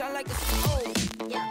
I 0.00 0.12
like 0.12 0.26
a 0.26 0.32
oh, 0.66 1.28
yeah. 1.28 1.48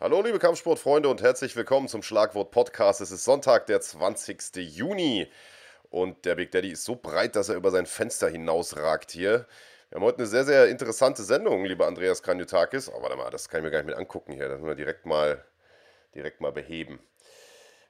Hallo 0.00 0.20
liebe 0.20 0.40
Kampfsportfreunde 0.40 1.08
und 1.08 1.22
herzlich 1.22 1.54
willkommen 1.54 1.86
zum 1.86 2.02
Schlagwort 2.02 2.50
Podcast. 2.50 3.00
Es 3.00 3.12
ist 3.12 3.24
Sonntag, 3.24 3.66
der 3.66 3.80
20. 3.80 4.56
Juni 4.56 5.30
und 5.90 6.24
der 6.24 6.34
Big 6.34 6.50
Daddy 6.50 6.72
ist 6.72 6.84
so 6.84 6.96
breit, 6.96 7.36
dass 7.36 7.48
er 7.48 7.54
über 7.54 7.70
sein 7.70 7.86
Fenster 7.86 8.28
hinausragt 8.28 9.12
hier. 9.12 9.46
Wir 9.90 9.96
haben 9.96 10.04
heute 10.04 10.18
eine 10.18 10.26
sehr, 10.26 10.44
sehr 10.44 10.66
interessante 10.66 11.22
Sendung, 11.22 11.64
lieber 11.64 11.86
Andreas 11.86 12.20
Kranjotakis. 12.20 12.88
Oh, 12.88 13.00
warte 13.00 13.14
mal, 13.14 13.30
das 13.30 13.48
kann 13.48 13.60
ich 13.60 13.64
mir 13.64 13.70
gar 13.70 13.78
nicht 13.78 13.86
mit 13.86 13.96
angucken 13.96 14.32
hier. 14.32 14.48
Das 14.48 14.58
müssen 14.58 14.66
wir 14.66 14.74
direkt 14.74 15.06
mal, 15.06 15.44
direkt 16.16 16.40
mal 16.40 16.50
beheben. 16.50 16.98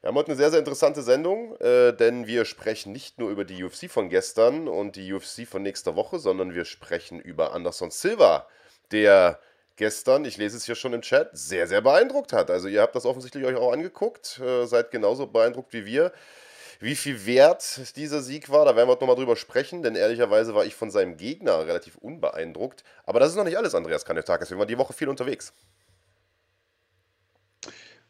Wir 0.02 0.08
haben 0.08 0.16
heute 0.16 0.32
eine 0.32 0.36
sehr, 0.36 0.50
sehr 0.50 0.58
interessante 0.58 1.00
Sendung, 1.00 1.54
äh, 1.60 1.92
denn 1.92 2.26
wir 2.26 2.44
sprechen 2.44 2.90
nicht 2.90 3.20
nur 3.20 3.30
über 3.30 3.44
die 3.44 3.62
UFC 3.62 3.88
von 3.88 4.08
gestern 4.08 4.66
und 4.66 4.96
die 4.96 5.12
UFC 5.12 5.46
von 5.46 5.62
nächster 5.62 5.94
Woche, 5.94 6.18
sondern 6.18 6.54
wir 6.54 6.64
sprechen 6.64 7.20
über 7.20 7.52
Anderson 7.52 7.92
Silva, 7.92 8.48
der 8.90 9.38
gestern, 9.76 10.24
ich 10.24 10.38
lese 10.38 10.56
es 10.56 10.64
hier 10.64 10.74
schon 10.74 10.92
im 10.92 11.02
Chat, 11.02 11.30
sehr, 11.34 11.68
sehr 11.68 11.82
beeindruckt 11.82 12.32
hat. 12.32 12.50
Also 12.50 12.66
ihr 12.66 12.82
habt 12.82 12.96
das 12.96 13.06
offensichtlich 13.06 13.44
euch 13.44 13.54
auch 13.54 13.72
angeguckt, 13.72 14.40
äh, 14.40 14.66
seid 14.66 14.90
genauso 14.90 15.28
beeindruckt 15.28 15.72
wie 15.72 15.86
wir. 15.86 16.10
Wie 16.80 16.96
viel 16.96 17.24
wert 17.24 17.94
dieser 17.94 18.22
Sieg 18.22 18.50
war, 18.50 18.64
da 18.64 18.74
werden 18.74 18.88
wir 18.88 18.96
nochmal 18.96 19.14
drüber 19.14 19.36
sprechen, 19.36 19.84
denn 19.84 19.94
ehrlicherweise 19.94 20.52
war 20.52 20.64
ich 20.64 20.74
von 20.74 20.90
seinem 20.90 21.16
Gegner 21.16 21.64
relativ 21.64 21.96
unbeeindruckt. 21.98 22.82
Aber 23.06 23.20
das 23.20 23.28
ist 23.28 23.36
noch 23.36 23.44
nicht 23.44 23.56
alles, 23.56 23.76
Andreas 23.76 24.04
Kanetakis. 24.04 24.50
Wir 24.50 24.58
waren 24.58 24.66
die 24.66 24.78
Woche 24.78 24.94
viel 24.94 25.08
unterwegs. 25.08 25.52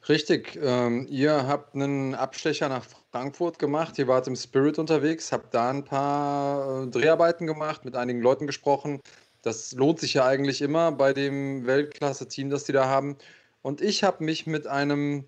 Richtig, 0.09 0.59
ähm, 0.61 1.06
ihr 1.09 1.47
habt 1.47 1.77
einen 1.77 2.16
Abstecher 2.16 2.69
nach 2.69 2.84
Frankfurt 3.12 3.61
gemacht, 3.61 3.97
ihr 3.98 4.09
wart 4.09 4.27
im 4.27 4.34
Spirit 4.34 4.80
unterwegs, 4.80 5.30
habt 5.30 5.55
da 5.55 5.70
ein 5.70 5.84
paar 5.84 6.83
äh, 6.83 6.87
Dreharbeiten 6.88 7.47
gemacht, 7.47 7.84
mit 7.84 7.95
einigen 7.95 8.20
Leuten 8.20 8.48
gesprochen. 8.48 9.00
Das 9.42 9.73
lohnt 9.73 10.00
sich 10.00 10.14
ja 10.14 10.27
eigentlich 10.27 10.61
immer 10.61 10.91
bei 10.91 11.12
dem 11.12 11.67
Weltklasse-Team, 11.67 12.50
das 12.50 12.64
die 12.64 12.73
da 12.73 12.86
haben. 12.86 13.17
Und 13.62 13.80
ich 13.80 14.03
habe 14.03 14.25
mich 14.25 14.45
mit 14.45 14.67
einem, 14.67 15.25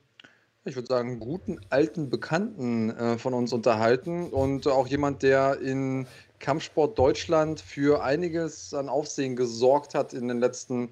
ich 0.64 0.75
würde 0.75 0.89
sagen, 0.89 1.20
guten 1.20 1.61
alten 1.70 2.11
Bekannten 2.11 2.91
äh, 2.91 3.17
von 3.17 3.33
uns 3.33 3.52
unterhalten 3.52 4.28
und 4.28 4.67
auch 4.67 4.89
jemand, 4.89 5.22
der 5.22 5.61
in 5.61 6.08
Kampfsport 6.41 6.98
Deutschland 6.98 7.61
für 7.61 8.02
einiges 8.02 8.75
an 8.75 8.89
Aufsehen 8.89 9.36
gesorgt 9.36 9.95
hat 9.95 10.14
in 10.14 10.27
den 10.27 10.41
letzten 10.41 10.91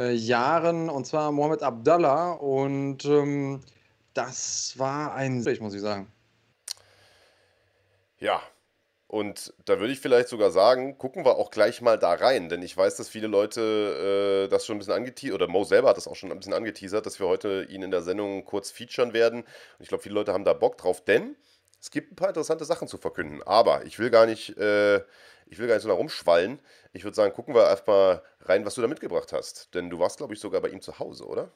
äh, 0.00 0.12
Jahren, 0.12 0.88
und 0.88 1.06
zwar 1.06 1.30
Mohamed 1.30 1.62
Abdallah. 1.62 2.32
Und 2.32 3.04
ähm, 3.04 3.60
das 4.14 4.74
war 4.78 5.14
ein 5.14 5.44
muss 5.60 5.74
ich 5.74 5.80
sagen. 5.80 6.10
Ja, 8.18 8.42
und 9.06 9.52
da 9.64 9.80
würde 9.80 9.92
ich 9.92 10.00
vielleicht 10.00 10.28
sogar 10.28 10.50
sagen, 10.50 10.96
gucken 10.96 11.24
wir 11.24 11.36
auch 11.36 11.50
gleich 11.50 11.80
mal 11.80 11.98
da 11.98 12.12
rein, 12.12 12.48
denn 12.48 12.62
ich 12.62 12.76
weiß, 12.76 12.94
dass 12.96 13.08
viele 13.08 13.26
Leute 13.26 14.44
äh, 14.46 14.48
das 14.48 14.64
schon 14.64 14.76
ein 14.76 14.78
bisschen 14.78 14.94
angeteasert, 14.94 15.34
oder 15.34 15.48
Mo 15.48 15.64
selber 15.64 15.88
hat 15.88 15.96
das 15.96 16.06
auch 16.06 16.14
schon 16.14 16.30
ein 16.30 16.38
bisschen 16.38 16.52
angeteasert, 16.52 17.04
dass 17.06 17.18
wir 17.18 17.26
heute 17.26 17.66
ihn 17.68 17.82
in 17.82 17.90
der 17.90 18.02
Sendung 18.02 18.44
kurz 18.44 18.70
featuren 18.70 19.12
werden. 19.12 19.40
Und 19.40 19.80
ich 19.80 19.88
glaube, 19.88 20.02
viele 20.02 20.14
Leute 20.14 20.32
haben 20.32 20.44
da 20.44 20.52
Bock 20.52 20.78
drauf, 20.78 21.02
denn 21.04 21.34
es 21.80 21.90
gibt 21.90 22.12
ein 22.12 22.16
paar 22.16 22.28
interessante 22.28 22.64
Sachen 22.64 22.88
zu 22.88 22.98
verkünden. 22.98 23.42
Aber 23.42 23.84
ich 23.84 23.98
will 23.98 24.10
gar 24.10 24.26
nicht, 24.26 24.56
äh, 24.58 25.00
ich 25.50 25.58
will 25.58 25.66
gar 25.66 25.74
nicht 25.74 25.82
so 25.82 25.88
da 25.88 25.94
rumschwallen. 25.94 26.60
Ich 26.92 27.02
würde 27.04 27.16
sagen, 27.16 27.34
gucken 27.34 27.54
wir 27.54 27.64
erstmal 27.64 28.22
rein, 28.42 28.64
was 28.64 28.76
du 28.76 28.82
da 28.82 28.88
mitgebracht 28.88 29.32
hast. 29.32 29.74
Denn 29.74 29.90
du 29.90 29.98
warst, 29.98 30.18
glaube 30.18 30.32
ich, 30.32 30.40
sogar 30.40 30.60
bei 30.60 30.68
ihm 30.68 30.80
zu 30.80 30.98
Hause, 30.98 31.26
oder? 31.26 31.50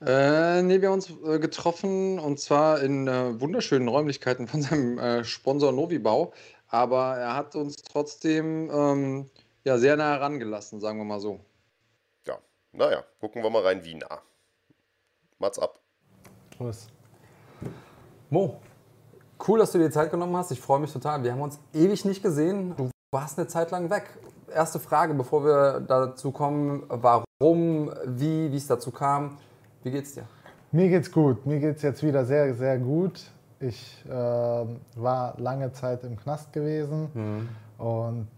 Äh, 0.00 0.62
nee, 0.62 0.80
wir 0.80 0.88
haben 0.88 0.94
uns 0.94 1.10
äh, 1.10 1.38
getroffen 1.38 2.18
und 2.18 2.40
zwar 2.40 2.80
in 2.80 3.06
äh, 3.08 3.40
wunderschönen 3.40 3.88
Räumlichkeiten 3.88 4.48
von 4.48 4.62
seinem 4.62 4.98
äh, 4.98 5.24
Sponsor 5.24 5.72
Novibau. 5.72 6.32
Aber 6.68 7.16
er 7.16 7.36
hat 7.36 7.54
uns 7.56 7.76
trotzdem 7.76 8.70
ähm, 8.70 9.30
ja, 9.64 9.76
sehr 9.78 9.96
nah 9.96 10.14
herangelassen, 10.14 10.80
sagen 10.80 10.98
wir 10.98 11.04
mal 11.04 11.20
so. 11.20 11.40
Ja, 12.26 12.38
naja, 12.72 13.04
gucken 13.20 13.42
wir 13.42 13.50
mal 13.50 13.62
rein, 13.62 13.84
wie 13.84 13.94
nah. 13.94 14.22
Mats 15.38 15.58
ab. 15.58 15.78
Prost. 16.56 16.88
Mo, 18.30 18.60
cool, 19.48 19.58
dass 19.58 19.72
du 19.72 19.78
dir 19.78 19.86
die 19.86 19.90
Zeit 19.90 20.10
genommen 20.10 20.36
hast. 20.36 20.50
Ich 20.50 20.60
freue 20.60 20.80
mich 20.80 20.92
total. 20.92 21.22
Wir 21.22 21.32
haben 21.32 21.40
uns 21.40 21.58
ewig 21.72 22.04
nicht 22.04 22.22
gesehen. 22.22 22.74
Du 22.76 22.90
warst 23.10 23.38
eine 23.38 23.46
Zeit 23.46 23.70
lang 23.70 23.90
weg. 23.90 24.04
Erste 24.52 24.78
Frage, 24.78 25.14
bevor 25.14 25.44
wir 25.44 25.80
dazu 25.80 26.30
kommen, 26.30 26.84
warum, 26.88 27.90
wie, 28.06 28.50
wie 28.50 28.56
es 28.56 28.66
dazu 28.66 28.90
kam. 28.90 29.38
Wie 29.82 29.90
geht's 29.90 30.14
dir? 30.14 30.24
Mir 30.72 30.88
geht's 30.88 31.10
gut. 31.10 31.46
Mir 31.46 31.60
geht's 31.60 31.82
jetzt 31.82 32.02
wieder 32.02 32.24
sehr, 32.24 32.54
sehr 32.54 32.78
gut. 32.78 33.22
Ich 33.60 34.04
äh, 34.06 34.10
war 34.10 35.34
lange 35.38 35.72
Zeit 35.72 36.04
im 36.04 36.16
Knast 36.16 36.52
gewesen 36.52 37.48
und 37.78 38.28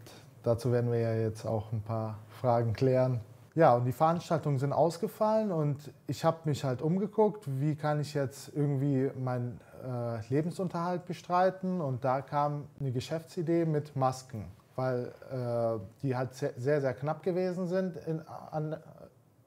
dazu 0.42 0.70
werden 0.70 0.92
wir 0.92 1.00
ja 1.00 1.14
jetzt 1.14 1.44
auch 1.44 1.72
ein 1.72 1.82
paar 1.82 2.18
Fragen 2.40 2.72
klären. 2.74 3.20
Ja, 3.54 3.74
und 3.74 3.86
die 3.86 3.92
Veranstaltungen 3.92 4.58
sind 4.58 4.74
ausgefallen 4.74 5.50
und 5.50 5.90
ich 6.06 6.24
habe 6.26 6.36
mich 6.44 6.62
halt 6.62 6.82
umgeguckt, 6.82 7.44
wie 7.46 7.74
kann 7.74 8.00
ich 8.00 8.12
jetzt 8.12 8.52
irgendwie 8.54 9.10
meinen 9.18 9.58
äh, 9.84 10.34
Lebensunterhalt 10.34 11.06
bestreiten 11.06 11.80
und 11.80 12.04
da 12.04 12.20
kam 12.20 12.68
eine 12.80 12.92
Geschäftsidee 12.92 13.64
mit 13.64 13.96
Masken, 13.96 14.46
weil 14.74 15.12
äh, 15.30 15.80
die 16.02 16.16
halt 16.16 16.34
sehr, 16.34 16.52
sehr, 16.56 16.94
knapp 16.94 17.22
gewesen 17.22 17.66
sind 17.66 17.96
in, 18.06 18.20
an, 18.26 18.76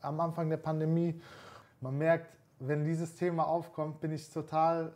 am 0.02 0.20
Anfang 0.20 0.50
der 0.50 0.58
Pandemie. 0.58 1.20
Man 1.82 1.98
merkt, 1.98 2.28
wenn 2.60 2.84
dieses 2.84 3.16
Thema 3.16 3.48
aufkommt, 3.48 4.02
bin 4.02 4.12
ich 4.12 4.30
total 4.32 4.92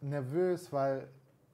nervös, 0.00 0.72
weil 0.72 1.08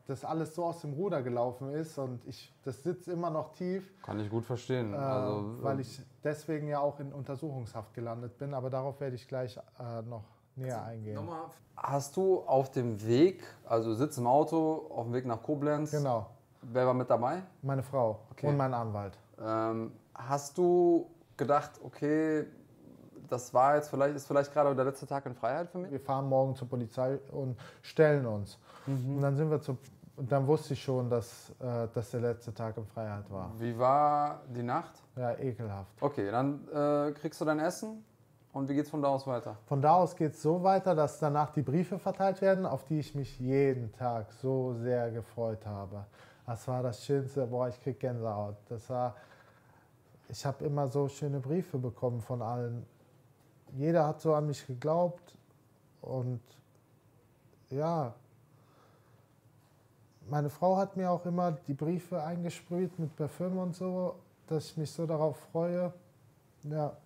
das 0.07 0.25
alles 0.25 0.55
so 0.55 0.65
aus 0.65 0.81
dem 0.81 0.93
Ruder 0.93 1.23
gelaufen 1.23 1.71
ist 1.71 1.97
und 1.97 2.27
ich, 2.27 2.53
das 2.65 2.83
sitzt 2.83 3.07
immer 3.07 3.31
noch 3.31 3.53
tief, 3.53 3.89
Kann 4.03 4.19
ich 4.19 4.29
gut 4.29 4.45
verstehen. 4.45 4.93
äh, 4.93 4.97
also, 4.97 5.63
weil 5.63 5.81
ich 5.81 6.01
deswegen 6.25 6.67
ja 6.67 6.81
auch 6.81 6.99
in 6.99 7.13
Untersuchungshaft 7.13 7.95
gelandet 7.95 8.37
bin. 8.37 8.53
Aber 8.53 8.71
darauf 8.71 9.01
werde 9.01 9.15
ich 9.15 9.29
gleich 9.29 9.57
äh, 9.57 10.03
noch 10.03 10.25
näher 10.61 10.85
eingehen. 10.85 11.29
Hast 11.77 12.17
du 12.17 12.41
auf 12.41 12.71
dem 12.71 13.03
Weg, 13.07 13.43
also 13.67 13.95
sitzt 13.95 14.19
im 14.19 14.27
Auto, 14.27 14.87
auf 14.95 15.05
dem 15.07 15.15
Weg 15.15 15.25
nach 15.27 15.43
Koblenz, 15.43 15.91
Genau, 15.91 16.27
wer 16.63 16.87
war 16.87 16.95
mit 16.95 17.09
dabei? 17.09 17.43
meine 17.63 17.83
Frau 17.83 18.21
Okay. 18.33 18.47
und 18.49 18.57
mein 18.57 18.75
Anwalt. 18.75 19.17
Ähm, 19.43 19.93
hast 20.15 20.59
du 20.59 21.07
gedacht, 21.37 21.73
okay, 21.83 22.45
das 23.29 23.55
war 23.55 23.77
jetzt 23.77 23.89
vielleicht, 23.89 24.15
ist 24.17 24.27
vielleicht 24.27 24.53
gerade 24.53 24.75
der 24.75 24.85
letzte 24.85 25.07
Tag 25.07 25.25
in 25.25 25.35
Freiheit 25.35 25.71
für 25.71 25.79
mich? 25.79 25.91
Wir 25.91 26.01
fahren 26.01 26.29
morgen 26.29 26.55
zur 26.55 26.69
Polizei 26.69 27.19
und 27.31 27.57
stellen 27.81 28.27
uns. 28.27 28.59
Und 28.87 29.21
dann 29.23 29.37
sind 29.37 29.51
wir 29.51 29.61
zu, 29.61 29.79
und 30.17 30.31
dann 30.31 30.47
wusste 30.47 30.75
ich 30.75 30.83
schon, 30.83 31.09
dass 31.09 31.51
äh, 31.61 31.87
das 31.95 32.11
der 32.11 32.21
letzte 32.21 32.53
Tag 32.53 32.77
in 32.77 32.85
Freiheit 32.85 33.31
war. 33.31 33.53
Wie 33.59 33.79
war 33.79 34.41
die 34.55 34.63
Nacht? 34.65 35.01
Ja, 35.17 35.33
ekelhaft. 35.39 35.93
Okay, 36.03 36.31
dann 36.31 36.67
äh, 36.69 37.13
kriegst 37.13 37.41
du 37.41 37.45
dein 37.47 37.61
Essen 37.61 38.05
und 38.53 38.69
wie 38.69 38.75
geht's 38.75 38.91
von 38.91 39.01
da 39.01 39.09
aus 39.09 39.27
weiter? 39.27 39.57
Von 39.67 39.81
da 39.81 39.95
aus 39.95 40.17
geht 40.17 40.33
es 40.33 40.43
so 40.43 40.63
weiter, 40.63 40.95
dass 40.95 41.19
danach 41.19 41.51
die 41.51 41.63
Briefe 41.63 41.99
verteilt 41.99 42.41
werden, 42.41 42.67
auf 42.67 42.85
die 42.85 42.99
ich 42.99 43.15
mich 43.15 43.39
jeden 43.39 43.93
Tag 43.93 44.33
so 44.33 44.75
sehr 44.75 45.11
gefreut 45.11 45.65
habe. 45.65 46.05
Das 46.47 46.67
war 46.67 46.83
das 46.83 47.05
Schönste, 47.05 47.47
boah, 47.47 47.69
ich 47.69 47.81
krieg 47.81 48.01
Gänsehaut. 48.01 48.57
Das 48.69 48.91
war, 48.91 49.15
ich 50.29 50.45
habe 50.45 50.65
immer 50.65 50.89
so 50.89 51.09
schöne 51.09 51.39
Briefe 51.39 51.79
bekommen 51.79 52.21
von 52.21 52.43
allen. 52.43 52.85
Jeder 53.73 54.05
hat 54.07 54.21
so 54.21 54.35
an 54.35 54.49
mich 54.49 54.67
geglaubt 54.67 55.37
und 56.01 56.41
ja, 57.69 58.15
meine 60.29 60.51
Frau 60.51 60.77
hat 60.77 60.97
mir 60.97 61.11
auch 61.11 61.25
immer 61.25 61.53
die 61.53 61.75
Briefe 61.75 62.23
eingesprüht 62.23 62.99
mit 62.99 63.15
Parfüm 63.15 63.59
und 63.59 63.77
so, 63.77 64.17
dass 64.49 64.67
ich 64.67 64.77
mich 64.77 64.91
so 64.91 65.07
darauf 65.07 65.37
freue. 65.53 65.93
Ja, 66.65 66.97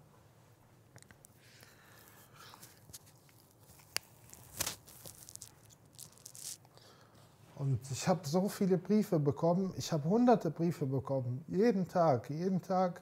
Und 7.65 7.81
ich 7.91 8.07
habe 8.07 8.21
so 8.25 8.47
viele 8.49 8.77
Briefe 8.77 9.19
bekommen. 9.19 9.73
Ich 9.79 9.91
habe 9.91 10.07
hunderte 10.07 10.51
Briefe 10.51 10.85
bekommen. 10.85 11.43
Jeden 11.49 11.89
Tag, 11.89 12.29
jeden 12.29 12.61
Tag. 12.61 13.01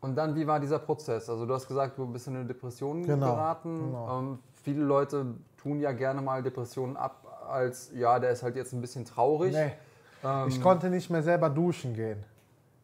Und 0.00 0.16
dann, 0.16 0.34
wie 0.34 0.44
war 0.44 0.58
dieser 0.58 0.80
Prozess? 0.80 1.30
Also 1.30 1.46
du 1.46 1.54
hast 1.54 1.68
gesagt, 1.68 1.96
du 1.96 2.06
bist 2.06 2.26
in 2.26 2.34
eine 2.34 2.44
Depression 2.44 3.04
Genau, 3.04 3.26
geraten. 3.26 3.78
genau. 3.78 4.18
Ähm, 4.18 4.38
viele 4.64 4.82
Leute 4.82 5.26
tun 5.56 5.78
ja 5.78 5.92
gerne 5.92 6.20
mal 6.20 6.42
Depressionen 6.42 6.96
ab 6.96 7.24
als, 7.48 7.92
ja, 7.94 8.18
der 8.18 8.30
ist 8.30 8.42
halt 8.42 8.56
jetzt 8.56 8.72
ein 8.72 8.80
bisschen 8.80 9.04
traurig. 9.04 9.52
Nee. 9.54 9.70
Ähm, 10.24 10.48
Ich 10.48 10.60
konnte 10.60 10.90
nicht 10.90 11.08
mehr 11.08 11.22
selber 11.22 11.48
duschen 11.48 11.94
gehen. 11.94 12.24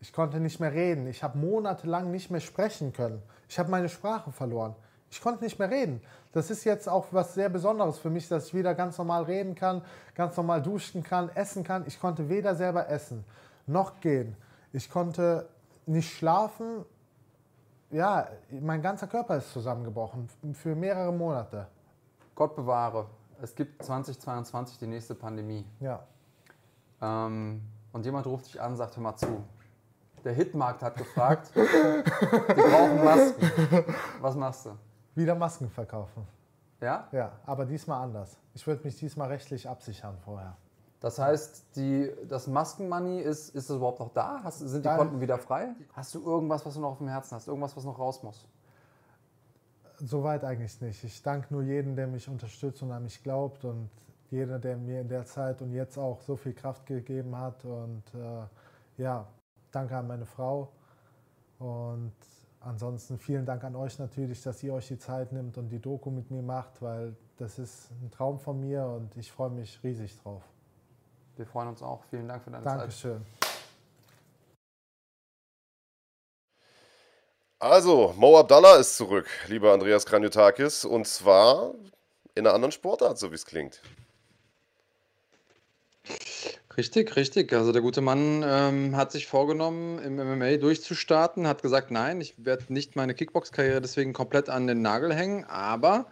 Ich 0.00 0.12
konnte 0.12 0.38
nicht 0.38 0.60
mehr 0.60 0.72
reden. 0.72 1.08
Ich 1.08 1.24
habe 1.24 1.36
monatelang 1.36 2.12
nicht 2.12 2.30
mehr 2.30 2.40
sprechen 2.40 2.92
können. 2.92 3.20
Ich 3.48 3.58
habe 3.58 3.68
meine 3.72 3.88
Sprache 3.88 4.30
verloren. 4.30 4.76
Ich 5.10 5.20
konnte 5.20 5.44
nicht 5.44 5.58
mehr 5.58 5.70
reden. 5.70 6.00
Das 6.32 6.50
ist 6.50 6.64
jetzt 6.64 6.88
auch 6.88 7.06
was 7.12 7.34
sehr 7.34 7.48
Besonderes 7.48 7.98
für 7.98 8.10
mich, 8.10 8.28
dass 8.28 8.48
ich 8.48 8.54
wieder 8.54 8.74
ganz 8.74 8.98
normal 8.98 9.24
reden 9.24 9.54
kann, 9.54 9.82
ganz 10.14 10.36
normal 10.36 10.62
duschen 10.62 11.02
kann, 11.02 11.30
essen 11.34 11.64
kann. 11.64 11.84
Ich 11.86 12.00
konnte 12.00 12.28
weder 12.28 12.54
selber 12.54 12.88
essen 12.88 13.24
noch 13.68 14.00
gehen. 14.00 14.36
Ich 14.72 14.90
konnte 14.90 15.48
nicht 15.86 16.16
schlafen. 16.16 16.84
Ja, 17.90 18.28
mein 18.50 18.82
ganzer 18.82 19.06
Körper 19.06 19.36
ist 19.36 19.52
zusammengebrochen 19.52 20.28
für 20.54 20.74
mehrere 20.74 21.12
Monate. 21.12 21.66
Gott 22.34 22.54
bewahre. 22.54 23.06
es 23.40 23.54
gibt 23.54 23.82
2022 23.82 24.78
die 24.78 24.86
nächste 24.86 25.14
Pandemie. 25.14 25.64
Ja. 25.80 26.04
Ähm, 27.00 27.62
und 27.92 28.04
jemand 28.04 28.26
ruft 28.26 28.46
dich 28.46 28.60
an 28.60 28.72
und 28.72 28.76
sagt, 28.76 28.96
hör 28.96 29.02
mal 29.02 29.16
zu. 29.16 29.44
Der 30.24 30.32
Hitmarkt 30.32 30.82
hat 30.82 30.96
gefragt, 30.96 31.52
die 31.54 31.60
brauchen 32.60 33.04
Masken. 33.04 33.50
Was 34.20 34.36
machst 34.36 34.66
du? 34.66 34.70
Wieder 35.18 35.34
Masken 35.34 35.68
verkaufen. 35.68 36.24
Ja? 36.80 37.08
Ja, 37.10 37.32
aber 37.44 37.66
diesmal 37.66 38.04
anders. 38.04 38.38
Ich 38.54 38.64
würde 38.68 38.84
mich 38.84 38.96
diesmal 38.96 39.28
rechtlich 39.28 39.68
absichern 39.68 40.16
vorher. 40.24 40.56
Das 41.00 41.18
heißt, 41.18 41.74
die, 41.74 42.12
das 42.28 42.46
Maskenmoney, 42.46 43.20
ist, 43.20 43.48
ist 43.48 43.68
es 43.68 43.76
überhaupt 43.76 43.98
noch 43.98 44.12
da? 44.12 44.40
Hast, 44.44 44.60
sind 44.60 44.84
die 44.84 44.88
Nein. 44.88 44.98
Konten 44.98 45.20
wieder 45.20 45.38
frei? 45.38 45.74
Hast 45.92 46.14
du 46.14 46.24
irgendwas, 46.24 46.64
was 46.64 46.74
du 46.74 46.80
noch 46.80 46.90
auf 46.90 46.98
dem 46.98 47.08
Herzen 47.08 47.34
hast? 47.34 47.48
Irgendwas, 47.48 47.76
was 47.76 47.84
noch 47.84 47.98
raus 47.98 48.22
muss? 48.22 48.46
Soweit 49.96 50.44
eigentlich 50.44 50.80
nicht. 50.80 51.02
Ich 51.02 51.20
danke 51.20 51.52
nur 51.52 51.62
jedem, 51.62 51.96
der 51.96 52.06
mich 52.06 52.28
unterstützt 52.28 52.80
und 52.84 52.92
an 52.92 53.02
mich 53.02 53.20
glaubt 53.20 53.64
und 53.64 53.90
jeder, 54.30 54.60
der 54.60 54.76
mir 54.76 55.00
in 55.00 55.08
der 55.08 55.26
Zeit 55.26 55.62
und 55.62 55.72
jetzt 55.72 55.98
auch 55.98 56.20
so 56.20 56.36
viel 56.36 56.52
Kraft 56.52 56.86
gegeben 56.86 57.36
hat. 57.36 57.64
Und 57.64 58.04
äh, 58.14 59.02
ja, 59.02 59.26
danke 59.72 59.96
an 59.96 60.06
meine 60.06 60.26
Frau. 60.26 60.68
Und 61.58 62.12
ansonsten 62.60 63.18
vielen 63.18 63.46
Dank 63.46 63.64
an 63.64 63.76
euch 63.76 63.98
natürlich, 63.98 64.42
dass 64.42 64.62
ihr 64.62 64.74
euch 64.74 64.88
die 64.88 64.98
Zeit 64.98 65.32
nimmt 65.32 65.58
und 65.58 65.68
die 65.68 65.80
Doku 65.80 66.10
mit 66.10 66.30
mir 66.30 66.42
macht, 66.42 66.82
weil 66.82 67.16
das 67.36 67.58
ist 67.58 67.90
ein 68.02 68.10
Traum 68.10 68.38
von 68.38 68.60
mir 68.60 68.84
und 68.84 69.16
ich 69.16 69.30
freue 69.30 69.50
mich 69.50 69.78
riesig 69.82 70.18
drauf. 70.22 70.42
Wir 71.36 71.46
freuen 71.46 71.68
uns 71.68 71.82
auch. 71.82 72.02
Vielen 72.10 72.26
Dank 72.26 72.42
für 72.42 72.50
deine 72.50 72.64
Zeit. 72.64 72.80
Dankeschön. 72.80 73.24
Also, 77.60 78.14
Mo 78.16 78.38
Abdallah 78.38 78.76
ist 78.76 78.96
zurück, 78.96 79.26
lieber 79.48 79.72
Andreas 79.72 80.06
Kranjotakis, 80.06 80.84
und 80.84 81.08
zwar 81.08 81.74
in 82.36 82.46
einer 82.46 82.54
anderen 82.54 82.70
Sportart, 82.70 83.18
so 83.18 83.32
wie 83.32 83.34
es 83.34 83.44
klingt. 83.44 83.82
Richtig, 86.78 87.16
richtig. 87.16 87.52
Also 87.52 87.72
der 87.72 87.82
gute 87.82 88.00
Mann 88.00 88.44
ähm, 88.46 88.96
hat 88.96 89.10
sich 89.10 89.26
vorgenommen, 89.26 89.98
im 89.98 90.14
MMA 90.14 90.58
durchzustarten, 90.58 91.48
hat 91.48 91.60
gesagt, 91.60 91.90
nein, 91.90 92.20
ich 92.20 92.34
werde 92.38 92.72
nicht 92.72 92.94
meine 92.94 93.14
Kickbox-Karriere 93.14 93.80
deswegen 93.80 94.12
komplett 94.12 94.48
an 94.48 94.68
den 94.68 94.80
Nagel 94.80 95.12
hängen, 95.12 95.42
aber 95.42 96.06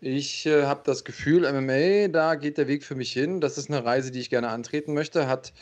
ich 0.00 0.46
äh, 0.46 0.62
habe 0.66 0.82
das 0.84 1.02
Gefühl, 1.04 1.40
MMA, 1.40 2.06
da 2.06 2.36
geht 2.36 2.56
der 2.56 2.68
Weg 2.68 2.84
für 2.84 2.94
mich 2.94 3.12
hin. 3.12 3.40
Das 3.40 3.58
ist 3.58 3.68
eine 3.68 3.84
Reise, 3.84 4.12
die 4.12 4.20
ich 4.20 4.30
gerne 4.30 4.50
antreten 4.50 4.94
möchte. 4.94 5.26
Hat 5.26 5.52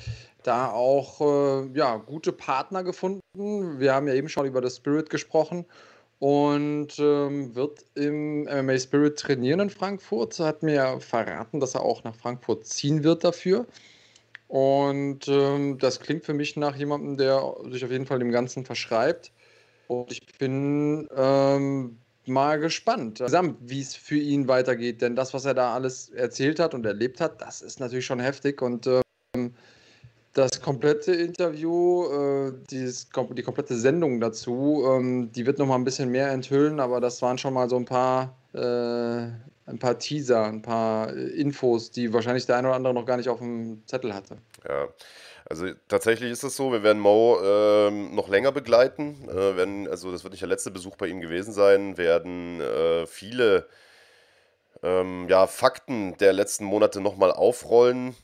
da 0.43 0.71
auch 0.73 1.23
äh, 1.23 1.71
ja, 1.73 1.97
gute 1.97 2.33
Partner 2.33 2.85
gefunden. 2.85 3.23
Wir 3.81 3.95
haben 3.95 4.09
ja 4.09 4.15
eben 4.15 4.29
schon 4.29 4.45
über 4.45 4.61
das 4.61 4.77
Spirit 4.77 5.09
gesprochen 5.09 5.65
und 6.19 6.99
ähm, 6.99 7.55
wird 7.55 7.83
im 7.95 8.43
MMA 8.43 8.79
Spirit 8.79 9.19
trainieren 9.19 9.61
in 9.61 9.71
Frankfurt. 9.71 10.39
Hat 10.39 10.63
mir 10.63 11.01
verraten, 11.01 11.61
dass 11.61 11.75
er 11.75 11.81
auch 11.83 12.05
nach 12.05 12.15
Frankfurt 12.15 12.67
ziehen 12.67 13.05
wird 13.05 13.25
dafür. 13.25 13.67
Und 14.49 15.29
ähm, 15.29 15.79
das 15.79 16.00
klingt 16.00 16.25
für 16.25 16.35
mich 16.35 16.56
nach 16.56 16.75
jemandem, 16.75 17.19
der 17.19 17.55
sich 17.71 17.85
auf 17.85 17.91
jeden 17.91 18.06
Fall 18.06 18.19
dem 18.19 18.33
Ganzen 18.33 18.65
verschreibt. 18.65 19.31
Und 19.89 20.11
ich 20.11 20.27
bin 20.39 21.09
ähm, 21.15 21.99
mal 22.27 22.59
gespannt, 22.59 23.19
gesamt, 23.19 23.56
wie 23.61 23.81
es 23.81 23.95
für 23.95 24.17
ihn 24.17 24.49
weitergeht. 24.49 25.03
Denn 25.03 25.17
das, 25.17 25.35
was 25.35 25.45
er 25.45 25.55
da 25.55 25.75
alles 25.75 26.09
erzählt 26.11 26.61
hat 26.61 26.75
und 26.75 26.87
erlebt 26.87 27.21
hat, 27.21 27.41
das 27.43 27.62
ist 27.62 27.81
natürlich 27.81 28.06
schon 28.06 28.21
heftig. 28.21 28.62
Und 28.62 28.87
ähm, 28.87 29.55
das 30.35 30.62
komplette 30.62 31.12
Interview, 31.12 32.05
äh, 32.06 32.53
dieses, 32.71 33.09
die 33.33 33.43
komplette 33.43 33.77
Sendung 33.77 34.21
dazu, 34.21 34.85
ähm, 34.87 35.33
die 35.33 35.44
wird 35.47 35.59
noch 35.59 35.67
mal 35.67 35.75
ein 35.75 35.85
bisschen 35.85 36.11
mehr 36.11 36.31
enthüllen, 36.31 36.81
aber 36.81 37.01
das 37.01 37.21
waren 37.23 37.39
schon 37.39 37.55
mal 37.55 37.69
so 37.69 37.77
ein 37.77 37.85
paar, 37.85 38.37
äh, 38.53 39.29
ein 39.69 39.79
paar 39.79 39.99
Teaser, 39.99 40.44
ein 40.44 40.62
paar 40.62 41.15
äh, 41.15 41.29
Infos, 41.29 41.91
die 41.91 42.12
wahrscheinlich 42.12 42.47
der 42.47 42.56
eine 42.56 42.69
oder 42.69 42.76
andere 42.76 42.94
noch 42.94 43.05
gar 43.05 43.17
nicht 43.17 43.29
auf 43.29 43.38
dem 43.38 43.82
Zettel 43.87 44.15
hatte. 44.15 44.38
Ja, 44.67 44.88
also 45.49 45.67
tatsächlich 45.88 46.31
ist 46.31 46.43
es 46.43 46.56
so, 46.56 46.73
wir 46.73 46.82
werden 46.82 47.00
Mo 47.00 47.38
ähm, 47.43 48.15
noch 48.15 48.29
länger 48.29 48.53
begleiten. 48.53 49.29
Äh, 49.29 49.56
werden, 49.56 49.88
also 49.88 50.11
das 50.11 50.25
wird 50.25 50.32
nicht 50.32 50.43
der 50.43 50.49
letzte 50.49 50.70
Besuch 50.70 50.97
bei 50.97 51.06
ihm 51.06 51.20
gewesen 51.20 51.53
sein, 51.53 51.97
werden 51.99 52.61
äh, 52.61 53.06
viele 53.06 53.69
ähm, 54.82 55.26
ja, 55.29 55.47
Fakten 55.47 56.17
der 56.19 56.32
letzten 56.32 56.65
Monate 56.65 57.00
nochmal 57.00 57.32
aufrollen. 57.32 58.17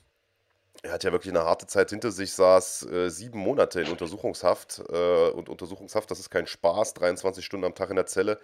Er 0.82 0.92
hat 0.92 1.04
ja 1.04 1.12
wirklich 1.12 1.32
eine 1.32 1.44
harte 1.44 1.66
Zeit 1.66 1.90
hinter 1.90 2.10
sich, 2.10 2.32
saß 2.32 2.86
äh, 2.90 3.08
sieben 3.08 3.38
Monate 3.38 3.80
in 3.80 3.90
Untersuchungshaft. 3.90 4.82
Äh, 4.90 5.30
und 5.30 5.48
Untersuchungshaft, 5.48 6.10
das 6.10 6.20
ist 6.20 6.30
kein 6.30 6.46
Spaß, 6.46 6.94
23 6.94 7.44
Stunden 7.44 7.64
am 7.64 7.74
Tag 7.74 7.90
in 7.90 7.96
der 7.96 8.06
Zelle 8.06 8.38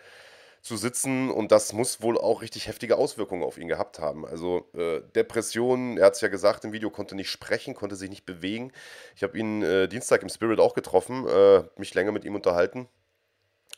zu 0.62 0.76
sitzen 0.76 1.30
und 1.30 1.52
das 1.52 1.72
muss 1.72 2.02
wohl 2.02 2.18
auch 2.18 2.42
richtig 2.42 2.66
heftige 2.66 2.96
Auswirkungen 2.96 3.42
auf 3.42 3.56
ihn 3.56 3.68
gehabt 3.68 3.98
haben. 3.98 4.26
Also 4.26 4.68
äh, 4.74 5.00
Depressionen, 5.14 5.96
er 5.96 6.06
hat 6.06 6.14
es 6.14 6.20
ja 6.20 6.28
gesagt 6.28 6.64
im 6.64 6.72
Video, 6.72 6.90
konnte 6.90 7.14
nicht 7.14 7.30
sprechen, 7.30 7.74
konnte 7.74 7.96
sich 7.96 8.10
nicht 8.10 8.26
bewegen. 8.26 8.72
Ich 9.16 9.22
habe 9.22 9.38
ihn 9.38 9.62
äh, 9.62 9.88
Dienstag 9.88 10.22
im 10.22 10.28
Spirit 10.28 10.60
auch 10.60 10.74
getroffen, 10.74 11.26
äh, 11.26 11.62
mich 11.76 11.94
länger 11.94 12.12
mit 12.12 12.24
ihm 12.24 12.34
unterhalten. 12.34 12.88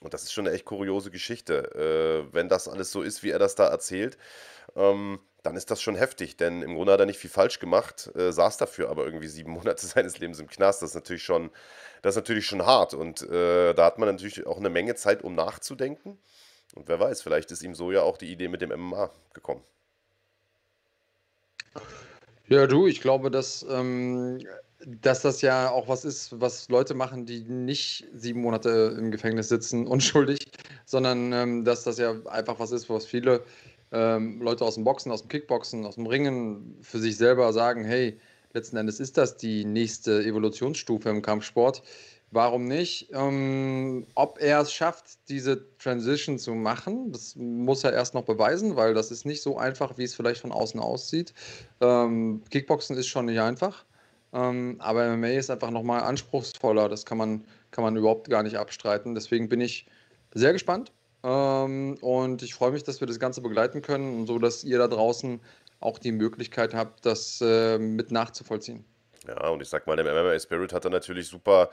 Und 0.01 0.15
das 0.15 0.25
ist 0.25 0.33
schon 0.33 0.47
eine 0.47 0.55
echt 0.55 0.65
kuriose 0.65 1.11
Geschichte. 1.11 2.27
Äh, 2.31 2.35
wenn 2.35 2.49
das 2.49 2.67
alles 2.67 2.91
so 2.91 3.03
ist, 3.03 3.23
wie 3.23 3.31
er 3.31 3.39
das 3.39 3.55
da 3.55 3.69
erzählt, 3.69 4.19
ähm, 4.75 5.21
dann 5.43 5.57
ist 5.57 5.71
das 5.71 5.83
schon 5.83 5.97
heftig, 5.97 6.37
denn 6.37 6.63
im 6.63 6.75
Grunde 6.75 6.93
hat 6.93 7.01
er 7.01 7.07
nicht 7.07 7.19
viel 7.19 7.31
falsch 7.31 7.59
gemacht, 7.59 8.11
äh, 8.15 8.33
saß 8.33 8.59
dafür 8.59 8.91
aber 8.91 9.05
irgendwie 9.05 9.29
sieben 9.29 9.53
Monate 9.53 9.87
seines 9.87 10.19
Lebens 10.19 10.41
im 10.41 10.49
Knast. 10.49 10.83
Das 10.83 10.91
ist 10.91 10.95
natürlich 10.95 11.23
schon, 11.23 11.51
das 12.03 12.17
ist 12.17 12.23
natürlich 12.23 12.47
schon 12.47 12.67
hart. 12.67 12.95
Und 12.95 13.23
äh, 13.23 13.73
da 13.75 13.85
hat 13.85 13.99
man 13.99 14.09
natürlich 14.09 14.47
auch 14.47 14.59
eine 14.59 14.71
Menge 14.71 14.95
Zeit, 14.97 15.23
um 15.23 15.35
nachzudenken. 15.35 16.19
Und 16.73 16.89
wer 16.89 16.99
weiß, 16.99 17.23
vielleicht 17.23 17.51
ist 17.51 17.63
ihm 17.63 17.75
so 17.75 17.93
ja 17.93 18.03
auch 18.03 18.17
die 18.17 18.33
Idee 18.33 18.49
mit 18.49 18.63
dem 18.63 18.71
MMA 18.71 19.11
gekommen. 19.35 19.63
Ja, 22.49 22.67
du, 22.67 22.87
ich 22.87 23.01
glaube, 23.01 23.31
dass, 23.31 23.65
ähm, 23.71 24.39
dass 24.85 25.23
das 25.23 25.43
ja 25.43 25.71
auch 25.71 25.89
was 25.89 26.05
ist, 26.05 26.41
was 26.41 26.69
Leute 26.69 26.95
machen, 26.95 27.25
die 27.25 27.41
nicht 27.41 28.07
sieben 28.15 28.41
Monate 28.41 28.97
im 28.99 29.11
Gefängnis 29.11 29.49
sitzen, 29.49 29.87
unschuldig, 29.87 30.51
sondern 30.85 31.33
ähm, 31.33 31.65
dass 31.65 31.85
das 31.85 31.99
ja 31.99 32.15
einfach 32.27 32.59
was 32.59 32.73
ist, 32.73 32.91
was 32.91 33.07
viele 33.07 33.45
ähm, 33.93 34.41
Leute 34.41 34.65
aus 34.65 34.75
dem 34.75 34.85
Boxen, 34.85 35.13
aus 35.13 35.23
dem 35.23 35.29
Kickboxen, 35.29 35.87
aus 35.87 35.95
dem 35.97 36.07
Ringen 36.07 36.77
für 36.83 36.99
sich 36.99 37.17
selber 37.17 37.53
sagen, 37.53 37.85
hey, 37.85 38.19
letzten 38.55 38.77
Endes 38.77 39.01
ist 39.01 39.17
das 39.17 39.37
die 39.37 39.65
nächste 39.65 40.25
Evolutionsstufe 40.25 41.09
im 41.09 41.23
Kampfsport. 41.23 41.83
Warum 42.35 42.65
nicht? 42.65 43.11
Ähm, 43.13 44.07
ob 44.15 44.41
er 44.41 44.63
es 44.63 44.73
schafft, 44.73 45.29
diese 45.29 45.77
Transition 45.77 46.39
zu 46.39 46.55
machen, 46.55 47.13
das 47.13 47.37
muss 47.37 47.85
er 47.85 47.93
erst 47.93 48.15
noch 48.15 48.25
beweisen, 48.25 48.75
weil 48.75 48.95
das 48.95 49.11
ist 49.11 49.27
nicht 49.27 49.43
so 49.43 49.59
einfach, 49.59 49.99
wie 49.99 50.05
es 50.05 50.15
vielleicht 50.15 50.41
von 50.41 50.51
außen 50.51 50.81
aussieht. 50.81 51.35
Ähm, 51.83 52.43
Kickboxen 52.49 52.97
ist 52.97 53.09
schon 53.09 53.27
nicht 53.27 53.39
einfach, 53.39 53.85
ähm, 54.33 54.77
aber 54.79 55.15
MMA 55.15 55.29
ist 55.33 55.51
einfach 55.51 55.71
nochmal 55.71 56.05
anspruchsvoller. 56.05 56.89
Das 56.89 57.05
kann 57.05 57.19
man, 57.19 57.45
kann 57.71 57.85
man 57.85 57.97
überhaupt 57.97 58.31
gar 58.31 58.43
nicht 58.43 58.57
abstreiten. 58.57 59.15
Deswegen 59.15 59.51
bin 59.51 59.61
ich 59.61 59.87
sehr 60.33 60.55
gespannt 60.55 60.91
ähm, 61.25 61.99
und 62.01 62.43
ich 62.43 62.55
freue 62.55 62.73
mich, 62.73 62.83
dass 62.83 63.01
wir 63.01 63.07
das 63.07 63.21
Ganze 63.21 63.43
begleiten 63.43 63.83
können, 63.83 64.27
so 64.27 64.39
dass 64.39 64.65
ihr 64.65 64.79
da 64.79 64.89
draußen 64.89 65.39
auch 65.81 65.99
die 65.99 66.13
Möglichkeit 66.13 66.73
habt, 66.73 67.05
das 67.05 67.43
äh, 67.43 67.79
mit 67.79 68.11
nachzuvollziehen. 68.11 68.87
Ja, 69.27 69.49
und 69.49 69.63
ich 69.63 69.69
sag 69.69 69.87
mal, 69.87 69.95
der 69.95 70.05
MMA 70.05 70.39
Spirit 70.39 70.73
hat 70.73 70.85
da 70.85 70.91
natürlich 70.91 71.29
super 71.29 71.71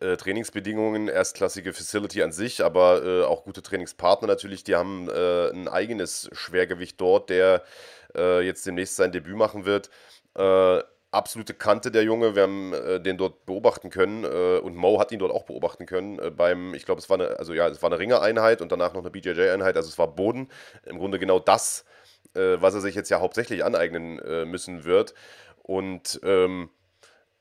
äh, 0.00 0.16
Trainingsbedingungen, 0.16 1.08
erstklassige 1.08 1.72
Facility 1.72 2.22
an 2.22 2.32
sich, 2.32 2.62
aber 2.62 3.02
äh, 3.02 3.22
auch 3.24 3.44
gute 3.44 3.62
Trainingspartner 3.62 4.28
natürlich. 4.28 4.64
Die 4.64 4.76
haben 4.76 5.08
äh, 5.08 5.50
ein 5.50 5.68
eigenes 5.68 6.28
Schwergewicht 6.32 7.00
dort, 7.00 7.30
der 7.30 7.62
äh, 8.14 8.40
jetzt 8.42 8.66
demnächst 8.66 8.96
sein 8.96 9.12
Debüt 9.12 9.36
machen 9.36 9.64
wird. 9.64 9.88
Äh, 10.36 10.82
absolute 11.10 11.54
Kante 11.54 11.90
der 11.90 12.04
Junge, 12.04 12.36
wir 12.36 12.42
haben 12.42 12.74
äh, 12.74 13.00
den 13.00 13.16
dort 13.16 13.46
beobachten 13.46 13.88
können 13.90 14.24
und 14.24 14.76
Mo 14.76 15.00
hat 15.00 15.10
ihn 15.10 15.18
dort 15.18 15.32
auch 15.32 15.44
beobachten 15.44 15.86
können 15.86 16.20
beim, 16.36 16.74
ich 16.74 16.84
glaube, 16.84 17.00
es 17.00 17.10
war 17.10 17.18
eine, 17.18 17.38
also 17.38 17.52
ja, 17.52 17.66
es 17.66 17.82
war 17.82 17.90
eine 17.90 17.98
Ringereinheit 17.98 18.60
und 18.60 18.70
danach 18.70 18.92
noch 18.92 19.00
eine 19.00 19.10
BJJ-Einheit, 19.10 19.76
also 19.76 19.88
es 19.88 19.98
war 19.98 20.14
Boden. 20.14 20.48
Im 20.84 20.98
Grunde 20.98 21.18
genau 21.18 21.40
das, 21.40 21.84
was 22.34 22.74
er 22.74 22.80
sich 22.80 22.94
jetzt 22.94 23.10
ja 23.10 23.18
hauptsächlich 23.18 23.64
aneignen 23.64 24.20
müssen 24.48 24.84
wird. 24.84 25.14
Und 25.64 26.20
ähm, 26.22 26.70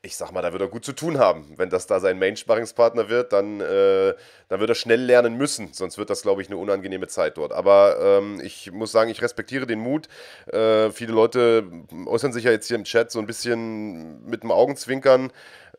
ich 0.02 0.16
sag 0.16 0.32
mal, 0.32 0.42
da 0.42 0.54
wird 0.54 0.62
er 0.62 0.70
gut 0.70 0.86
zu 0.86 0.94
tun 0.94 1.18
haben. 1.18 1.54
Wenn 1.58 1.70
das 1.70 1.86
da 1.86 2.00
sein 2.00 2.20
Main-Sparringspartner 2.20 3.10
wird, 3.10 3.34
dann, 3.34 3.60
äh, 3.60 4.14
dann 4.48 4.60
wird 4.62 4.70
er 4.70 4.76
schnell 4.76 5.02
lernen 5.02 5.36
müssen. 5.36 5.74
Sonst 5.74 5.98
wird 5.98 6.10
das, 6.10 6.22
glaube 6.22 6.42
ich, 6.42 6.48
eine 6.48 6.56
unangenehme 6.56 7.08
Zeit 7.08 7.38
dort. 7.38 7.52
Aber 7.52 7.98
ähm, 8.02 8.40
ich 8.42 8.72
muss 8.72 8.94
sagen, 8.94 9.10
ich 9.10 9.22
respektiere 9.22 9.68
den 9.68 9.80
Mut. 9.80 10.08
Äh, 10.48 10.92
viele 10.92 11.12
Leute 11.12 11.70
äußern 12.06 12.32
sich 12.32 12.46
ja 12.46 12.52
jetzt 12.52 12.68
hier 12.68 12.78
im 12.78 12.86
Chat 12.86 13.12
so 13.12 13.20
ein 13.20 13.26
bisschen 13.26 14.24
mit 14.26 14.44
dem 14.44 14.52
Augenzwinkern. 14.52 15.32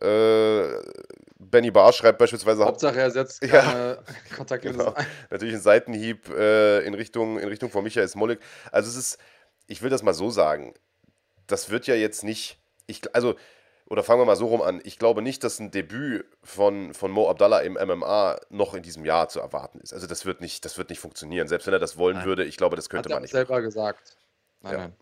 Äh, 0.03 0.65
Benny 1.39 1.71
Barr 1.71 1.93
schreibt 1.95 2.19
beispielsweise. 2.19 2.65
Hauptsache 2.67 3.01
er 3.01 3.11
setzt 3.11 3.43
Ja, 3.43 3.63
keine 3.63 3.99
Kontaktlinsen 4.37 4.81
Genau. 4.81 4.95
ein. 4.95 5.07
Natürlich 5.31 5.55
ein 5.55 5.61
Seitenhieb 5.63 6.29
äh, 6.29 6.81
in, 6.81 6.93
Richtung, 6.93 7.39
in 7.39 7.49
Richtung 7.49 7.71
von 7.71 7.83
Michael 7.83 8.09
Smolik. 8.09 8.41
Also 8.71 8.91
es 8.91 8.97
ist, 8.97 9.19
ich 9.67 9.81
will 9.81 9.89
das 9.89 10.03
mal 10.03 10.13
so 10.15 10.29
sagen, 10.29 10.75
das 11.47 11.71
wird 11.71 11.87
ja 11.87 11.95
jetzt 11.95 12.23
nicht, 12.23 12.59
ich, 12.87 13.15
also, 13.15 13.35
oder 13.91 14.05
fangen 14.05 14.21
wir 14.21 14.25
mal 14.25 14.37
so 14.37 14.47
rum 14.47 14.63
an, 14.63 14.81
ich 14.85 14.99
glaube 14.99 15.21
nicht, 15.21 15.43
dass 15.43 15.59
ein 15.59 15.73
Debüt 15.73 16.25
von, 16.45 16.95
von 16.95 17.11
Mo 17.11 17.29
Abdallah 17.29 17.61
im 17.61 17.75
MMA 17.75 18.39
noch 18.49 18.75
in 18.75 18.85
diesem 18.85 19.05
Jahr 19.05 19.29
zu 19.29 19.41
erwarten 19.41 19.81
ist. 19.81 19.93
Also 19.93 20.07
das 20.07 20.25
wird 20.25 20.41
nicht, 20.41 20.65
das 20.65 20.79
wird 20.79 20.91
nicht 20.91 21.01
funktionieren. 21.01 21.49
Selbst 21.49 21.67
wenn 21.67 21.75
er 21.75 21.81
das 21.81 21.99
wollen 21.99 22.19
Nein. 22.19 22.27
würde, 22.27 22.45
ich 22.45 22.57
glaube, 22.57 22.77
das 22.77 22.85
Hat 22.85 22.91
könnte 22.93 23.09
er 23.11 23.17
man 23.17 23.23
nicht. 23.23 23.33
selber 23.33 23.61
gesagt. 23.61 24.17
Nein, 24.63 24.73
Ja. 24.73 24.79
nein. 24.79 24.93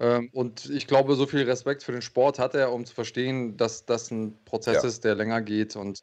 Ähm, 0.00 0.30
und 0.34 0.68
ich 0.68 0.86
glaube, 0.86 1.14
so 1.14 1.26
viel 1.26 1.42
Respekt 1.44 1.82
für 1.82 1.92
den 1.92 2.02
Sport 2.02 2.38
hat 2.38 2.54
er, 2.54 2.72
um 2.72 2.84
zu 2.84 2.94
verstehen, 2.94 3.56
dass 3.56 3.86
das 3.86 4.10
ein 4.10 4.36
Prozess 4.44 4.82
Ja. 4.82 4.88
ist, 4.88 5.04
der 5.04 5.14
länger 5.14 5.40
geht. 5.40 5.74
Und 5.76 6.00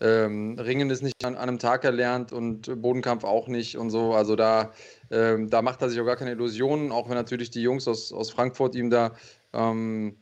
ähm, 0.00 0.58
Ringen 0.58 0.90
ist 0.90 1.02
nicht 1.02 1.24
an, 1.24 1.34
an 1.34 1.48
einem 1.48 1.58
Tag 1.58 1.84
erlernt 1.84 2.32
und 2.32 2.82
Bodenkampf 2.82 3.24
auch 3.24 3.48
nicht 3.48 3.78
und 3.78 3.90
so. 3.90 4.12
Also 4.12 4.36
da, 4.36 4.72
ähm, 5.10 5.48
da 5.48 5.62
macht 5.62 5.80
er 5.80 5.88
sich 5.88 5.98
auch 6.00 6.04
gar 6.04 6.16
keine 6.16 6.32
Illusionen, 6.32 6.92
auch 6.92 7.08
wenn 7.08 7.16
natürlich 7.16 7.50
die 7.50 7.62
Jungs 7.62 7.88
aus, 7.88 8.12
aus 8.12 8.30
Frankfurt 8.30 8.74
ihm 8.74 8.90
da 8.90 9.14
ähm, 9.52 10.16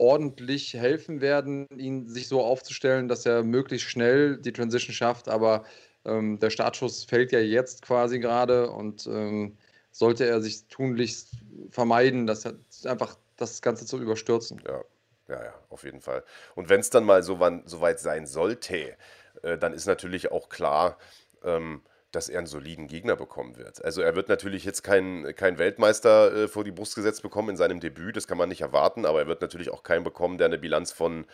ordentlich 0.00 0.72
helfen 0.72 1.20
werden, 1.20 1.68
ihn 1.76 2.08
sich 2.08 2.26
so 2.26 2.42
aufzustellen, 2.42 3.06
dass 3.06 3.26
er 3.26 3.42
möglichst 3.42 3.88
schnell 3.88 4.38
die 4.38 4.52
Transition 4.52 4.94
schafft. 4.94 5.28
Aber 5.28 5.64
ähm, 6.06 6.38
der 6.38 6.48
Startschuss 6.48 7.04
fällt 7.04 7.32
ja 7.32 7.40
jetzt 7.40 7.82
quasi 7.82 8.18
gerade 8.18 8.70
und 8.70 9.06
ähm, 9.06 9.58
sollte 9.92 10.24
er 10.24 10.40
sich 10.40 10.66
tunlichst 10.68 11.32
vermeiden, 11.68 12.26
dass 12.26 12.46
er 12.46 12.54
einfach 12.84 13.18
das 13.36 13.60
Ganze 13.60 13.84
zu 13.84 14.00
überstürzen. 14.00 14.62
Ja, 14.66 14.82
ja, 15.28 15.44
ja, 15.44 15.54
auf 15.68 15.84
jeden 15.84 16.00
Fall. 16.00 16.24
Und 16.54 16.70
wenn 16.70 16.80
es 16.80 16.88
dann 16.88 17.04
mal 17.04 17.22
so, 17.22 17.38
wann, 17.38 17.62
so 17.66 17.82
weit 17.82 18.00
sein 18.00 18.26
sollte, 18.26 18.96
äh, 19.42 19.58
dann 19.58 19.74
ist 19.74 19.86
natürlich 19.86 20.32
auch 20.32 20.48
klar, 20.48 20.96
ähm, 21.44 21.82
dass 22.12 22.28
er 22.28 22.38
einen 22.38 22.46
soliden 22.46 22.86
Gegner 22.86 23.16
bekommen 23.16 23.56
wird. 23.56 23.84
Also 23.84 24.02
er 24.02 24.16
wird 24.16 24.28
natürlich 24.28 24.64
jetzt 24.64 24.82
keinen 24.82 25.34
kein 25.34 25.58
Weltmeister 25.58 26.34
äh, 26.34 26.48
vor 26.48 26.64
die 26.64 26.72
Brust 26.72 26.94
gesetzt 26.94 27.22
bekommen 27.22 27.50
in 27.50 27.56
seinem 27.56 27.80
Debüt, 27.80 28.16
das 28.16 28.26
kann 28.26 28.38
man 28.38 28.48
nicht 28.48 28.60
erwarten, 28.62 29.06
aber 29.06 29.20
er 29.20 29.26
wird 29.26 29.42
natürlich 29.42 29.70
auch 29.70 29.82
keinen 29.82 30.04
bekommen, 30.04 30.38
der 30.38 30.46
eine 30.46 30.58
Bilanz 30.58 30.92
von, 30.92 31.24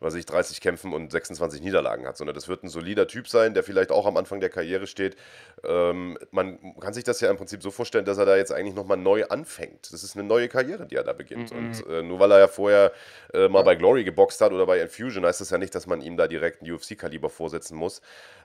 was 0.00 0.14
ich, 0.14 0.26
30 0.26 0.60
Kämpfen 0.60 0.92
und 0.92 1.12
26 1.12 1.60
Niederlagen 1.62 2.06
hat, 2.06 2.16
sondern 2.16 2.34
das 2.34 2.48
wird 2.48 2.64
ein 2.64 2.68
solider 2.68 3.06
Typ 3.06 3.28
sein, 3.28 3.54
der 3.54 3.62
vielleicht 3.62 3.92
auch 3.92 4.06
am 4.06 4.16
Anfang 4.16 4.40
der 4.40 4.48
Karriere 4.48 4.86
steht. 4.86 5.16
Ähm, 5.62 6.18
man 6.30 6.58
kann 6.80 6.94
sich 6.94 7.04
das 7.04 7.20
ja 7.20 7.30
im 7.30 7.36
Prinzip 7.36 7.62
so 7.62 7.70
vorstellen, 7.70 8.04
dass 8.06 8.18
er 8.18 8.24
da 8.24 8.36
jetzt 8.36 8.52
eigentlich 8.52 8.74
nochmal 8.74 8.96
neu 8.96 9.26
anfängt. 9.26 9.92
Das 9.92 10.02
ist 10.02 10.16
eine 10.16 10.26
neue 10.26 10.48
Karriere, 10.48 10.86
die 10.86 10.96
er 10.96 11.04
da 11.04 11.12
beginnt. 11.12 11.52
Und 11.52 11.86
äh, 11.86 12.02
nur 12.02 12.18
weil 12.18 12.32
er 12.32 12.38
ja 12.38 12.48
vorher 12.48 12.92
äh, 13.34 13.48
mal 13.48 13.62
bei 13.62 13.76
Glory 13.76 14.04
geboxt 14.04 14.40
hat 14.40 14.52
oder 14.52 14.66
bei 14.66 14.80
Infusion, 14.80 15.24
heißt 15.24 15.40
das 15.40 15.50
ja 15.50 15.58
nicht, 15.58 15.74
dass 15.74 15.86
man 15.86 16.00
ihm 16.00 16.16
da 16.16 16.26
direkt 16.26 16.62
ein 16.62 16.70
UFC-Kaliber 16.70 17.28
vorsetzen 17.28 17.76
muss. 17.76 18.00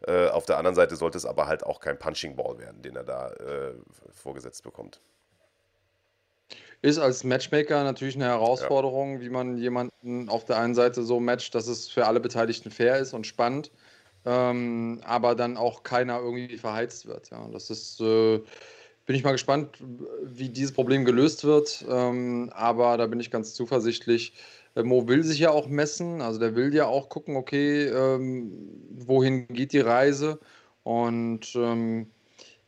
Äh, 0.06 0.28
auf 0.28 0.46
der 0.46 0.58
anderen 0.58 0.76
Seite 0.76 0.96
sollte 0.98 1.18
es 1.18 1.26
aber 1.26 1.48
halt 1.48 1.64
auch 1.64 1.80
kein 1.80 1.98
Punching 1.98 2.36
Ball 2.36 2.60
werden, 2.60 2.82
den 2.82 2.96
er 2.96 3.04
da 3.04 3.32
äh, 3.32 3.74
vorgesetzt 4.12 4.64
bekommt. 4.64 5.00
Ist 6.86 7.00
als 7.00 7.24
Matchmaker 7.24 7.84
natürlich 7.84 8.13
eine 8.13 8.25
Herausforderung, 8.25 9.20
wie 9.20 9.30
man 9.30 9.58
jemanden 9.58 10.30
auf 10.30 10.46
der 10.46 10.60
einen 10.60 10.75
Seite 10.75 11.01
so 11.01 11.20
matcht, 11.20 11.56
dass 11.56 11.65
es 11.65 11.89
für 11.89 12.06
alle 12.06 12.20
Beteiligten 12.20 12.70
fair 12.70 13.00
ist 13.00 13.12
und 13.13 13.25
spannend, 13.25 13.72
ähm, 14.24 15.01
aber 15.04 15.34
dann 15.34 15.58
auch 15.58 15.82
keiner 15.82 16.20
irgendwie 16.20 16.60
verheizt 16.60 17.08
wird. 17.08 17.32
Ja. 17.32 17.50
Das 17.51 17.72
ist, 17.72 18.00
äh, 18.01 18.38
bin 19.08 19.15
ich 19.15 19.24
mal 19.24 19.32
gespannt, 19.32 19.80
wie 20.25 20.50
dieses 20.50 20.74
Problem 20.74 21.06
gelöst 21.06 21.44
wird, 21.44 21.84
ähm, 21.89 22.51
aber 22.54 22.98
da 22.98 23.08
bin 23.08 23.20
ich 23.20 23.32
ganz 23.32 23.56
zuversichtlich. 23.56 24.34
Äh, 24.75 24.84
Mo 24.84 25.08
will 25.08 25.24
sich 25.24 25.39
ja 25.39 25.50
auch 25.50 25.68
messen, 25.68 26.22
also 26.22 26.39
der 26.39 26.54
will 26.54 26.72
ja 26.72 26.86
auch 26.86 27.10
gucken, 27.10 27.36
okay, 27.36 27.86
ähm, 27.86 28.51
wohin 28.92 29.48
geht 29.48 29.74
die 29.74 29.80
Reise 29.80 30.39
und 30.84 31.56
ähm, 31.56 32.12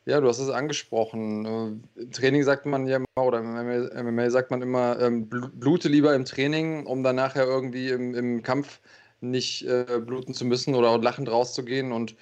ja, 0.08 0.20
du 0.22 0.28
hast 0.28 0.38
es 0.38 0.48
angesprochen. 0.48 1.82
Äh, 1.96 2.00
Im 2.00 2.10
Training 2.12 2.42
sagt 2.42 2.64
man 2.64 2.86
ja 2.86 2.96
immer, 2.96 3.26
oder 3.26 3.40
im 3.40 3.54
MMA, 3.54 4.30
sagt 4.30 4.50
man 4.50 4.62
immer, 4.62 4.98
ähm, 5.00 5.28
bl- 5.28 5.50
blute 5.52 5.88
lieber 5.88 6.14
im 6.14 6.24
Training, 6.24 6.86
um 6.86 7.02
dann 7.02 7.16
nachher 7.16 7.44
irgendwie 7.44 7.90
im, 7.90 8.14
im 8.14 8.42
Kampf 8.42 8.80
nicht 9.20 9.66
äh, 9.66 10.00
bluten 10.00 10.32
zu 10.32 10.46
müssen 10.46 10.74
oder 10.74 10.96
lachend 10.96 11.30
rauszugehen. 11.30 11.92
Und 11.92 12.16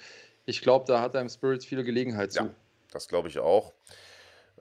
ich 0.45 0.61
glaube, 0.61 0.85
da 0.87 0.99
hat 0.99 1.15
er 1.15 1.21
im 1.21 1.29
Spirit 1.29 1.63
viele 1.63 1.85
Gelegenheit 1.85 2.33
zu. 2.33 2.43
Ja, 2.43 2.49
das 2.91 3.07
glaube 3.07 3.29
ich 3.29 3.39
auch. 3.39 3.71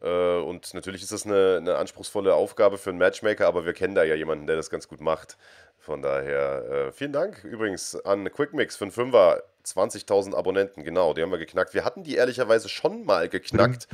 Äh, 0.03 0.39
Und 0.39 0.73
natürlich 0.75 1.03
ist 1.03 1.11
das 1.11 1.27
eine, 1.27 1.57
eine 1.57 1.77
anspruchsvolle 1.79 2.33
Aufgabe 2.35 2.79
für 2.79 2.91
einen 2.91 2.99
Matchmaker, 3.01 3.49
aber 3.49 3.65
wir 3.65 3.73
kennen 3.73 3.97
da 3.97 4.05
ja 4.05 4.15
jemanden, 4.15 4.47
der 4.47 4.55
das 4.55 4.71
ganz 4.71 4.87
gut 4.87 5.01
macht. 5.01 5.37
Von 5.79 6.01
daher, 6.01 6.89
äh, 6.89 6.93
vielen 6.93 7.13
Dank 7.13 7.43
übrigens 7.43 7.97
an 8.05 8.31
Quickmix 8.31 8.77
für 8.77 8.85
einen 8.85 8.93
Fünfer. 8.93 9.43
20.000 9.67 10.35
Abonnenten, 10.35 10.85
genau, 10.85 11.13
die 11.13 11.23
haben 11.23 11.31
wir 11.31 11.39
geknackt. 11.39 11.75
Wir 11.75 11.85
hatten 11.85 12.05
die 12.05 12.15
ehrlicherweise 12.15 12.69
schon 12.69 13.05
mal 13.05 13.29
geknackt 13.29 13.89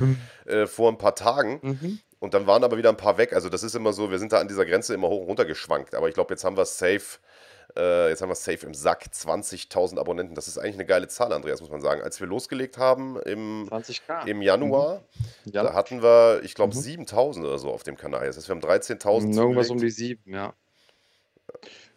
äh, 0.45 0.67
vor 0.67 0.91
ein 0.91 0.97
paar 0.97 1.15
Tagen. 1.15 1.59
Mhm. 1.61 1.99
Und 2.19 2.33
dann 2.33 2.47
waren 2.47 2.63
aber 2.63 2.77
wieder 2.77 2.89
ein 2.89 2.95
paar 2.97 3.17
weg. 3.17 3.33
Also 3.33 3.49
das 3.49 3.63
ist 3.63 3.75
immer 3.75 3.91
so, 3.91 4.09
wir 4.09 4.19
sind 4.19 4.31
da 4.31 4.39
an 4.39 4.47
dieser 4.47 4.65
Grenze 4.65 4.93
immer 4.93 5.09
hoch 5.09 5.21
und 5.21 5.27
runter 5.27 5.45
geschwankt. 5.45 5.93
Aber 5.95 6.07
ich 6.07 6.13
glaube, 6.13 6.33
jetzt 6.33 6.45
haben 6.45 6.55
wir 6.55 6.61
es 6.61 6.77
safe, 6.77 7.19
äh, 7.75 8.09
jetzt 8.09 8.21
haben 8.21 8.29
wir 8.29 8.33
es 8.33 8.45
safe 8.45 8.65
im 8.65 8.73
Sack. 8.73 9.07
20.000 9.13 9.99
Abonnenten. 9.99 10.33
Das 10.35 10.47
ist 10.47 10.57
eigentlich 10.57 10.75
eine 10.75 10.85
geile 10.85 11.09
Zahl, 11.09 11.33
Andreas, 11.33 11.59
muss 11.59 11.69
man 11.69 11.81
sagen. 11.81 12.01
Als 12.01 12.21
wir 12.21 12.27
losgelegt 12.27 12.77
haben 12.77 13.19
im, 13.23 13.67
20k. 13.69 14.25
im 14.27 14.41
Januar, 14.41 15.03
Ja. 15.45 15.63
da 15.63 15.73
hatten 15.73 16.01
wir, 16.01 16.41
ich 16.43 16.55
glaube, 16.55 16.73
7.000 16.73 17.39
oder 17.43 17.57
so 17.59 17.71
auf 17.71 17.83
dem 17.83 17.97
Kanal. 17.97 18.25
Das 18.27 18.37
heißt, 18.37 18.47
wir 18.47 18.55
haben 18.55 18.61
13.000 18.61 19.35
Irgendwas 19.35 19.69
um 19.69 19.79
die 19.79 19.89
sieben, 19.89 20.33
ja. 20.33 20.53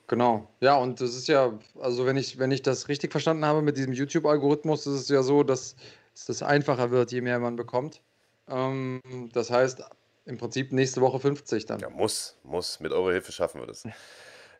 Genau. 0.09 0.49
Ja, 0.61 0.77
und 0.77 1.01
das 1.01 1.15
ist 1.17 1.27
ja, 1.27 1.59
also 1.81 2.07
wenn 2.07 2.17
ich, 2.17 2.39
wenn 2.39 2.53
ich 2.53 2.63
das 2.63 2.89
richtig 2.89 3.11
verstanden 3.11 3.45
habe 3.45 3.63
mit 3.63 3.77
diesem 3.77 3.93
YouTube-Algorithmus, 3.93 4.87
ist 4.87 5.01
es 5.01 5.09
ja 5.09 5.23
so, 5.23 5.43
dass 5.43 5.75
dass 6.17 6.25
das 6.25 6.43
einfacher 6.43 6.91
wird, 6.91 7.13
je 7.13 7.21
mehr 7.21 7.39
man 7.39 7.57
bekommt. 7.57 8.01
Ähm, 8.49 9.03
das 9.35 9.51
heißt, 9.51 9.83
im 10.25 10.39
Prinzip 10.39 10.73
nächste 10.73 11.03
Woche 11.03 11.21
50 11.21 11.67
dann. 11.67 11.79
Ja, 11.81 11.91
muss, 11.91 12.39
muss. 12.43 12.81
Mit 12.81 12.93
eurer 12.93 13.13
Hilfe 13.13 13.33
schaffen 13.33 13.61
wir 13.61 13.67
das. 13.67 13.85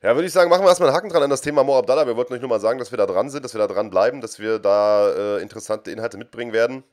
Ja, 0.03 0.15
würde 0.15 0.27
ich 0.27 0.33
sagen, 0.33 0.51
machen 0.51 0.63
wir 0.63 0.69
erstmal 0.69 0.91
einen 0.91 0.97
Haken 0.97 1.09
dran 1.09 1.23
an 1.23 1.31
das 1.31 1.41
Thema 1.41 1.65
Mo 1.65 1.77
Abdallah. 1.79 2.07
Wir 2.07 2.17
wollten 2.17 2.35
euch 2.35 2.41
nur 2.41 2.51
mal 2.51 2.61
sagen, 2.61 2.79
dass 2.79 2.93
wir 2.93 2.99
da 2.99 3.07
dran 3.07 3.31
sind, 3.31 3.47
dass 3.47 3.55
wir 3.55 3.59
da 3.59 3.67
dran 3.67 3.89
bleiben, 3.89 4.21
dass 4.21 4.39
wir 4.39 4.59
da 4.59 5.39
äh, 5.39 5.43
interessante 5.43 5.91
Inhalte 5.91 6.19
mitbringen 6.19 6.53
werden. 6.53 6.85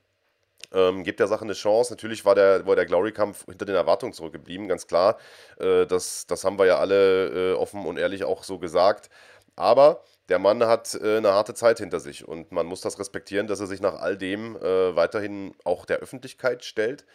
Ähm, 0.73 1.03
gebt 1.03 1.19
der 1.19 1.27
Sache 1.27 1.43
eine 1.43 1.53
Chance. 1.53 1.93
Natürlich 1.93 2.25
war 2.25 2.35
der, 2.35 2.65
war 2.65 2.75
der 2.75 2.85
Glory-Kampf 2.85 3.45
hinter 3.45 3.65
den 3.65 3.75
Erwartungen 3.75 4.13
zurückgeblieben, 4.13 4.67
ganz 4.67 4.87
klar. 4.87 5.17
Äh, 5.59 5.85
das, 5.85 6.25
das 6.27 6.43
haben 6.43 6.57
wir 6.57 6.65
ja 6.65 6.79
alle 6.79 7.53
äh, 7.53 7.53
offen 7.53 7.85
und 7.85 7.97
ehrlich 7.97 8.23
auch 8.23 8.43
so 8.43 8.57
gesagt. 8.59 9.09
Aber 9.55 10.03
der 10.29 10.39
Mann 10.39 10.63
hat 10.65 10.95
äh, 10.95 11.17
eine 11.17 11.33
harte 11.33 11.53
Zeit 11.53 11.79
hinter 11.79 11.99
sich 11.99 12.27
und 12.27 12.51
man 12.51 12.65
muss 12.65 12.81
das 12.81 12.99
respektieren, 12.99 13.47
dass 13.47 13.59
er 13.59 13.67
sich 13.67 13.81
nach 13.81 13.95
all 13.95 14.17
dem 14.17 14.55
äh, 14.55 14.95
weiterhin 14.95 15.53
auch 15.63 15.85
der 15.85 15.97
Öffentlichkeit 15.97 16.63
stellt. 16.63 17.05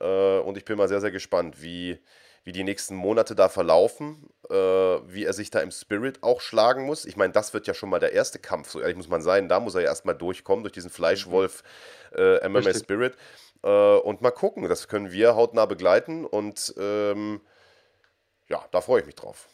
Äh, 0.00 0.38
und 0.40 0.56
ich 0.56 0.64
bin 0.64 0.76
mal 0.76 0.88
sehr, 0.88 1.00
sehr 1.00 1.10
gespannt, 1.10 1.62
wie, 1.62 1.98
wie 2.48 2.52
die 2.52 2.64
nächsten 2.64 2.96
Monate 2.96 3.34
da 3.34 3.50
verlaufen, 3.50 4.26
äh, 4.48 4.54
wie 4.54 5.24
er 5.26 5.34
sich 5.34 5.50
da 5.50 5.60
im 5.60 5.70
Spirit 5.70 6.22
auch 6.22 6.40
schlagen 6.40 6.86
muss. 6.86 7.04
Ich 7.04 7.14
meine, 7.14 7.30
das 7.34 7.52
wird 7.52 7.66
ja 7.66 7.74
schon 7.74 7.90
mal 7.90 7.98
der 7.98 8.14
erste 8.14 8.38
Kampf, 8.38 8.70
so 8.70 8.80
ehrlich 8.80 8.96
muss 8.96 9.10
man 9.10 9.20
sein. 9.20 9.50
Da 9.50 9.60
muss 9.60 9.74
er 9.74 9.82
ja 9.82 9.88
erstmal 9.88 10.14
durchkommen, 10.14 10.62
durch 10.62 10.72
diesen 10.72 10.88
Fleischwolf 10.88 11.62
äh, 12.16 12.48
MMA 12.48 12.60
Richtig. 12.60 12.84
Spirit. 12.84 13.18
Äh, 13.62 13.96
und 13.98 14.22
mal 14.22 14.30
gucken, 14.30 14.66
das 14.66 14.88
können 14.88 15.12
wir 15.12 15.36
hautnah 15.36 15.66
begleiten 15.66 16.24
und 16.24 16.72
ähm, 16.78 17.42
ja, 18.48 18.64
da 18.70 18.80
freue 18.80 19.00
ich 19.00 19.06
mich 19.06 19.16
drauf. 19.16 19.46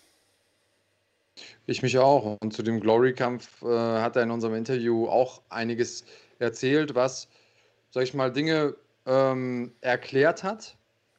Ich 1.67 1.83
mich 1.83 1.99
auch. 1.99 2.37
Und 2.41 2.55
zu 2.55 2.63
dem 2.63 2.79
Glory-Kampf 2.79 3.63
äh, 3.63 3.67
hat 3.67 4.15
er 4.15 4.23
in 4.23 4.31
unserem 4.31 4.55
Interview 4.55 5.09
auch 5.09 5.43
einiges 5.49 6.05
erzählt, 6.39 6.95
was, 6.95 7.27
sag 7.91 8.05
ich 8.05 8.15
mal, 8.15 8.31
Dinge 8.31 8.77
ähm, 9.05 9.73
erklärt 9.81 10.45
hat, 10.45 10.77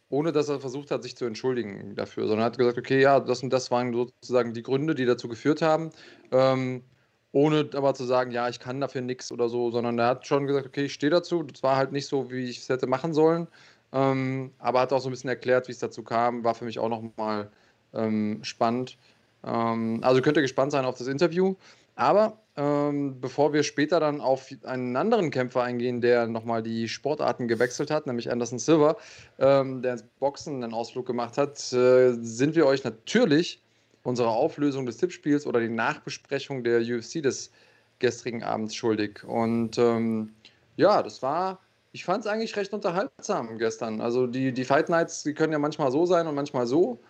ohne 0.10 0.32
dass 0.32 0.50
er 0.50 0.60
versucht 0.60 0.92
hat, 0.92 1.04
sich 1.04 1.16
zu 1.18 1.26
entschuldigen 1.26 1.96
dafür, 1.96 2.28
sondern 2.28 2.44
er 2.44 2.46
hat 2.46 2.58
gesagt, 2.58 2.78
okay, 2.78 3.02
ja, 3.02 3.20
das 3.20 3.44
und 3.44 3.52
das 3.52 3.72
waren 3.72 3.94
sozusagen 3.94 4.54
die 4.54 4.64
Gründe, 4.64 4.96
die 4.96 5.06
dazu 5.06 5.28
geführt 5.28 5.62
haben, 5.62 5.90
ähm, 6.32 6.84
ohne 7.32 7.70
aber 7.74 7.94
zu 7.94 8.06
sagen, 8.06 8.32
ja, 8.32 8.48
ich 8.48 8.60
kann 8.60 8.80
dafür 8.80 9.02
nichts 9.02 9.32
oder 9.32 9.50
so, 9.50 9.72
sondern 9.72 10.00
er 10.00 10.08
hat 10.08 10.28
schon 10.28 10.48
gesagt, 10.48 10.68
okay, 10.68 10.86
ich 10.86 10.94
stehe 10.94 11.10
dazu, 11.10 11.44
das 11.44 11.64
war 11.64 11.76
halt 11.76 11.92
nicht 11.92 12.08
so, 12.08 12.32
wie 12.32 12.46
ich 12.46 12.60
es 12.60 12.70
hätte 12.70 12.88
machen 12.88 13.14
sollen, 13.14 13.48
ähm, 13.94 14.52
aber 14.60 14.82
hat 14.82 14.94
auch 14.94 15.02
so 15.02 15.10
ein 15.10 15.12
bisschen 15.12 15.30
erklärt, 15.30 15.68
wie 15.68 15.72
es 15.72 15.80
dazu 15.80 16.04
kam, 16.04 16.44
war 16.44 16.56
für 16.56 16.66
mich 16.66 16.80
auch 16.80 16.90
nochmal 16.90 17.50
ähm, 17.94 18.40
spannend. 18.44 18.98
Ähm, 19.44 20.00
also 20.04 20.22
könnt 20.22 20.38
ihr 20.38 20.42
gespannt 20.42 20.72
sein 20.72 20.86
auf 20.86 20.98
das 20.98 21.08
Interview. 21.08 21.56
Aber 21.96 22.38
ähm, 22.58 23.20
bevor 23.20 23.52
wir 23.52 23.64
später 23.64 24.00
dann 24.00 24.22
auf 24.22 24.50
einen 24.64 24.96
anderen 24.96 25.30
Kämpfer 25.30 25.64
eingehen, 25.64 26.00
der 26.00 26.28
nochmal 26.28 26.64
die 26.64 26.88
Sportarten 26.88 27.48
gewechselt 27.48 27.92
hat, 27.92 28.08
nämlich 28.08 28.32
Anderson 28.32 28.60
Silver, 28.60 28.98
ähm, 29.40 29.82
der 29.82 29.94
ins 29.94 30.04
Boxen 30.20 30.64
einen 30.64 30.74
Ausflug 30.74 31.06
gemacht 31.06 31.38
hat, 31.38 31.58
äh, 31.74 32.14
sind 32.14 32.56
wir 32.56 32.66
euch 32.66 32.84
natürlich 32.84 33.62
unsere 34.04 34.30
Auflösung 34.30 34.86
des 34.86 34.98
Tippspiels 34.98 35.46
oder 35.46 35.60
die 35.60 35.70
Nachbesprechung 35.70 36.64
der 36.64 36.80
UFC 36.80 37.22
des 37.22 37.52
gestrigen 38.00 38.44
Abends 38.44 38.76
schuldig. 38.76 39.24
Und 39.26 39.78
ähm, 39.78 40.34
ja, 40.78 41.04
das 41.04 41.22
war, 41.22 41.60
ich 41.92 42.06
fand 42.06 42.24
es 42.24 42.32
eigentlich 42.32 42.56
recht 42.56 42.74
unterhaltsam 42.74 43.58
gestern. 43.58 44.00
Also 44.00 44.28
die, 44.28 44.54
die 44.54 44.64
Fight 44.64 44.90
Nights, 44.90 45.24
die 45.24 45.34
können 45.34 45.52
ja 45.52 45.60
manchmal 45.60 45.92
so 45.92 46.06
sein 46.06 46.28
und 46.28 46.36
manchmal 46.36 46.68
so. 46.68 47.02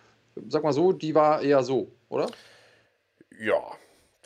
Sag 0.48 0.64
mal 0.64 0.72
so, 0.72 0.92
die 0.92 1.14
war 1.14 1.40
eher 1.40 1.62
so, 1.62 1.92
oder? 2.08 2.26
Ja, 3.38 3.76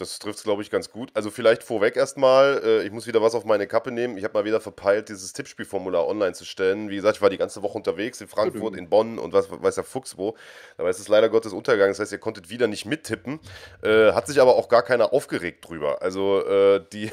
das 0.00 0.18
trifft 0.18 0.38
es, 0.38 0.44
glaube 0.44 0.62
ich, 0.62 0.70
ganz 0.70 0.90
gut. 0.90 1.10
Also 1.14 1.30
vielleicht 1.30 1.62
vorweg 1.62 1.96
erstmal, 1.96 2.60
äh, 2.64 2.82
ich 2.84 2.90
muss 2.90 3.06
wieder 3.06 3.20
was 3.20 3.34
auf 3.34 3.44
meine 3.44 3.66
Kappe 3.66 3.92
nehmen. 3.92 4.16
Ich 4.16 4.24
habe 4.24 4.34
mal 4.34 4.44
wieder 4.44 4.60
verpeilt, 4.60 5.10
dieses 5.10 5.32
Tippspielformular 5.34 6.06
online 6.08 6.32
zu 6.32 6.44
stellen. 6.44 6.88
Wie 6.88 6.96
gesagt, 6.96 7.16
ich 7.16 7.22
war 7.22 7.30
die 7.30 7.36
ganze 7.36 7.62
Woche 7.62 7.76
unterwegs 7.76 8.20
in 8.20 8.28
Frankfurt, 8.28 8.76
in 8.76 8.88
Bonn 8.88 9.18
und 9.18 9.32
was 9.32 9.50
weiß 9.50 9.74
der 9.74 9.84
Fuchs 9.84 10.16
wo. 10.16 10.36
Es 10.78 10.98
ist 10.98 11.08
leider 11.08 11.28
Gottes 11.28 11.52
untergegangen. 11.52 11.92
Das 11.92 12.00
heißt, 12.00 12.12
ihr 12.12 12.18
konntet 12.18 12.48
wieder 12.48 12.66
nicht 12.66 12.86
mittippen. 12.86 13.40
Äh, 13.82 14.12
hat 14.12 14.26
sich 14.26 14.40
aber 14.40 14.56
auch 14.56 14.68
gar 14.68 14.82
keiner 14.82 15.12
aufgeregt 15.12 15.68
drüber. 15.68 16.00
Also 16.00 16.44
äh, 16.46 16.82
die, 16.92 17.12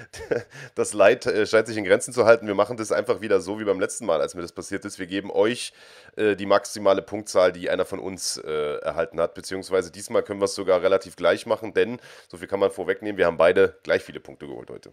das 0.74 0.92
Leid 0.92 1.24
äh, 1.26 1.46
scheint 1.46 1.66
sich 1.66 1.76
in 1.76 1.84
Grenzen 1.84 2.12
zu 2.12 2.26
halten. 2.26 2.46
Wir 2.46 2.54
machen 2.54 2.76
das 2.76 2.92
einfach 2.92 3.22
wieder 3.22 3.40
so 3.40 3.58
wie 3.58 3.64
beim 3.64 3.80
letzten 3.80 4.04
Mal, 4.04 4.20
als 4.20 4.34
mir 4.34 4.42
das 4.42 4.52
passiert 4.52 4.84
ist. 4.84 4.98
Wir 4.98 5.06
geben 5.06 5.30
euch 5.30 5.72
äh, 6.16 6.36
die 6.36 6.46
maximale 6.46 7.02
Punktzahl, 7.02 7.52
die 7.52 7.70
einer 7.70 7.84
von 7.84 7.98
uns 7.98 8.36
äh, 8.36 8.76
erhalten 8.78 9.20
hat. 9.20 9.34
Beziehungsweise 9.34 9.90
diesmal 9.90 10.22
können 10.22 10.40
wir 10.40 10.44
es 10.46 10.54
sogar 10.54 10.82
relativ 10.82 11.16
gleich 11.16 11.46
machen, 11.46 11.72
denn 11.74 12.00
so 12.28 12.36
viel 12.36 12.48
kann 12.48 12.60
man 12.60 12.70
vorwegnehmen. 12.70 13.16
Wir 13.18 13.26
haben 13.26 13.36
beide 13.36 13.78
gleich 13.82 14.02
viele 14.02 14.20
Punkte 14.20 14.46
geholt 14.46 14.70
heute. 14.70 14.92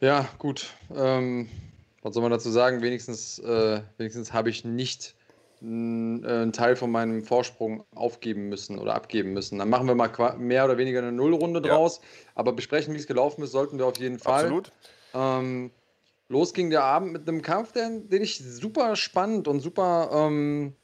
Ja, 0.00 0.28
gut. 0.38 0.74
Ähm, 0.94 1.48
was 2.02 2.14
soll 2.14 2.22
man 2.22 2.30
dazu 2.30 2.50
sagen? 2.50 2.82
Wenigstens, 2.82 3.38
äh, 3.38 3.80
wenigstens 3.96 4.32
habe 4.32 4.50
ich 4.50 4.64
nicht 4.64 5.14
äh, 5.62 5.64
einen 5.64 6.52
Teil 6.52 6.76
von 6.76 6.90
meinem 6.90 7.24
Vorsprung 7.24 7.84
aufgeben 7.94 8.48
müssen 8.48 8.78
oder 8.78 8.94
abgeben 8.94 9.32
müssen. 9.32 9.58
Dann 9.58 9.70
machen 9.70 9.88
wir 9.88 9.94
mal 9.94 10.36
mehr 10.36 10.64
oder 10.66 10.76
weniger 10.78 10.98
eine 11.00 11.12
Nullrunde 11.12 11.66
Ja. 11.66 11.74
draus. 11.74 12.00
Aber 12.34 12.52
besprechen, 12.52 12.94
wie 12.94 12.98
es 12.98 13.06
gelaufen 13.06 13.42
ist, 13.42 13.52
sollten 13.52 13.78
wir 13.78 13.86
auf 13.86 13.98
jeden 13.98 14.18
Fall. 14.18 14.44
Absolut. 14.44 14.72
Ähm, 15.14 15.70
los 16.28 16.52
ging 16.52 16.70
der 16.70 16.84
Abend 16.84 17.12
mit 17.12 17.28
einem 17.28 17.42
Kampf, 17.42 17.72
den, 17.72 18.08
den 18.08 18.22
ich 18.22 18.38
super 18.38 18.96
spannend 18.96 19.48
und 19.48 19.60
super 19.60 20.10
ähm, 20.12 20.74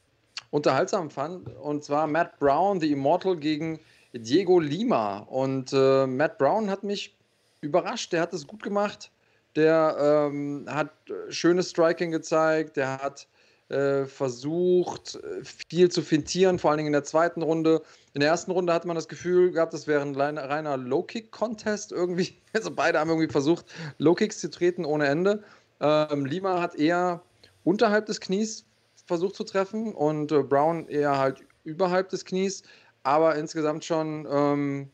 unterhaltsam 0.51 1.09
fand. 1.09 1.49
Und 1.55 1.83
zwar 1.83 2.07
Matt 2.07 2.39
Brown, 2.39 2.79
The 2.79 2.91
Immortal, 2.91 3.37
gegen 3.37 3.79
Diego 4.13 4.59
Lima. 4.59 5.19
Und 5.19 5.73
äh, 5.73 6.05
Matt 6.07 6.37
Brown 6.37 6.69
hat 6.69 6.83
mich 6.83 7.17
überrascht. 7.61 8.13
Der 8.13 8.21
hat 8.21 8.33
es 8.33 8.47
gut 8.47 8.63
gemacht. 8.63 9.11
Der 9.55 10.29
ähm, 10.29 10.65
hat 10.69 10.91
äh, 11.09 11.31
schönes 11.31 11.71
Striking 11.71 12.11
gezeigt. 12.11 12.77
Der 12.77 12.99
hat 12.99 13.27
äh, 13.73 14.05
versucht, 14.05 15.15
äh, 15.15 15.43
viel 15.43 15.89
zu 15.89 16.01
fintieren, 16.01 16.59
vor 16.59 16.69
allen 16.71 16.77
Dingen 16.77 16.87
in 16.87 16.93
der 16.93 17.03
zweiten 17.03 17.41
Runde. 17.41 17.81
In 18.13 18.21
der 18.21 18.29
ersten 18.29 18.51
Runde 18.51 18.73
hat 18.73 18.85
man 18.85 18.95
das 18.95 19.07
Gefühl 19.07 19.51
gehabt, 19.51 19.73
das 19.73 19.87
wäre 19.87 20.01
ein 20.01 20.15
reiner, 20.15 20.77
Low-Kick-Contest 20.77 21.91
irgendwie. 21.91 22.37
Also 22.55 22.69
beide 22.69 22.99
haben 22.99 23.09
irgendwie 23.09 23.31
versucht, 23.31 23.65
Low-Kicks 23.97 24.39
zu 24.39 24.49
treten 24.51 24.85
ohne 24.85 25.07
Ende. 25.07 25.43
Ähm, 25.81 26.25
Lima 26.27 26.61
hat 26.61 26.75
eher 26.75 27.23
unterhalb 27.63 28.05
des 28.05 28.19
Knies 28.21 28.65
versucht 29.07 29.35
zu 29.35 29.43
treffen 29.43 29.93
und 29.95 30.31
äh, 30.31 30.43
Brown 30.43 30.87
eher 30.87 31.17
halt 31.17 31.41
überhalb 31.63 32.09
des 32.09 32.25
Knies, 32.25 32.61
aber 33.01 33.35
insgesamt 33.35 33.83
schon 33.85 34.27
ähm, 34.29 34.89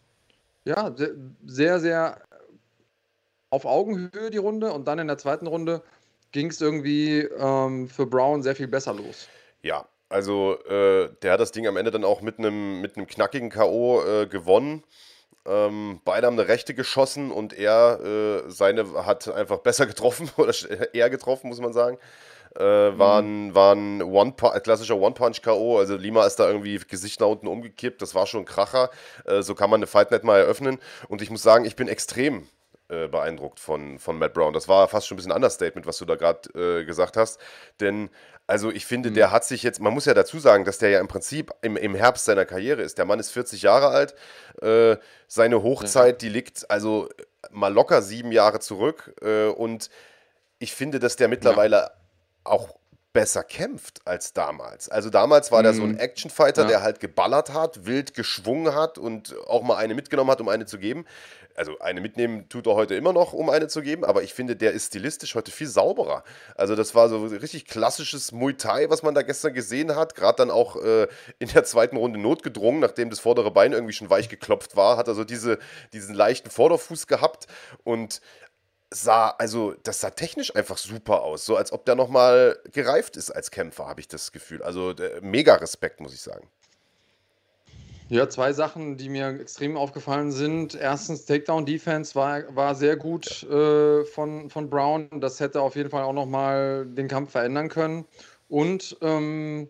ja, 0.65 0.95
se- 0.95 1.17
sehr, 1.45 1.79
sehr 1.81 2.21
auf 3.49 3.65
Augenhöhe 3.65 4.29
die 4.31 4.37
Runde 4.37 4.71
und 4.71 4.87
dann 4.87 4.99
in 4.99 5.07
der 5.07 5.17
zweiten 5.17 5.47
Runde 5.47 5.81
ging 6.31 6.47
es 6.47 6.61
irgendwie 6.61 7.21
ähm, 7.21 7.87
für 7.87 8.05
Brown 8.05 8.41
sehr 8.41 8.55
viel 8.55 8.67
besser 8.67 8.93
los. 8.93 9.27
Ja, 9.61 9.85
also 10.09 10.57
äh, 10.65 11.09
der 11.21 11.33
hat 11.33 11.39
das 11.39 11.51
Ding 11.51 11.67
am 11.67 11.77
Ende 11.77 11.91
dann 11.91 12.03
auch 12.03 12.21
mit 12.21 12.39
einem 12.39 12.81
mit 12.81 12.97
einem 12.97 13.07
knackigen 13.07 13.49
K.O. 13.49 14.01
Äh, 14.01 14.27
gewonnen. 14.27 14.83
Ähm, 15.45 16.01
beide 16.03 16.27
haben 16.27 16.37
eine 16.37 16.47
Rechte 16.47 16.73
geschossen 16.73 17.31
und 17.31 17.53
er 17.53 17.99
äh, 18.01 18.49
seine 18.49 19.05
hat 19.05 19.27
einfach 19.29 19.59
besser 19.59 19.85
getroffen 19.87 20.29
oder 20.37 20.53
eher 20.93 21.09
getroffen, 21.09 21.49
muss 21.49 21.61
man 21.61 21.73
sagen. 21.73 21.97
Äh, 22.55 22.63
war 22.63 23.21
ein, 23.21 23.53
war 23.53 23.75
ein 23.75 24.01
One 24.01 24.33
klassischer 24.33 24.97
One-Punch-K.O. 24.97 25.77
Also 25.77 25.95
Lima 25.95 26.25
ist 26.25 26.37
da 26.37 26.47
irgendwie 26.47 26.79
Gesicht 26.79 27.19
nach 27.19 27.27
unten 27.27 27.47
umgekippt. 27.47 28.01
Das 28.01 28.15
war 28.15 28.25
schon 28.25 28.41
ein 28.41 28.45
Kracher. 28.45 28.89
Äh, 29.25 29.43
so 29.43 29.53
kann 29.53 29.69
man 29.69 29.79
eine 29.79 29.87
Fight 29.87 30.09
Night 30.11 30.23
mal 30.23 30.39
eröffnen. 30.39 30.79
Und 31.07 31.21
ich 31.21 31.29
muss 31.29 31.43
sagen, 31.43 31.65
ich 31.65 31.75
bin 31.75 31.87
extrem 31.87 32.47
äh, 32.89 33.07
beeindruckt 33.07 33.59
von, 33.59 33.99
von 33.99 34.17
Matt 34.17 34.33
Brown. 34.33 34.53
Das 34.53 34.67
war 34.67 34.87
fast 34.87 35.07
schon 35.07 35.15
ein 35.15 35.17
bisschen 35.17 35.31
ein 35.31 35.37
Understatement, 35.37 35.85
was 35.85 35.97
du 35.97 36.05
da 36.05 36.15
gerade 36.15 36.49
äh, 36.79 36.85
gesagt 36.85 37.17
hast. 37.17 37.39
Denn, 37.79 38.09
also 38.47 38.71
ich 38.71 38.85
finde, 38.85 39.11
der 39.11 39.31
hat 39.31 39.45
sich 39.45 39.63
jetzt, 39.63 39.79
man 39.79 39.93
muss 39.93 40.05
ja 40.05 40.13
dazu 40.13 40.39
sagen, 40.39 40.65
dass 40.65 40.79
der 40.79 40.89
ja 40.89 40.99
im 40.99 41.07
Prinzip 41.07 41.51
im, 41.61 41.77
im 41.77 41.93
Herbst 41.93 42.25
seiner 42.25 42.45
Karriere 42.45 42.81
ist. 42.81 42.97
Der 42.97 43.05
Mann 43.05 43.19
ist 43.19 43.31
40 43.31 43.61
Jahre 43.61 43.89
alt. 43.89 44.15
Äh, 44.61 44.97
seine 45.27 45.61
Hochzeit, 45.61 46.21
die 46.21 46.29
liegt 46.29 46.69
also 46.71 47.09
mal 47.51 47.71
locker 47.71 48.01
sieben 48.01 48.31
Jahre 48.31 48.59
zurück. 48.59 49.13
Äh, 49.21 49.47
und 49.49 49.89
ich 50.57 50.73
finde, 50.73 50.99
dass 50.99 51.15
der 51.15 51.27
mittlerweile 51.27 51.91
auch 52.43 52.78
besser 53.11 53.43
kämpft 53.43 54.05
als 54.05 54.33
damals. 54.33 54.87
Also 54.87 55.09
damals 55.09 55.51
war 55.51 55.63
der 55.63 55.73
so 55.73 55.83
ein 55.83 55.97
Actionfighter, 55.97 56.63
Ja. 56.63 56.67
der 56.67 56.81
halt 56.83 56.99
geballert 56.99 57.53
hat, 57.53 57.85
wild 57.85 58.13
geschwungen 58.13 58.75
hat 58.75 58.97
und 58.99 59.35
auch 59.47 59.63
mal 59.63 59.77
eine 59.77 59.95
mitgenommen 59.95 60.29
hat, 60.29 60.41
um 60.41 60.47
eine 60.49 60.65
zu 60.65 60.77
geben. 60.77 61.05
Also 61.55 61.77
eine 61.79 61.99
mitnehmen 62.01 62.47
tut 62.47 62.67
er 62.67 62.75
heute 62.75 62.95
immer 62.95 63.11
noch, 63.11 63.33
um 63.33 63.49
eine 63.49 63.67
zu 63.67 63.81
geben, 63.81 64.05
aber 64.05 64.21
ich 64.23 64.33
finde, 64.33 64.55
der 64.55 64.71
ist 64.71 64.87
stilistisch 64.87 65.35
heute 65.35 65.51
viel 65.51 65.67
sauberer. 65.67 66.23
Also 66.55 66.75
das 66.75 66.95
war 66.95 67.09
so 67.09 67.25
richtig 67.25 67.65
klassisches 67.65 68.31
Muay 68.31 68.53
Thai, 68.53 68.89
was 68.89 69.01
man 69.03 69.13
da 69.15 69.23
gestern 69.23 69.53
gesehen 69.53 69.95
hat. 69.95 70.15
Gerade 70.15 70.37
dann 70.37 70.51
auch 70.51 70.75
äh, 70.81 71.07
in 71.39 71.49
der 71.49 71.63
zweiten 71.65 71.97
Runde 71.97 72.19
notgedrungen, 72.19 72.79
nachdem 72.79 73.09
das 73.09 73.19
vordere 73.19 73.51
Bein 73.51 73.73
irgendwie 73.73 73.93
schon 73.93 74.09
weich 74.09 74.29
geklopft 74.29 74.75
war, 74.77 74.95
hat 74.97 75.07
er 75.07 75.15
so 75.15 75.23
diese, 75.23 75.57
diesen 75.91 76.13
leichten 76.15 76.49
Vorderfuß 76.49 77.07
gehabt 77.07 77.47
und 77.83 78.21
sah, 78.91 79.29
also 79.37 79.75
das 79.83 80.01
sah 80.01 80.09
technisch 80.09 80.55
einfach 80.55 80.77
super 80.77 81.23
aus. 81.23 81.45
So 81.45 81.55
als 81.55 81.71
ob 81.71 81.85
der 81.85 81.95
nochmal 81.95 82.57
gereift 82.71 83.17
ist 83.17 83.31
als 83.31 83.51
Kämpfer, 83.51 83.87
habe 83.87 84.01
ich 84.01 84.07
das 84.07 84.31
Gefühl. 84.31 84.63
Also 84.63 84.91
äh, 84.91 85.21
mega 85.21 85.55
Respekt, 85.55 85.99
muss 85.99 86.13
ich 86.13 86.21
sagen. 86.21 86.47
Ja, 88.09 88.27
zwei 88.27 88.53
Sachen, 88.53 88.97
die 88.97 89.07
mir 89.07 89.39
extrem 89.39 89.77
aufgefallen 89.77 90.31
sind. 90.31 90.73
Erstens, 90.73 91.25
Takedown-Defense 91.25 92.15
war, 92.15 92.55
war 92.55 92.73
sehr 92.73 92.97
gut 92.97 93.43
äh, 93.43 94.03
von, 94.03 94.49
von 94.49 94.67
Brown. 94.67 95.07
Das 95.19 95.39
hätte 95.39 95.61
auf 95.61 95.75
jeden 95.75 95.91
Fall 95.91 96.01
auch 96.01 96.13
nochmal 96.13 96.87
den 96.87 97.07
Kampf 97.07 97.31
verändern 97.31 97.69
können. 97.69 98.05
Und 98.47 98.97
ähm, 99.01 99.69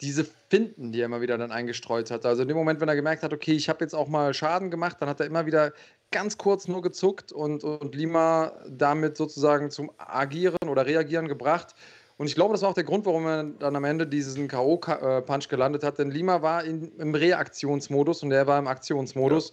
diese 0.00 0.24
Finden, 0.48 0.90
die 0.90 1.00
er 1.00 1.06
immer 1.06 1.20
wieder 1.20 1.38
dann 1.38 1.52
eingestreut 1.52 2.10
hat. 2.10 2.26
Also 2.26 2.42
in 2.42 2.48
dem 2.48 2.56
Moment, 2.56 2.80
wenn 2.80 2.88
er 2.88 2.96
gemerkt 2.96 3.22
hat, 3.22 3.32
okay, 3.32 3.52
ich 3.52 3.68
habe 3.68 3.84
jetzt 3.84 3.94
auch 3.94 4.08
mal 4.08 4.34
Schaden 4.34 4.72
gemacht, 4.72 4.96
dann 5.00 5.08
hat 5.08 5.20
er 5.20 5.26
immer 5.26 5.46
wieder 5.46 5.72
ganz 6.10 6.38
kurz 6.38 6.68
nur 6.68 6.82
gezuckt 6.82 7.32
und, 7.32 7.64
und 7.64 7.94
Lima 7.94 8.52
damit 8.68 9.16
sozusagen 9.16 9.70
zum 9.70 9.90
Agieren 9.98 10.68
oder 10.68 10.86
Reagieren 10.86 11.28
gebracht. 11.28 11.74
Und 12.16 12.26
ich 12.26 12.34
glaube, 12.34 12.52
das 12.52 12.62
war 12.62 12.70
auch 12.70 12.74
der 12.74 12.84
Grund, 12.84 13.06
warum 13.06 13.26
er 13.26 13.44
dann 13.44 13.76
am 13.76 13.84
Ende 13.84 14.06
diesen 14.06 14.48
K.O.-Punch 14.48 15.48
gelandet 15.48 15.84
hat. 15.84 15.98
Denn 15.98 16.10
Lima 16.10 16.42
war 16.42 16.64
in, 16.64 16.92
im 16.98 17.14
Reaktionsmodus 17.14 18.22
und 18.22 18.32
er 18.32 18.46
war 18.46 18.58
im 18.58 18.66
Aktionsmodus. 18.66 19.52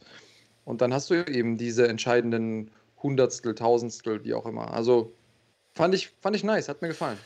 Und 0.64 0.82
dann 0.82 0.94
hast 0.94 1.12
du 1.12 1.16
eben 1.28 1.58
diese 1.58 1.88
entscheidenden 1.88 2.72
Hundertstel, 3.04 3.54
Tausendstel, 3.54 4.24
wie 4.24 4.34
auch 4.34 4.48
immer. 4.48 4.74
Also 4.74 5.14
fand 5.76 5.94
ich, 5.94 6.12
fand 6.22 6.36
ich 6.36 6.44
nice, 6.44 6.68
hat 6.68 6.82
mir 6.82 6.88
gefallen. 6.88 7.20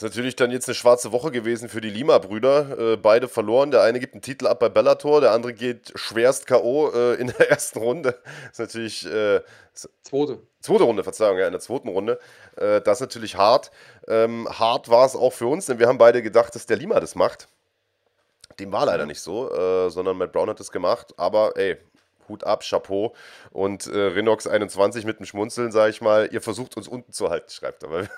Ist 0.00 0.04
natürlich 0.04 0.34
dann 0.34 0.50
jetzt 0.50 0.66
eine 0.66 0.74
schwarze 0.74 1.12
Woche 1.12 1.30
gewesen 1.30 1.68
für 1.68 1.82
die 1.82 1.90
Lima-Brüder. 1.90 2.92
Äh, 2.92 2.96
beide 2.96 3.28
verloren. 3.28 3.70
Der 3.70 3.82
eine 3.82 4.00
gibt 4.00 4.14
einen 4.14 4.22
Titel 4.22 4.46
ab 4.46 4.58
bei 4.58 4.70
Bellator, 4.70 5.20
der 5.20 5.32
andere 5.32 5.52
geht 5.52 5.92
schwerst 5.94 6.46
K.O. 6.46 6.88
Äh, 6.88 7.16
in 7.16 7.26
der 7.26 7.50
ersten 7.50 7.80
Runde. 7.80 8.18
Ist 8.50 8.60
natürlich. 8.60 9.04
Äh, 9.04 9.42
Zweite. 9.74 10.38
Zweite 10.62 10.84
Runde, 10.84 11.04
Verzeihung, 11.04 11.36
ja, 11.36 11.44
in 11.44 11.52
der 11.52 11.60
zweiten 11.60 11.88
Runde. 11.88 12.18
Äh, 12.56 12.80
das 12.80 12.96
ist 12.96 13.00
natürlich 13.02 13.36
hart. 13.36 13.72
Ähm, 14.08 14.48
hart 14.50 14.88
war 14.88 15.04
es 15.04 15.14
auch 15.14 15.34
für 15.34 15.48
uns, 15.48 15.66
denn 15.66 15.78
wir 15.78 15.86
haben 15.86 15.98
beide 15.98 16.22
gedacht, 16.22 16.54
dass 16.54 16.64
der 16.64 16.78
Lima 16.78 16.98
das 16.98 17.14
macht. 17.14 17.48
Dem 18.58 18.72
war 18.72 18.86
leider 18.86 19.04
nicht 19.04 19.20
so, 19.20 19.52
äh, 19.52 19.90
sondern 19.90 20.16
Matt 20.16 20.32
Brown 20.32 20.48
hat 20.48 20.60
das 20.60 20.72
gemacht. 20.72 21.12
Aber 21.18 21.58
ey, 21.58 21.76
Hut 22.26 22.44
ab, 22.44 22.64
Chapeau. 22.66 23.14
Und 23.50 23.86
äh, 23.86 23.98
Rinox 23.98 24.46
21 24.46 25.04
mit 25.04 25.18
dem 25.18 25.26
Schmunzeln, 25.26 25.72
sage 25.72 25.90
ich 25.90 26.00
mal, 26.00 26.30
ihr 26.32 26.40
versucht 26.40 26.78
uns 26.78 26.88
unten 26.88 27.12
zu 27.12 27.28
halten, 27.28 27.50
schreibt 27.50 27.82
er, 27.82 28.08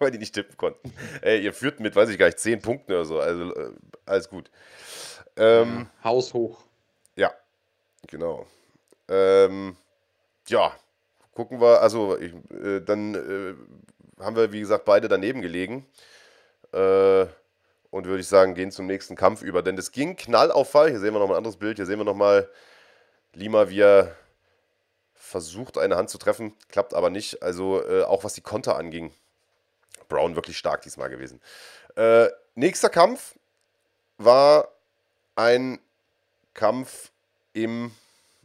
weil, 0.00 0.10
die 0.10 0.18
nicht 0.18 0.34
tippen 0.34 0.56
konnten. 0.56 0.92
ey, 1.22 1.40
ihr 1.40 1.52
führt 1.52 1.80
mit, 1.80 1.94
weiß 1.94 2.08
ich 2.08 2.18
gar 2.18 2.26
nicht, 2.26 2.38
10 2.38 2.62
Punkten 2.62 2.92
oder 2.92 3.04
so. 3.04 3.20
Also 3.20 3.54
äh, 3.54 3.72
alles 4.06 4.28
gut. 4.28 4.50
Ähm, 5.36 5.88
Haus 6.02 6.34
hoch. 6.34 6.58
ja, 7.16 7.32
genau. 8.08 8.46
Ähm, 9.08 9.76
ja, 10.48 10.72
gucken 11.34 11.60
wir, 11.60 11.80
also 11.80 12.18
ich, 12.18 12.32
äh, 12.62 12.80
dann 12.80 13.14
äh, 13.14 14.22
haben 14.22 14.36
wir, 14.36 14.52
wie 14.52 14.60
gesagt, 14.60 14.84
beide 14.84 15.08
daneben 15.08 15.42
gelegen. 15.42 15.86
Äh, 16.72 17.26
und 17.90 18.06
würde 18.06 18.20
ich 18.20 18.28
sagen, 18.28 18.54
gehen 18.54 18.70
zum 18.70 18.86
nächsten 18.86 19.16
Kampf 19.16 19.42
über. 19.42 19.62
Denn 19.62 19.76
das 19.76 19.90
ging 19.90 20.16
knall 20.16 20.52
auf 20.52 20.70
Fall. 20.70 20.90
Hier 20.90 21.00
sehen 21.00 21.12
wir 21.12 21.18
nochmal 21.18 21.36
ein 21.36 21.38
anderes 21.38 21.56
Bild. 21.56 21.76
Hier 21.76 21.86
sehen 21.86 21.98
wir 21.98 22.04
nochmal 22.04 22.48
Lima, 23.32 23.68
wie 23.68 23.80
er 23.80 24.16
versucht, 25.14 25.76
eine 25.76 25.96
Hand 25.96 26.10
zu 26.10 26.18
treffen. 26.18 26.54
Klappt 26.68 26.94
aber 26.94 27.10
nicht. 27.10 27.42
Also 27.42 27.82
äh, 27.84 28.02
auch 28.02 28.24
was 28.24 28.34
die 28.34 28.42
Konter 28.42 28.76
anging. 28.76 29.12
Brown 30.10 30.36
wirklich 30.36 30.58
stark 30.58 30.82
diesmal 30.82 31.08
gewesen. 31.08 31.40
Äh, 31.96 32.28
nächster 32.54 32.90
Kampf 32.90 33.36
war 34.18 34.68
ein 35.36 35.78
Kampf 36.52 37.10
im. 37.54 37.92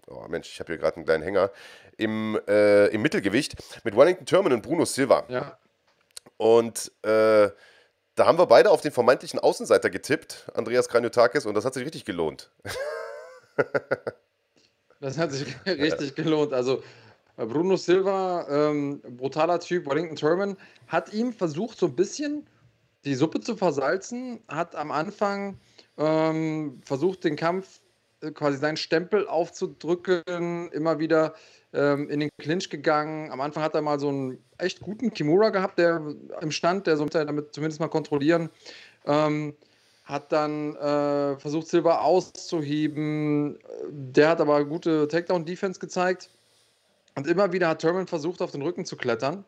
Oh 0.08 0.26
Mensch, 0.30 0.50
ich 0.50 0.60
habe 0.62 0.72
hier 0.72 0.78
gerade 0.78 0.96
einen 0.96 1.06
kleinen 1.06 1.24
Hänger. 1.24 1.52
Im, 1.98 2.40
äh, 2.48 2.88
Im 2.88 3.02
Mittelgewicht 3.02 3.56
mit 3.84 3.98
Wellington 3.98 4.26
Turman 4.26 4.54
und 4.54 4.62
Bruno 4.62 4.86
Silva. 4.86 5.26
Ja. 5.28 5.58
Und 6.38 6.92
äh, 7.02 7.50
da 8.16 8.26
haben 8.26 8.38
wir 8.38 8.46
beide 8.46 8.72
auf 8.72 8.82
den 8.82 8.92
vermeintlichen 8.92 9.40
Außenseiter 9.40 9.90
getippt, 9.90 10.50
Andreas 10.54 10.88
Kranjotakis, 10.88 11.46
und 11.46 11.54
das 11.54 11.66
hat 11.66 11.74
sich 11.74 11.86
richtig 11.86 12.06
gelohnt. 12.06 12.50
Das 15.02 15.18
hat 15.18 15.32
sich 15.32 15.46
richtig 15.66 16.16
gelohnt. 16.16 16.54
Also 16.54 16.84
Bruno 17.38 17.76
Silva, 17.76 18.48
ähm, 18.50 19.02
brutaler 19.02 19.60
Typ, 19.60 19.88
Wellington 19.88 20.16
Turman, 20.16 20.58
hat 20.88 21.14
ihm 21.14 21.34
versucht, 21.34 21.78
so 21.78 21.88
ein 21.88 21.96
bisschen 21.96 22.48
die 23.04 23.16
Suppe 23.16 23.40
zu 23.40 23.56
versalzen, 23.56 24.40
hat 24.48 24.76
am 24.76 24.92
Anfang 24.92 25.60
ähm, 25.98 26.82
versucht, 26.86 27.24
den 27.24 27.36
Kampf 27.36 27.82
äh, 28.22 28.32
quasi 28.32 28.58
seinen 28.58 28.78
Stempel 28.78 29.28
aufzudrücken, 29.28 30.70
immer 30.72 31.00
wieder 31.00 31.36
ähm, 31.74 32.10
in 32.10 32.22
den 32.22 32.30
Clinch 32.40 32.70
gegangen. 32.70 33.32
Am 33.32 33.42
Anfang 33.42 33.64
hat 33.64 33.76
er 33.76 33.82
mal 33.82 34.00
so 34.00 34.10
einen 34.10 34.44
echt 34.58 34.80
guten 34.80 35.14
Kimura 35.14 35.50
gehabt, 35.50 35.78
der 35.78 36.02
im 36.42 36.52
Stand, 36.52 36.88
der 36.88 36.98
so 36.98 37.06
damit 37.06 37.54
zumindest 37.54 37.80
mal 37.80 37.90
kontrollieren. 37.90 38.50
Ähm, 39.06 39.56
hat 40.06 40.32
dann 40.32 40.76
äh, 40.76 41.38
versucht, 41.40 41.68
Silva 41.68 42.00
auszuheben. 42.00 43.58
Der 43.90 44.30
hat 44.30 44.40
aber 44.40 44.64
gute 44.66 45.08
Takedown-Defense 45.08 45.80
gezeigt. 45.80 46.30
Und 47.16 47.28
immer 47.28 47.52
wieder 47.54 47.70
hat 47.70 47.82
Turman 47.82 48.08
versucht, 48.08 48.42
auf 48.42 48.52
den 48.52 48.62
Rücken 48.62 48.86
zu 48.86 48.98
klettern. 48.98 49.46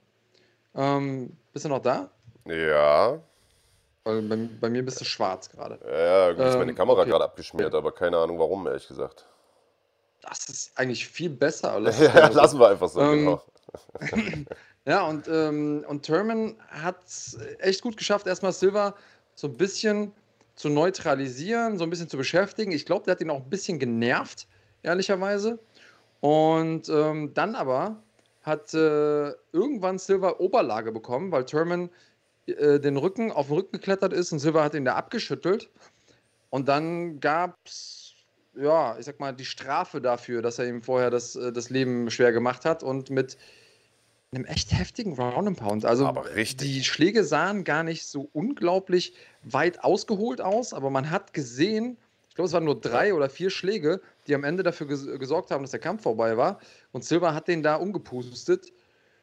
Ähm, 0.76 1.36
bist 1.54 1.66
du 1.66 1.70
noch 1.70 1.82
da? 1.82 2.10
Ja. 2.46 3.20
Weil 4.04 4.22
bei, 4.22 4.50
bei 4.62 4.70
mir 4.70 4.84
bist 4.86 5.02
du 5.02 5.06
schwarz 5.06 5.50
gerade. 5.50 5.80
Ja, 5.86 6.30
irgendwie 6.30 6.48
ist 6.50 6.58
meine 6.58 6.72
Ähm, 6.72 6.78
Kamera 6.78 7.02
okay. 7.02 7.10
gerade 7.10 7.26
abgeschmiert, 7.26 7.74
aber 7.76 7.92
keine 7.92 8.18
Ahnung 8.18 8.40
warum, 8.40 8.66
ehrlich 8.68 8.88
gesagt. 8.88 9.26
Das 10.22 10.48
ist 10.50 10.78
eigentlich 10.78 11.08
viel 11.08 11.30
besser. 11.30 11.80
Lass 11.80 12.00
Ja, 12.02 12.28
lassen 12.30 12.60
wir 12.60 12.70
einfach 12.70 12.90
so, 12.90 13.02
Ähm, 13.02 13.20
genau. 13.20 13.44
Ja, 14.86 15.06
und, 15.06 15.28
ähm, 15.28 15.84
und 15.90 16.06
Turman 16.06 16.56
hat 16.70 17.04
es 17.06 17.38
echt 17.60 17.82
gut 17.82 17.98
geschafft, 17.98 18.26
erstmal 18.26 18.54
Silva 18.54 18.96
so 19.36 19.48
ein 19.48 19.58
bisschen 19.58 20.14
zu 20.56 20.70
neutralisieren, 20.70 21.78
so 21.78 21.84
ein 21.84 21.90
bisschen 21.90 22.08
zu 22.08 22.16
beschäftigen. 22.16 22.72
Ich 22.72 22.86
glaube, 22.86 23.04
der 23.04 23.12
hat 23.12 23.22
ihn 23.22 23.30
auch 23.30 23.44
ein 23.44 23.50
bisschen 23.50 23.80
genervt, 23.80 24.48
ehrlicherweise. 24.84 25.60
Und 26.20 26.90
ähm, 26.90 27.34
dann 27.34 27.56
aber 27.56 28.02
hat 28.42 28.74
äh, 28.74 29.32
irgendwann 29.52 30.00
Silva 30.00 30.36
Oberlage 30.40 30.92
bekommen, 30.92 31.32
weil 31.32 31.46
Turman 31.46 31.90
äh, 32.48 32.80
den 32.80 32.98
Rücken 32.98 33.32
auf 33.32 33.48
den 33.48 33.58
Rücken 33.58 33.74
geklettert 33.74 34.14
ist 34.14 34.32
und 34.32 34.40
Silva 34.40 34.64
hat 34.64 34.74
ihn 34.74 34.86
da 34.86 34.96
abgeschüttelt. 34.96 35.70
Und 36.50 36.68
dann 36.70 37.20
gab 37.20 37.58
es, 37.66 38.14
ja, 38.56 38.98
ich 38.98 39.06
sag 39.06 39.20
mal, 39.20 39.34
die 39.34 39.46
Strafe 39.46 40.00
dafür, 40.02 40.42
dass 40.42 40.60
er 40.60 40.68
ihm 40.68 40.82
vorher 40.82 41.10
das, 41.10 41.36
äh, 41.36 41.52
das 41.52 41.70
Leben 41.70 42.10
schwer 42.10 42.32
gemacht 42.32 42.66
hat 42.66 42.84
und 42.84 43.10
mit 43.10 43.38
einem 44.32 44.46
echt 44.46 44.72
heftigen 44.78 45.14
Round 45.14 45.48
and 45.48 45.60
Pound. 45.60 45.86
Also 45.86 46.06
Aber 46.06 46.36
richtig. 46.36 46.68
die 46.68 46.84
Schläge 46.84 47.24
sahen 47.24 47.64
gar 47.64 47.84
nicht 47.84 48.06
so 48.06 48.30
unglaublich 48.34 49.14
weit 49.44 49.84
ausgeholt 49.84 50.42
aus, 50.42 50.74
aber 50.74 50.90
man 50.90 51.10
hat 51.10 51.34
gesehen, 51.34 51.98
glaube, 52.38 52.48
es 52.48 52.54
waren 52.54 52.64
nur 52.64 52.80
drei 52.80 53.14
oder 53.14 53.30
vier 53.30 53.50
Schläge, 53.50 54.00
die 54.28 54.34
am 54.36 54.46
Ende 54.46 54.64
dafür 54.64 54.88
ges 54.88 55.06
gesorgt 55.20 55.52
haben, 55.52 55.64
dass 55.64 55.72
der 55.72 55.80
Kampf 55.82 56.04
vorbei 56.04 56.38
war. 56.38 56.60
Und 56.94 57.04
Silva 57.04 57.34
hat 57.34 57.48
den 57.50 57.62
da 57.64 57.76
umgepustet. 57.76 58.72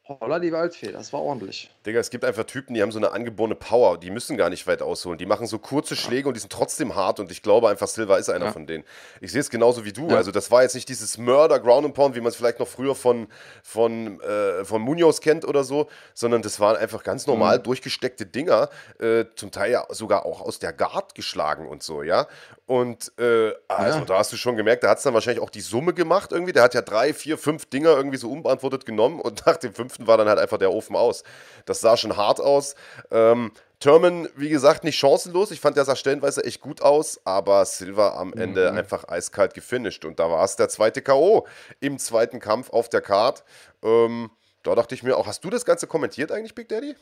Holla 0.07 0.37
die 0.37 0.51
Waldfee, 0.51 0.91
das 0.91 1.11
war 1.13 1.21
ordentlich. 1.23 1.71
Digga, 1.83 1.99
es 1.99 2.11
gibt 2.11 2.23
einfach 2.25 2.43
Typen, 2.43 2.75
die 2.75 2.83
haben 2.83 2.91
so 2.91 2.99
eine 2.99 3.11
angeborene 3.11 3.55
Power, 3.55 3.97
die 3.97 4.11
müssen 4.11 4.37
gar 4.37 4.51
nicht 4.51 4.67
weit 4.67 4.83
ausholen. 4.83 5.17
Die 5.17 5.25
machen 5.25 5.47
so 5.47 5.57
kurze 5.57 5.95
Schläge 5.95 6.27
und 6.27 6.35
die 6.35 6.39
sind 6.39 6.51
trotzdem 6.51 6.93
hart 6.93 7.19
und 7.19 7.31
ich 7.31 7.41
glaube 7.41 7.69
einfach, 7.69 7.87
Silva 7.87 8.17
ist 8.17 8.29
einer 8.29 8.45
Ja. 8.45 8.51
von 8.51 8.67
denen. 8.67 8.83
Ich 9.19 9.31
sehe 9.31 9.41
es 9.41 9.49
genauso 9.49 9.83
wie 9.83 9.93
du. 9.93 10.07
Ja. 10.07 10.17
Also, 10.17 10.29
das 10.29 10.51
war 10.51 10.61
jetzt 10.61 10.75
nicht 10.75 10.87
dieses 10.89 11.17
Murder 11.17 11.59
Ground 11.59 11.85
and 11.87 11.95
Pound, 11.95 12.15
wie 12.15 12.19
man 12.21 12.29
es 12.29 12.35
vielleicht 12.35 12.59
noch 12.59 12.67
früher 12.67 12.93
von, 12.93 13.25
von, 13.63 14.21
äh, 14.21 14.63
von 14.63 14.79
Munoz 14.83 15.21
kennt 15.21 15.43
oder 15.43 15.63
so, 15.63 15.89
sondern 16.13 16.43
das 16.43 16.59
waren 16.59 16.77
einfach 16.77 17.01
ganz 17.03 17.25
normal 17.25 17.57
durchgesteckte 17.57 18.27
Dinger, 18.27 18.69
äh, 18.99 19.25
zum 19.35 19.49
Teil 19.49 19.71
ja 19.71 19.87
sogar 19.89 20.27
auch 20.27 20.41
aus 20.41 20.59
der 20.59 20.71
Guard 20.71 21.15
geschlagen 21.15 21.67
und 21.67 21.81
so, 21.81 22.03
ja. 22.03 22.27
Und 22.67 23.11
äh, 23.19 23.53
also, 23.67 23.99
Ja. 23.99 24.05
da 24.05 24.17
hast 24.17 24.33
du 24.33 24.37
schon 24.37 24.55
gemerkt, 24.57 24.83
da 24.83 24.89
hat 24.89 24.97
es 24.97 25.03
dann 25.03 25.13
wahrscheinlich 25.13 25.43
auch 25.43 25.51
die 25.51 25.61
Summe 25.61 25.93
gemacht 25.93 26.31
irgendwie. 26.31 26.51
Der 26.51 26.63
hat 26.63 26.73
ja 26.73 26.81
drei, 26.81 27.13
vier, 27.13 27.37
fünf 27.37 27.67
Dinger 27.67 27.91
irgendwie 27.91 28.17
so 28.17 28.31
unbeantwortet 28.31 28.85
genommen 28.85 29.19
und 29.21 29.45
nach 29.45 29.57
dem 29.57 29.73
fünften 29.73 30.07
war 30.07 30.17
dann 30.17 30.27
halt 30.27 30.39
einfach 30.39 30.57
der 30.57 30.71
Ofen 30.71 30.95
aus. 30.95 31.23
Das 31.65 31.79
sah 31.81 31.95
schon 31.95 32.17
hart 32.17 32.39
aus. 32.41 32.75
Ähm, 33.11 33.51
Turman, 33.79 34.27
wie 34.35 34.49
gesagt, 34.49 34.83
nicht 34.83 34.97
chancenlos. 34.97 35.51
Ich 35.51 35.59
fand, 35.59 35.77
der 35.77 35.85
sah 35.85 35.95
stellenweise 35.95 36.43
echt 36.43 36.59
gut 36.61 36.81
aus, 36.81 37.19
aber 37.23 37.65
Silva 37.65 38.15
am 38.17 38.33
Ende 38.33 38.71
einfach 38.71 39.07
eiskalt 39.09 39.53
gefinisht. 39.53 40.05
Und 40.05 40.19
da 40.19 40.31
war 40.31 40.43
es 40.43 40.55
der 40.55 40.69
zweite 40.69 41.01
K.O. 41.03 41.45
im 41.81 41.99
zweiten 41.99 42.39
Kampf 42.39 42.69
auf 42.71 42.89
der 42.89 43.01
Card. 43.01 43.43
Ähm, 43.83 44.31
da 44.63 44.73
dachte 44.73 44.95
ich 44.95 45.03
mir 45.03 45.17
auch, 45.17 45.27
hast 45.27 45.43
du 45.43 45.51
das 45.51 45.65
Ganze 45.65 45.85
kommentiert 45.85 46.31
eigentlich, 46.31 46.55
Big 46.55 46.69
Daddy? 46.69 46.95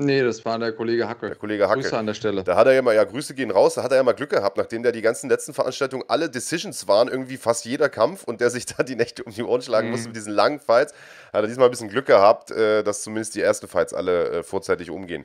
Nee, 0.00 0.22
das 0.22 0.44
war 0.44 0.60
der 0.60 0.70
Kollege 0.70 1.08
Hackel. 1.08 1.30
Der 1.30 1.36
Kollege 1.36 1.68
Hacke. 1.68 1.80
Grüße 1.80 1.98
an 1.98 2.06
der 2.06 2.14
Stelle. 2.14 2.44
Da 2.44 2.54
hat 2.54 2.68
er 2.68 2.72
ja 2.72 2.82
mal, 2.82 2.94
ja, 2.94 3.02
Grüße 3.02 3.34
gehen 3.34 3.50
raus, 3.50 3.74
da 3.74 3.82
hat 3.82 3.90
er 3.90 3.96
ja 3.96 4.04
mal 4.04 4.12
Glück 4.12 4.30
gehabt, 4.30 4.56
nachdem 4.56 4.84
der 4.84 4.92
die 4.92 5.02
ganzen 5.02 5.28
letzten 5.28 5.52
Veranstaltungen 5.52 6.04
alle 6.06 6.30
Decisions 6.30 6.86
waren, 6.86 7.08
irgendwie 7.08 7.36
fast 7.36 7.64
jeder 7.64 7.88
Kampf 7.88 8.22
und 8.22 8.40
der 8.40 8.50
sich 8.50 8.64
da 8.66 8.84
die 8.84 8.94
Nächte 8.94 9.24
um 9.24 9.32
die 9.32 9.42
Ohren 9.42 9.60
schlagen 9.60 9.90
musste 9.90 10.06
mit 10.06 10.14
diesen 10.16 10.32
langen 10.32 10.60
Fights, 10.60 10.92
hat 11.32 11.42
er 11.42 11.48
diesmal 11.48 11.66
ein 11.66 11.72
bisschen 11.72 11.88
Glück 11.88 12.06
gehabt, 12.06 12.52
äh, 12.52 12.84
dass 12.84 13.02
zumindest 13.02 13.34
die 13.34 13.40
ersten 13.40 13.66
Fights 13.66 13.92
alle 13.92 14.30
äh, 14.30 14.42
vorzeitig 14.44 14.88
umgehen. 14.88 15.24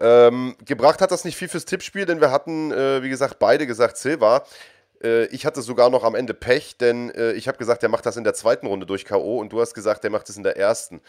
Ähm, 0.00 0.56
gebracht 0.64 1.00
hat 1.00 1.12
das 1.12 1.24
nicht 1.24 1.36
viel 1.36 1.48
fürs 1.48 1.64
Tippspiel, 1.64 2.04
denn 2.04 2.20
wir 2.20 2.32
hatten, 2.32 2.72
äh, 2.72 3.04
wie 3.04 3.10
gesagt, 3.10 3.38
beide 3.38 3.68
gesagt 3.68 3.98
Silva. 3.98 4.44
Äh, 5.02 5.26
ich 5.26 5.46
hatte 5.46 5.62
sogar 5.62 5.90
noch 5.90 6.04
am 6.04 6.14
Ende 6.14 6.34
Pech, 6.34 6.76
denn 6.78 7.10
äh, 7.10 7.32
ich 7.32 7.48
habe 7.48 7.58
gesagt, 7.58 7.82
der 7.82 7.88
macht 7.88 8.06
das 8.06 8.16
in 8.16 8.24
der 8.24 8.34
zweiten 8.34 8.66
Runde 8.66 8.86
durch 8.86 9.04
K.O. 9.04 9.38
und 9.38 9.52
du 9.52 9.60
hast 9.60 9.74
gesagt, 9.74 10.04
der 10.04 10.10
macht 10.10 10.28
es 10.28 10.36
in 10.36 10.42
der 10.42 10.56
ersten. 10.56 11.00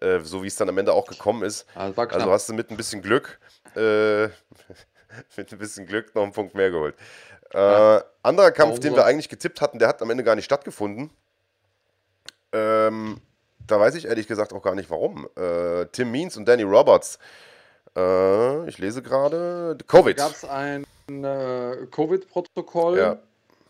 Äh, 0.00 0.20
so 0.20 0.42
wie 0.42 0.46
es 0.46 0.56
dann 0.56 0.68
am 0.68 0.78
Ende 0.78 0.92
auch 0.92 1.06
gekommen 1.06 1.42
ist. 1.42 1.66
Knapp. 2.08 2.20
Also 2.20 2.30
hast 2.30 2.48
du 2.48 2.54
mit 2.54 2.70
ein 2.70 2.76
bisschen 2.76 3.02
Glück, 3.02 3.38
äh, 3.74 4.24
mit 5.36 5.52
ein 5.52 5.58
bisschen 5.58 5.86
Glück 5.86 6.14
noch 6.14 6.22
einen 6.22 6.32
Punkt 6.32 6.54
mehr 6.54 6.70
geholt. 6.70 6.94
Äh, 7.50 8.00
anderer 8.22 8.50
Kampf, 8.50 8.70
Warum 8.70 8.80
den 8.80 8.94
wir 8.94 9.06
eigentlich 9.06 9.28
getippt 9.30 9.60
hatten, 9.60 9.78
der 9.78 9.88
hat 9.88 10.02
am 10.02 10.10
Ende 10.10 10.22
gar 10.22 10.34
nicht 10.34 10.44
stattgefunden. 10.44 11.10
Ähm, 12.52 13.20
da 13.66 13.80
weiß 13.80 13.94
ich 13.94 14.06
ehrlich 14.06 14.26
gesagt 14.26 14.52
auch 14.52 14.62
gar 14.62 14.74
nicht 14.74 14.90
warum. 14.90 15.28
Äh, 15.36 15.86
Tim 15.86 16.10
Means 16.10 16.36
und 16.36 16.46
Danny 16.46 16.62
Roberts. 16.62 17.18
Ich 18.68 18.78
lese 18.78 19.02
gerade. 19.02 19.76
Covid. 19.88 20.16
gab 20.16 20.30
es 20.30 20.44
ein 20.44 20.86
Covid-Protokoll. 21.90 22.96
Ja. 22.96 23.18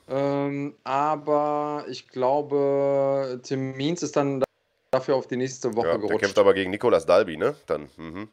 Ähm, 0.08 0.74
aber 0.84 1.84
ich 1.88 2.08
glaube, 2.08 3.40
Tim 3.42 3.76
Means 3.76 4.02
ist 4.02 4.16
dann 4.16 4.42
dafür 4.90 5.16
auf 5.16 5.26
die 5.26 5.36
nächste 5.36 5.74
Woche 5.76 5.86
Ja, 5.86 5.92
der 5.92 6.00
gerutscht. 6.00 6.20
kämpft 6.20 6.38
aber 6.38 6.54
gegen 6.54 6.70
Nicolas 6.70 7.04
Dalby, 7.06 7.36
ne? 7.36 7.54
Dann. 7.66 7.88
Mhm. 7.96 8.28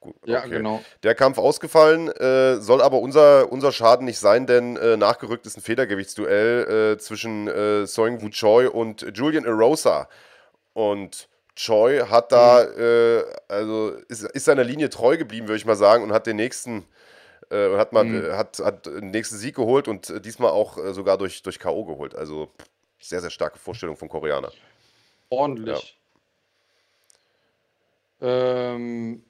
Gut, 0.00 0.14
ja, 0.26 0.40
okay. 0.40 0.50
genau. 0.50 0.80
Der 1.02 1.14
Kampf 1.16 1.38
ausgefallen, 1.38 2.08
äh, 2.08 2.60
soll 2.60 2.80
aber 2.80 3.00
unser, 3.00 3.50
unser 3.50 3.72
Schaden 3.72 4.04
nicht 4.04 4.18
sein, 4.20 4.46
denn 4.46 4.76
äh, 4.76 4.96
nachgerückt 4.96 5.44
ist 5.46 5.56
ein 5.56 5.60
Federgewichtsduell 5.62 6.92
äh, 6.94 6.98
zwischen 6.98 7.48
äh, 7.48 7.84
Soing 7.84 8.22
Woo 8.22 8.28
Choi 8.28 8.68
und 8.68 9.06
Julian 9.14 9.44
Erosa. 9.44 10.08
Und 10.72 11.28
Choi 11.56 12.06
hat 12.08 12.30
da, 12.30 12.62
äh, 12.62 13.24
also 13.48 13.90
ist, 14.08 14.22
ist 14.22 14.44
seiner 14.44 14.62
Linie 14.62 14.88
treu 14.90 15.16
geblieben, 15.16 15.48
würde 15.48 15.56
ich 15.56 15.66
mal 15.66 15.74
sagen, 15.74 16.04
und 16.04 16.12
hat 16.12 16.28
den 16.28 16.36
nächsten, 16.36 16.84
und 17.50 17.78
hat 17.78 17.92
mal, 17.92 18.04
Mhm. 18.04 18.24
äh, 18.24 18.32
hat, 18.32 18.58
hat 18.58 18.86
den 18.86 19.10
nächsten 19.10 19.36
Sieg 19.36 19.56
geholt 19.56 19.88
und 19.88 20.10
äh, 20.10 20.20
diesmal 20.20 20.50
auch 20.50 20.78
äh, 20.78 20.92
sogar 20.92 21.18
durch, 21.18 21.42
durch 21.42 21.58
K.O. 21.58 21.84
geholt. 21.84 22.14
Also 22.14 22.48
sehr, 23.00 23.20
sehr 23.20 23.30
starke 23.30 23.58
Vorstellung 23.58 23.96
vom 23.96 24.08
Koreaner. 24.08 24.52
Ordentlich. 25.30 25.98
Ähm, 28.20 29.22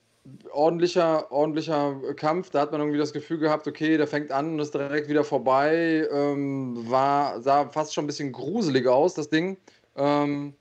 ordentlicher, 0.51 1.31
ordentlicher 1.31 1.97
Kampf. 2.17 2.51
Da 2.51 2.61
hat 2.61 2.73
man 2.73 2.81
irgendwie 2.81 2.99
das 2.99 3.13
Gefühl 3.13 3.39
gehabt, 3.39 3.67
okay, 3.67 3.97
der 3.97 4.07
fängt 4.07 4.31
an 4.33 4.55
und 4.55 4.59
ist 4.61 4.75
direkt 4.75 5.09
wieder 5.09 5.25
vorbei. 5.25 6.07
Ähm, 6.11 6.91
war, 6.91 7.41
sah 7.43 7.69
fast 7.69 7.95
schon 7.95 8.05
ein 8.05 8.09
bisschen 8.09 8.33
gruselig 8.33 8.87
aus, 8.87 9.15
das 9.15 9.29
Ding. 9.29 9.59
Ähm, 9.97 10.55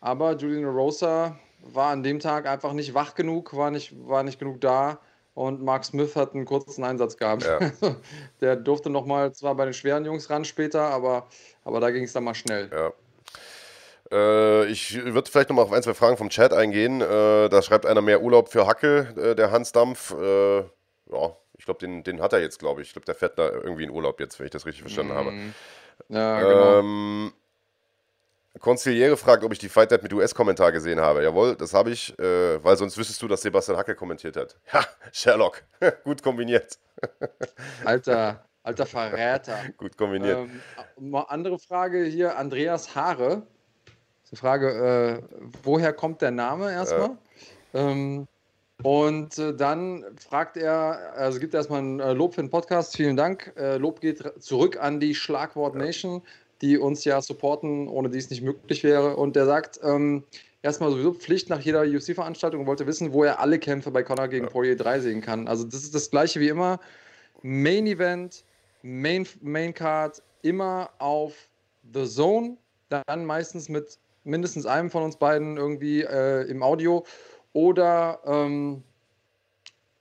aber 0.00 0.36
Julian 0.36 0.66
Rosa 0.66 1.38
war 1.62 1.90
an 1.90 2.02
dem 2.02 2.20
Tag 2.20 2.46
einfach 2.46 2.72
nicht 2.72 2.94
wach 2.94 3.14
genug, 3.14 3.56
war 3.56 3.70
nicht, 3.70 3.92
war 4.06 4.22
nicht 4.22 4.38
genug 4.38 4.60
da. 4.60 5.00
Und 5.36 5.62
Mark 5.62 5.84
Smith 5.84 6.16
hat 6.16 6.34
einen 6.34 6.46
kurzen 6.46 6.82
Einsatz 6.82 7.18
gehabt. 7.18 7.44
Ja. 7.44 7.60
Der 8.40 8.56
durfte 8.56 8.88
noch 8.88 9.04
mal 9.04 9.34
zwar 9.34 9.54
bei 9.54 9.66
den 9.66 9.74
schweren 9.74 10.02
Jungs 10.06 10.30
ran 10.30 10.46
später, 10.46 10.80
aber, 10.80 11.26
aber 11.62 11.78
da 11.78 11.90
ging 11.90 12.04
es 12.04 12.14
dann 12.14 12.24
mal 12.24 12.34
schnell. 12.34 12.70
Ja. 12.72 12.92
Äh, 14.10 14.64
ich 14.68 14.96
würde 15.04 15.30
vielleicht 15.30 15.50
noch 15.50 15.56
mal 15.56 15.62
auf 15.64 15.72
ein, 15.72 15.82
zwei 15.82 15.92
Fragen 15.92 16.16
vom 16.16 16.30
Chat 16.30 16.54
eingehen. 16.54 17.02
Äh, 17.02 17.50
da 17.50 17.60
schreibt 17.60 17.84
einer 17.84 18.00
mehr 18.00 18.22
Urlaub 18.22 18.48
für 18.48 18.66
Hacke, 18.66 19.12
äh, 19.14 19.34
der 19.34 19.50
Hans 19.50 19.72
Dampf. 19.72 20.12
Äh, 20.12 20.60
ja, 20.60 21.36
ich 21.58 21.66
glaube, 21.66 21.80
den, 21.80 22.02
den 22.02 22.22
hat 22.22 22.32
er 22.32 22.40
jetzt, 22.40 22.58
glaube 22.58 22.80
ich. 22.80 22.88
Ich 22.88 22.94
glaube, 22.94 23.04
der 23.04 23.14
fährt 23.14 23.38
da 23.38 23.50
irgendwie 23.50 23.84
in 23.84 23.90
Urlaub 23.90 24.18
jetzt, 24.20 24.38
wenn 24.38 24.46
ich 24.46 24.52
das 24.52 24.64
richtig 24.64 24.84
verstanden 24.84 25.12
habe. 25.12 25.34
Ja, 26.08 26.40
genau. 26.40 26.78
Ähm, 26.78 27.32
Konziliere 28.60 29.16
fragt, 29.16 29.44
ob 29.44 29.52
ich 29.52 29.58
die 29.58 29.68
Fight 29.68 29.90
Night 29.90 30.02
mit 30.02 30.12
US-Kommentar 30.12 30.72
gesehen 30.72 31.00
habe. 31.00 31.22
Jawohl, 31.22 31.56
das 31.56 31.74
habe 31.74 31.90
ich, 31.90 32.18
äh, 32.18 32.62
weil 32.64 32.76
sonst 32.76 32.96
wüsstest 32.96 33.20
du, 33.22 33.28
dass 33.28 33.42
Sebastian 33.42 33.76
Hacke 33.76 33.94
kommentiert 33.94 34.36
hat. 34.36 34.56
Ja, 34.72 34.84
Sherlock. 35.12 35.62
Gut 36.04 36.22
kombiniert. 36.22 36.78
Alter, 37.84 38.44
alter 38.62 38.86
Verräter. 38.86 39.58
Gut 39.76 39.96
kombiniert. 39.96 40.48
Ähm, 40.96 41.10
mal 41.10 41.22
andere 41.28 41.58
Frage 41.58 42.04
hier, 42.04 42.36
Andreas 42.38 42.94
Haare. 42.94 43.42
Das 43.84 44.24
ist 44.24 44.32
die 44.32 44.36
Frage, 44.36 45.22
äh, 45.30 45.46
woher 45.62 45.92
kommt 45.92 46.22
der 46.22 46.30
Name 46.30 46.72
erstmal? 46.72 47.16
Ähm, 47.74 48.26
Und 48.82 49.38
äh, 49.38 49.54
dann 49.54 50.04
fragt 50.18 50.56
er, 50.56 51.12
also 51.16 51.38
gibt 51.38 51.54
erstmal 51.54 51.80
ein 51.80 52.00
äh, 52.00 52.12
Lob 52.12 52.34
für 52.34 52.42
den 52.42 52.50
Podcast, 52.50 52.96
vielen 52.96 53.16
Dank. 53.16 53.52
Äh, 53.56 53.76
Lob 53.78 54.00
geht 54.00 54.22
zurück 54.42 54.78
an 54.80 55.00
die 55.00 55.14
Schlagwort 55.14 55.74
Nation, 55.76 56.22
die 56.62 56.78
uns 56.78 57.04
ja 57.04 57.20
supporten, 57.20 57.88
ohne 57.88 58.10
die 58.10 58.18
es 58.18 58.30
nicht 58.30 58.42
möglich 58.42 58.82
wäre. 58.84 59.16
Und 59.16 59.36
er 59.36 59.46
sagt, 59.46 59.80
ähm, 59.82 60.24
erstmal 60.62 60.90
sowieso 60.90 61.12
Pflicht 61.12 61.48
nach 61.48 61.60
jeder 61.60 61.82
UFC-Veranstaltung 61.82 62.60
und 62.62 62.66
wollte 62.66 62.86
wissen, 62.86 63.12
wo 63.12 63.24
er 63.24 63.40
alle 63.40 63.58
Kämpfe 63.58 63.90
bei 63.90 64.02
Conor 64.02 64.28
gegen 64.28 64.48
Poirier 64.48 64.76
3 64.76 65.00
sehen 65.00 65.20
kann. 65.20 65.48
Also 65.48 65.64
das 65.64 65.82
ist 65.82 65.94
das 65.94 66.10
gleiche 66.10 66.40
wie 66.40 66.48
immer. 66.48 66.80
Main 67.42 67.86
Event, 67.86 68.44
Main, 68.82 69.26
Main 69.42 69.74
Card, 69.74 70.22
immer 70.42 70.90
auf 70.98 71.48
The 71.92 72.06
Zone, 72.06 72.56
dann 72.88 73.24
meistens 73.24 73.68
mit 73.68 73.98
mindestens 74.24 74.66
einem 74.66 74.90
von 74.90 75.04
uns 75.04 75.16
beiden 75.16 75.56
irgendwie 75.56 76.02
äh, 76.02 76.42
im 76.48 76.62
Audio 76.62 77.04
oder 77.52 78.20
ähm, 78.26 78.82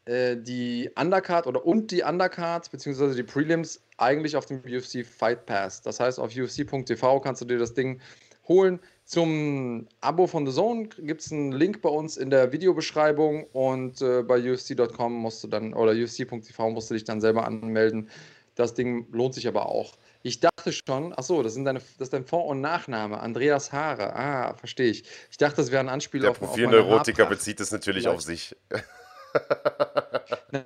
äh, 0.06 0.36
die 0.36 0.90
Undercard 1.00 1.48
oder 1.48 1.66
und 1.66 1.92
die 1.92 2.02
Undercard 2.02 2.70
beziehungsweise 2.72 3.16
die 3.16 3.24
Prelims 3.24 3.82
eigentlich 3.98 4.36
auf 4.36 4.46
dem 4.46 4.62
UFC 4.66 5.06
Fight 5.06 5.46
Pass. 5.46 5.82
Das 5.82 6.00
heißt, 6.00 6.20
auf 6.20 6.36
UFC.tv 6.36 7.20
kannst 7.22 7.42
du 7.42 7.46
dir 7.46 7.58
das 7.58 7.74
Ding 7.74 8.02
holen. 8.48 8.80
Zum 9.06 9.88
Abo 10.02 10.28
von 10.28 10.48
The 10.48 10.54
Zone 10.54 10.90
gibt 11.00 11.22
es 11.22 11.32
einen 11.32 11.52
Link 11.52 11.82
bei 11.82 11.90
uns 11.90 12.18
in 12.18 12.30
der 12.30 12.52
Videobeschreibung 12.52 13.46
und 13.54 14.02
äh, 14.02 14.24
bei 14.24 14.52
UFC.com 14.52 15.14
musst 15.14 15.44
du 15.44 15.48
dann 15.48 15.74
oder 15.74 15.92
UFC.tv 15.92 16.72
musst 16.72 16.90
du 16.90 16.96
dich 16.96 17.04
dann 17.04 17.22
selber 17.22 17.46
anmelden. 17.46 18.10
Das 18.56 18.74
Ding 18.74 19.08
lohnt 19.12 19.34
sich 19.36 19.48
aber 19.48 19.68
auch. 19.68 19.94
Ich 20.24 20.40
dachte 20.40 20.72
schon, 20.72 21.14
ach 21.16 21.24
so, 21.24 21.44
das, 21.44 21.54
sind 21.54 21.66
deine, 21.66 21.80
das 21.80 22.08
ist 22.08 22.14
dein 22.14 22.26
Vor- 22.26 22.48
und 22.48 22.62
Nachname, 22.62 23.20
Andreas 23.20 23.72
Haare. 23.72 24.16
Ah, 24.16 24.56
verstehe 24.56 24.90
ich. 24.90 25.04
Ich 25.30 25.38
dachte, 25.38 25.58
das 25.58 25.72
wäre 25.72 25.82
ein 25.82 25.90
Anspiel 25.90 26.22
Der 26.22 26.32
auf, 26.32 26.42
meine 26.42 26.50
Profilneurotiker 26.50 27.28
bezieht 27.28 27.60
es 27.60 27.72
natürlich 27.72 28.04
Vielleicht. 28.04 28.18
auf 28.18 28.24
sich. 28.24 28.56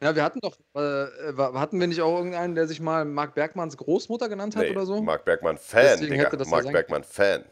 Na, 0.02 0.16
wir 0.16 0.24
hatten 0.24 0.40
doch, 0.40 0.58
äh, 0.76 1.34
hatten 1.38 1.80
wir 1.80 1.88
nicht 1.88 2.02
auch 2.02 2.18
irgendeinen, 2.18 2.56
der 2.56 2.68
sich 2.68 2.80
mal 2.80 3.06
Marc 3.06 3.34
Bergmanns 3.36 3.78
Großmutter 3.78 4.30
genannt 4.30 4.56
hat 4.56 4.64
Nee, 4.64 4.72
oder 4.72 4.86
so? 4.86 5.02
Mark 5.02 5.26
Bergmann 5.26 5.58
Fan, 5.58 5.82
Deswegen 6.00 6.14
Digga. 6.14 6.30
das 6.30 6.50
ja 6.50 6.72
Bergmann 6.72 7.04
Fan. 7.04 7.44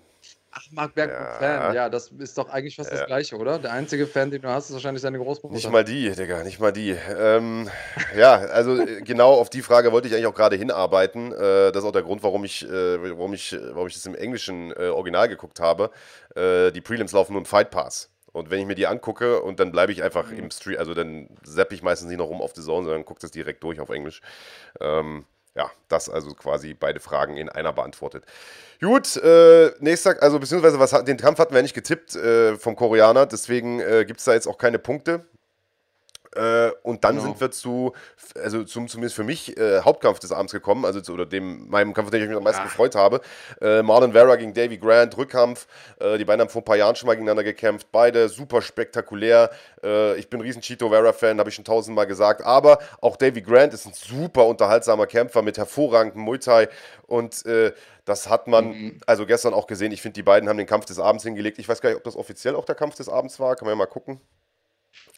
Ach, 0.52 0.64
Marc 0.72 0.96
Bergmann, 0.96 1.22
Ja. 1.22 1.34
Fan. 1.34 1.76
Ja, 1.76 1.90
das 1.90 2.10
ist 2.18 2.38
doch 2.38 2.50
eigentlich 2.50 2.76
fast 2.76 2.92
Ja. 2.92 2.98
das 2.98 3.08
Gleiche, 3.08 3.38
oder? 3.38 3.60
Der 3.60 3.74
einzige 3.74 4.08
Fan, 4.08 4.32
den 4.32 4.42
du 4.42 4.48
hast, 4.50 4.70
ist 4.70 4.74
wahrscheinlich 4.74 5.02
seine 5.02 5.20
Großmutter. 5.20 5.54
Nicht 5.54 5.70
mal 5.72 5.84
die, 5.84 6.10
Digga, 6.12 6.44
nicht 6.44 6.60
mal 6.60 6.72
die. 6.72 6.92
Ähm, 7.18 7.70
ja, 8.16 8.36
also 8.36 8.80
äh, 8.82 9.02
genau 9.02 9.34
auf 9.34 9.50
die 9.50 9.62
Frage 9.62 9.92
wollte 9.92 10.08
ich 10.08 10.14
eigentlich 10.14 10.28
auch 10.28 10.34
gerade 10.36 10.56
hinarbeiten. 10.56 11.32
Äh, 11.32 11.72
das 11.72 11.78
ist 11.78 11.86
auch 11.86 11.92
der 11.92 12.04
Grund, 12.04 12.24
warum 12.24 12.44
ich, 12.44 12.68
äh, 12.68 13.18
warum 13.18 13.34
ich, 13.34 13.56
warum 13.72 13.88
ich 13.88 13.94
das 13.94 14.06
im 14.06 14.16
englischen 14.16 14.72
äh, 14.72 14.88
Original 14.88 15.28
geguckt 15.28 15.60
habe. 15.60 15.92
Äh, 16.36 16.72
die 16.72 16.82
Prelims 16.82 17.12
laufen 17.12 17.34
nur 17.34 17.42
im 17.42 17.46
Fight 17.46 17.70
Pass. 17.70 18.10
Und 18.38 18.50
wenn 18.50 18.60
ich 18.60 18.66
mir 18.66 18.76
die 18.76 18.88
angucke 18.88 19.42
und 19.42 19.60
dann 19.60 19.72
bleibe 19.72 19.92
ich 19.92 20.04
einfach 20.04 20.32
Mhm. 20.32 20.40
im 20.40 20.52
Stream, 20.52 20.78
also 20.80 20.94
dann 20.94 21.28
zappe 21.44 21.76
ich 21.76 21.84
meistens 21.84 22.08
nicht 22.10 22.18
noch 22.18 22.28
rum 22.28 22.42
auf 22.42 22.54
die 22.54 22.62
Zone, 22.62 22.86
sondern 22.86 23.06
gucke 23.06 23.20
das 23.20 23.32
direkt 23.32 23.64
durch 23.64 23.80
auf 23.80 23.90
Englisch. 23.90 24.22
Ähm, 24.80 25.26
ja, 25.56 25.72
das 25.88 26.08
also 26.08 26.34
quasi 26.36 26.76
beide 26.76 27.00
Fragen 27.00 27.36
in 27.36 27.50
einer 27.50 27.74
beantwortet. 27.74 28.24
Gut, 28.80 29.18
äh, 29.18 29.72
nächster, 29.80 30.22
also 30.22 30.40
beziehungsweise 30.40 30.80
was, 30.80 30.92
den 31.04 31.18
Kampf 31.18 31.40
hatten 31.40 31.52
wir 31.52 31.58
ja 31.58 31.64
nicht 31.64 31.74
getippt 31.74 32.16
äh, 32.16 32.56
vom 32.58 32.76
Koreaner, 32.76 33.26
deswegen 33.26 33.80
äh, 33.80 34.06
gibt 34.06 34.20
es 34.20 34.26
da 34.26 34.34
jetzt 34.34 34.48
auch 34.48 34.60
keine 34.60 34.78
Punkte. 34.78 35.26
Äh, 36.38 36.72
und 36.84 37.04
dann 37.04 37.16
Genau. 37.16 37.28
sind 37.28 37.42
wir 37.42 37.52
zu, 37.52 37.94
also 38.36 38.64
zum, 38.64 38.88
zumindest 38.88 39.16
für 39.16 39.24
mich, 39.24 39.58
äh, 39.58 39.82
Hauptkampf 39.82 40.20
des 40.20 40.32
Abends 40.32 40.54
gekommen, 40.54 40.86
also 40.86 41.02
zu 41.02 41.14
oder 41.14 41.26
dem, 41.26 41.68
meinem 41.70 41.94
Kampf, 41.94 42.08
auf 42.08 42.12
den 42.12 42.22
ich 42.22 42.28
mich 42.30 42.38
am 42.38 42.44
meisten 42.44 42.64
gefreut 42.64 42.96
habe. 42.96 43.22
Äh, 43.62 43.82
Marlon 43.82 44.12
Vera 44.12 44.36
gegen 44.36 44.54
Davy 44.54 44.78
Grant, 44.78 45.18
Rückkampf. 45.18 45.68
Äh, 46.00 46.18
die 46.18 46.26
beiden 46.26 46.42
haben 46.42 46.50
vor 46.50 46.62
ein 46.62 46.66
paar 46.66 46.78
Jahren 46.78 46.96
schon 46.96 47.08
mal 47.08 47.14
gegeneinander 47.14 47.44
gekämpft. 47.44 47.88
Beide 47.92 48.30
super 48.30 48.62
spektakulär. 48.62 49.50
Äh, 49.84 50.16
ich 50.18 50.30
bin 50.30 50.40
ein 50.40 50.44
riesen 50.44 50.62
Chito 50.62 50.90
Vera-Fan, 50.90 51.40
habe 51.40 51.50
ich 51.50 51.56
schon 51.56 51.66
tausendmal 51.66 52.08
gesagt. 52.08 52.44
Aber 52.44 52.78
auch 53.02 53.16
Davy 53.18 53.42
Grant 53.42 53.74
ist 53.74 53.86
ein 53.88 53.94
super 53.94 54.46
unterhaltsamer 54.46 55.08
Kämpfer 55.08 55.42
mit 55.42 55.58
hervorragendem 55.58 56.22
Muay 56.22 56.40
Thai. 56.40 56.70
Und 57.08 57.46
äh, 57.46 57.74
das 58.06 58.30
hat 58.30 58.48
man 58.48 59.02
also 59.06 59.26
gestern 59.26 59.54
auch 59.54 59.68
gesehen. 59.68 59.92
Ich 59.92 60.02
finde, 60.02 60.14
die 60.14 60.24
beiden 60.24 60.48
haben 60.48 60.58
den 60.58 60.68
Kampf 60.68 60.86
des 60.86 61.00
Abends 61.00 61.24
hingelegt. 61.24 61.60
Ich 61.60 61.68
weiß 61.68 61.82
gar 61.82 61.90
nicht, 61.90 61.98
ob 61.98 62.04
das 62.04 62.16
offiziell 62.16 62.56
auch 62.56 62.66
der 62.66 62.76
Kampf 62.76 62.96
des 62.96 63.10
Abends 63.10 63.40
war. 63.40 63.56
Kann 63.56 63.66
man 63.66 63.74
ja 63.74 63.76
mal 63.78 63.86
gucken. 63.86 64.22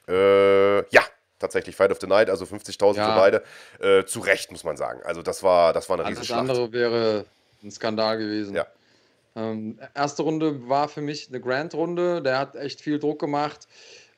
Äh, 0.09 0.79
ja, 0.93 1.03
tatsächlich 1.37 1.75
Fight 1.75 1.91
of 1.91 1.99
the 2.01 2.07
Night, 2.07 2.29
also 2.29 2.45
50.000 2.45 2.97
Ja. 2.97 3.13
für 3.13 3.19
beide. 3.19 3.43
Äh, 3.79 4.05
zu 4.05 4.19
Recht, 4.19 4.51
muss 4.51 4.63
man 4.63 4.75
sagen. 4.77 5.01
Also 5.03 5.21
das 5.21 5.43
war, 5.43 5.71
das 5.73 5.87
war 5.89 5.95
eine 5.97 6.05
Alles 6.05 6.19
Riesenschlacht. 6.19 6.39
andere 6.41 6.71
wäre 6.73 7.25
ein 7.63 7.71
Skandal 7.71 8.17
gewesen. 8.17 8.55
Ja. 8.55 8.65
Ähm, 9.35 9.79
erste 9.93 10.23
Runde 10.23 10.67
war 10.67 10.89
für 10.89 11.01
mich 11.01 11.29
eine 11.29 11.39
Grand-Runde. 11.39 12.21
Der 12.21 12.39
hat 12.39 12.55
echt 12.55 12.81
viel 12.81 12.99
Druck 12.99 13.19
gemacht. 13.19 13.67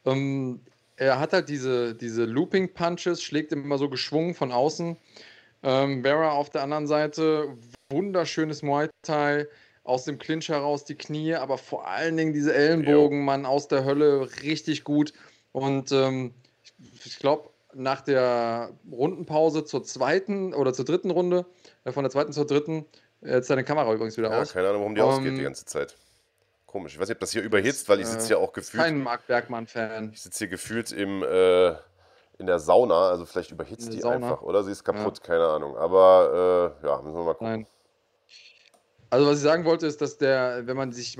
Ähm, 0.06 0.62
er 0.95 1.19
hat 1.19 1.34
halt 1.34 1.49
diese, 1.49 1.95
diese 1.95 2.25
Looping-Punches, 2.25 3.21
schlägt 3.21 3.51
immer 3.51 3.77
so 3.77 3.89
geschwungen 3.89 4.34
von 4.36 4.51
außen. 4.51 4.97
Ähm, 5.63 6.01
Vera 6.04 6.32
auf 6.32 6.49
der 6.49 6.63
anderen 6.63 6.88
Seite, 6.88 7.49
wunderschönes 7.91 8.63
Muay 8.63 8.88
Thai, 9.04 9.47
aus 9.84 10.06
dem 10.06 10.17
Clinch 10.17 10.49
heraus 10.49 10.86
die 10.86 10.95
Knie, 10.95 11.36
aber 11.36 11.58
vor 11.58 11.88
allen 11.88 12.17
Dingen 12.17 12.34
diese 12.34 12.54
Ellenbogen, 12.54 13.23
Mann, 13.25 13.45
aus 13.45 13.67
der 13.67 13.84
Hölle, 13.84 14.27
richtig 14.43 14.84
gut. 14.84 15.13
Und 15.52 15.92
ähm, 15.92 16.34
ich, 17.06 17.20
glaube, 17.20 17.50
nach 17.74 18.02
der 18.02 18.72
Rundenpause 18.92 19.66
zur 19.66 19.84
zweiten 19.84 20.54
oder 20.54 20.74
zur 20.74 20.86
dritten 20.86 21.12
Runde, 21.12 21.46
äh, 21.84 21.92
von 21.92 22.04
der 22.04 22.12
zweiten 22.12 22.32
zur 22.34 22.46
dritten, 22.46 22.86
jetzt 23.22 23.42
ist 23.44 23.50
deine 23.50 23.64
Kamera 23.64 23.94
übrigens 23.94 24.18
wieder 24.18 24.30
Ja, 24.32 24.42
aus. 24.42 24.54
keine 24.54 24.70
Ahnung, 24.70 24.82
warum 24.82 24.96
die 24.96 25.02
Ähm, 25.02 25.08
ausgeht 25.08 25.38
die 25.38 25.44
ganze 25.44 25.66
Zeit. 25.66 25.96
Komisch. 26.66 26.94
Ich 26.94 27.00
weiß 27.00 27.10
nicht, 27.10 27.18
ob 27.18 27.22
das 27.22 27.32
hier 27.32 27.42
überhitzt, 27.44 27.90
weil 27.90 28.00
ich 28.00 28.08
sitze 28.08 28.28
hier 28.28 28.40
auch 28.40 28.54
gefühlt. 28.54 28.82
Kein 28.82 29.04
Marc 29.04 29.28
Bergmann-Fan. 29.28 30.12
Ich 30.14 30.22
sitze 30.22 30.40
hier 30.40 30.48
gefühlt 30.48 30.92
im, 30.94 31.22
äh, 31.22 31.72
in 32.38 32.48
der 32.48 32.60
Sauna, 32.60 33.10
also 33.10 33.26
vielleicht 33.26 33.52
überhitzt 33.52 33.92
die 33.92 34.00
Sauna? 34.00 34.16
einfach, 34.16 34.42
oder? 34.42 34.64
Sie 34.64 34.72
ist 34.72 34.84
kaputt, 34.86 35.22
keine 35.22 35.46
Ahnung. 35.48 35.76
Aber 35.76 36.78
äh, 36.82 36.88
ja, 36.88 37.02
müssen 37.02 37.16
wir 37.18 37.24
mal 37.26 37.34
gucken. 37.34 37.48
Nein. 37.48 37.68
Also 39.10 39.28
was 39.28 39.38
ich 39.38 39.44
sagen 39.44 39.66
wollte, 39.66 39.86
ist, 39.86 40.02
dass 40.02 40.18
der, 40.18 40.66
wenn 40.66 40.78
man 40.78 40.94
sich 40.94 41.18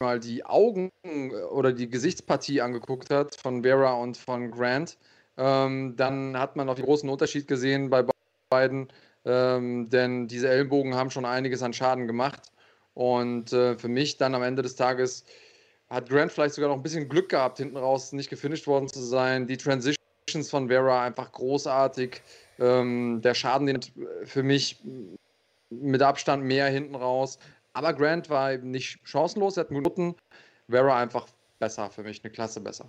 mal 0.00 0.20
die 0.20 0.44
Augen 0.44 0.90
äh, 1.04 1.30
oder 1.50 1.72
die 1.72 1.88
Gesichtspartie 1.88 2.60
angeguckt 2.60 3.10
hat 3.10 3.36
von 3.36 3.62
Vera 3.62 3.94
und 3.94 4.16
von 4.16 4.50
Grant, 4.50 4.98
ähm, 5.36 5.94
dann 5.96 6.38
hat 6.38 6.56
man 6.56 6.68
auch 6.68 6.74
den 6.74 6.84
großen 6.84 7.08
Unterschied 7.08 7.46
gesehen 7.48 7.90
bei 7.90 8.02
be- 8.02 8.12
beiden, 8.50 8.88
ähm, 9.24 9.88
denn 9.90 10.28
diese 10.28 10.48
Ellenbogen 10.48 10.94
haben 10.94 11.10
schon 11.10 11.24
einiges 11.24 11.62
an 11.62 11.72
Schaden 11.72 12.06
gemacht. 12.06 12.52
Und 12.94 13.52
äh, 13.52 13.76
für 13.76 13.88
mich 13.88 14.16
dann 14.16 14.34
am 14.34 14.42
Ende 14.42 14.62
des 14.62 14.76
Tages 14.76 15.24
hat 15.90 16.08
Grant 16.08 16.32
vielleicht 16.32 16.54
sogar 16.54 16.70
noch 16.70 16.76
ein 16.76 16.82
bisschen 16.82 17.08
Glück 17.08 17.28
gehabt, 17.28 17.58
hinten 17.58 17.76
raus 17.76 18.12
nicht 18.12 18.30
gefinisht 18.30 18.66
worden 18.66 18.88
zu 18.88 19.00
sein. 19.00 19.46
Die 19.46 19.56
Transitions 19.56 20.48
von 20.48 20.68
Vera 20.68 21.04
einfach 21.04 21.30
großartig. 21.32 22.22
Ähm, 22.58 23.20
der 23.22 23.34
Schaden, 23.34 23.66
den 23.66 23.80
für 24.24 24.42
mich 24.42 24.82
mit 25.68 26.00
Abstand 26.00 26.44
mehr 26.44 26.68
hinten 26.68 26.94
raus. 26.94 27.38
Aber 27.76 27.92
Grant 27.92 28.30
war 28.30 28.54
eben 28.54 28.70
nicht 28.70 29.00
chancenlos, 29.04 29.58
er 29.58 29.64
hat 29.64 29.70
einen 29.70 29.82
guten. 29.82 30.16
Vera 30.66 30.98
einfach 30.98 31.26
besser 31.58 31.90
für 31.90 32.02
mich, 32.02 32.24
eine 32.24 32.32
Klasse 32.32 32.58
besser. 32.60 32.88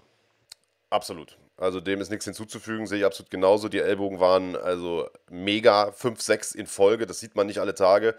Absolut. 0.90 1.38
Also 1.58 1.82
dem 1.82 2.00
ist 2.00 2.10
nichts 2.10 2.24
hinzuzufügen, 2.24 2.88
sehe 2.88 3.00
ich 3.00 3.06
absolut 3.06 3.30
genauso. 3.30 3.68
Die 3.68 3.80
Ellbogen 3.80 4.22
waren 4.22 4.56
also 4.56 5.10
mega, 5.30 5.92
5, 5.92 6.22
6 6.22 6.56
in 6.56 6.68
Folge, 6.68 7.06
das 7.06 7.20
sieht 7.20 7.36
man 7.36 7.48
nicht 7.48 7.60
alle 7.60 7.76
Tage. 7.76 8.16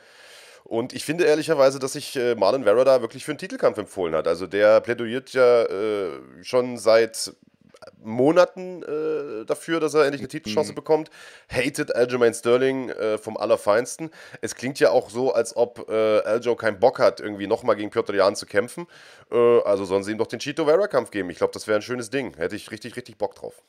Und 0.62 0.92
ich 0.92 1.06
finde 1.06 1.24
ehrlicherweise, 1.24 1.78
dass 1.78 1.94
sich 1.94 2.14
äh, 2.16 2.34
Marlon 2.34 2.64
Vera 2.64 2.84
da 2.84 3.00
wirklich 3.00 3.24
für 3.24 3.30
einen 3.32 3.38
Titelkampf 3.38 3.78
empfohlen 3.78 4.14
hat. 4.14 4.28
Also 4.28 4.46
der 4.46 4.82
plädiert 4.82 5.32
ja 5.32 5.62
äh, 5.62 6.20
schon 6.42 6.76
seit 6.76 7.32
Monaten 8.02 8.82
äh, 8.82 9.44
dafür, 9.44 9.80
dass 9.80 9.94
er 9.94 10.04
endlich 10.04 10.20
eine 10.20 10.28
Titelchance 10.28 10.72
bekommt. 10.72 11.10
Hated 11.50 11.94
Aljamain 11.94 12.34
Sterling 12.34 12.90
äh, 12.90 13.18
vom 13.18 13.36
Allerfeinsten. 13.36 14.10
Es 14.40 14.54
klingt 14.54 14.80
ja 14.80 14.90
auch 14.90 15.10
so, 15.10 15.32
als 15.32 15.56
ob 15.56 15.88
äh, 15.88 16.20
Aljo 16.20 16.56
keinen 16.56 16.78
Bock 16.78 16.98
hat, 16.98 17.20
irgendwie 17.20 17.46
nochmal 17.46 17.76
gegen 17.76 17.90
Piotr 17.90 18.14
Jan 18.14 18.36
zu 18.36 18.46
kämpfen. 18.46 18.86
Äh, 19.30 19.60
also 19.62 19.84
sollen 19.84 20.04
sie 20.04 20.12
ihm 20.12 20.18
doch 20.18 20.26
den 20.26 20.38
Chito 20.38 20.64
Vera-Kampf 20.64 21.10
geben. 21.10 21.30
Ich 21.30 21.38
glaube, 21.38 21.52
das 21.52 21.66
wäre 21.66 21.78
ein 21.78 21.82
schönes 21.82 22.10
Ding. 22.10 22.36
Hätte 22.36 22.56
ich 22.56 22.70
richtig, 22.70 22.96
richtig 22.96 23.18
Bock 23.18 23.34
drauf. 23.34 23.62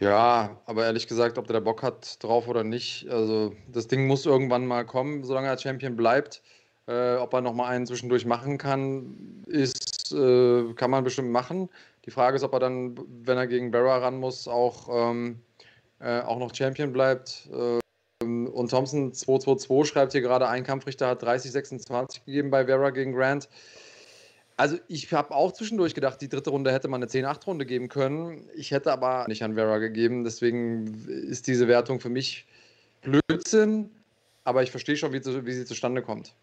Ja, 0.00 0.60
aber 0.66 0.84
ehrlich 0.84 1.08
gesagt, 1.08 1.38
ob 1.38 1.48
der 1.48 1.54
da 1.54 1.60
Bock 1.60 1.82
hat 1.82 2.22
drauf 2.22 2.46
oder 2.46 2.62
nicht, 2.62 3.08
also 3.08 3.52
das 3.66 3.88
Ding 3.88 4.06
muss 4.06 4.26
irgendwann 4.26 4.64
mal 4.64 4.86
kommen, 4.86 5.24
solange 5.24 5.48
er 5.48 5.58
Champion 5.58 5.96
bleibt. 5.96 6.40
Äh, 6.88 7.16
ob 7.16 7.34
er 7.34 7.42
nochmal 7.42 7.74
einen 7.74 7.86
zwischendurch 7.86 8.24
machen 8.24 8.56
kann, 8.56 9.44
ist, 9.46 10.10
äh, 10.12 10.72
kann 10.72 10.90
man 10.90 11.04
bestimmt 11.04 11.30
machen. 11.30 11.68
Die 12.06 12.10
Frage 12.10 12.36
ist, 12.36 12.42
ob 12.42 12.54
er 12.54 12.60
dann, 12.60 12.98
wenn 13.24 13.36
er 13.36 13.46
gegen 13.46 13.70
Barra 13.70 13.98
ran 13.98 14.18
muss, 14.18 14.48
auch, 14.48 14.88
ähm, 14.90 15.38
äh, 16.00 16.20
auch 16.22 16.38
noch 16.38 16.54
Champion 16.54 16.90
bleibt. 16.90 17.46
Ähm, 17.52 18.46
und 18.46 18.70
Thompson 18.70 19.12
222 19.12 19.92
schreibt 19.92 20.12
hier 20.12 20.22
gerade, 20.22 20.48
ein 20.48 20.64
Kampfrichter 20.64 21.08
hat 21.08 21.22
30-26 21.22 22.24
gegeben 22.24 22.50
bei 22.50 22.64
Vera 22.64 22.88
gegen 22.88 23.12
Grant. 23.12 23.50
Also 24.56 24.78
ich 24.88 25.12
habe 25.12 25.34
auch 25.34 25.52
zwischendurch 25.52 25.94
gedacht, 25.94 26.22
die 26.22 26.30
dritte 26.30 26.48
Runde 26.48 26.72
hätte 26.72 26.88
man 26.88 27.02
eine 27.02 27.10
10-8-Runde 27.10 27.66
geben 27.66 27.88
können. 27.90 28.48
Ich 28.56 28.70
hätte 28.70 28.90
aber 28.92 29.26
nicht 29.28 29.44
an 29.44 29.54
Vera 29.54 29.76
gegeben. 29.76 30.24
Deswegen 30.24 31.06
ist 31.06 31.46
diese 31.46 31.68
Wertung 31.68 32.00
für 32.00 32.08
mich 32.08 32.46
Blödsinn. 33.02 33.90
Aber 34.44 34.62
ich 34.62 34.70
verstehe 34.70 34.96
schon, 34.96 35.12
wie, 35.12 35.22
wie 35.22 35.52
sie 35.52 35.66
zustande 35.66 36.00
kommt. 36.00 36.34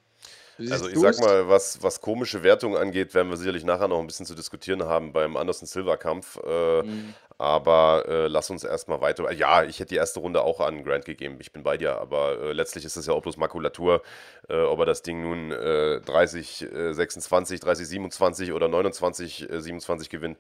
Also 0.72 0.88
ich 0.88 0.98
sag 0.98 1.20
mal, 1.20 1.50
was, 1.50 1.84
was 1.84 2.00
komische 2.02 2.44
Wertungen 2.44 2.78
angeht, 2.78 3.14
werden 3.14 3.30
wir 3.30 3.38
sicherlich 3.38 3.64
nachher 3.66 3.88
noch 3.88 4.00
ein 4.00 4.08
bisschen 4.08 4.26
zu 4.26 4.36
diskutieren 4.36 4.84
haben 4.84 5.12
beim 5.12 5.36
Anderson 5.38 5.68
Silver 5.68 5.98
Kampf. 5.98 6.38
Äh, 6.38 6.84
Mhm. 6.84 7.14
Aber 7.38 8.06
äh, 8.08 8.28
lass 8.28 8.50
uns 8.50 8.64
erstmal 8.64 9.02
weiter. 9.02 9.30
Ja, 9.34 9.64
ich 9.66 9.80
hätte 9.80 9.90
die 9.90 9.98
erste 9.98 10.22
Runde 10.22 10.42
auch 10.42 10.62
an 10.62 10.86
Grant 10.86 11.04
gegeben. 11.04 11.36
Ich 11.42 11.52
bin 11.52 11.64
bei 11.64 11.76
dir, 11.76 11.98
aber 12.00 12.40
äh, 12.40 12.54
letztlich 12.54 12.86
ist 12.86 12.96
es 12.96 13.08
ja 13.08 13.14
auch 13.14 13.22
bloß 13.22 13.36
Makulatur, 13.36 14.04
äh, 14.48 14.62
ob 14.62 14.80
er 14.80 14.86
das 14.86 15.02
Ding 15.02 15.22
nun 15.22 15.52
äh, 15.52 16.00
30, 16.00 16.62
äh, 16.72 16.94
26, 16.94 17.60
30, 17.60 17.88
27 17.88 18.54
oder 18.54 18.70
29, 18.70 19.50
äh, 19.50 19.62
27 19.62 20.10
gewinnt. 20.10 20.38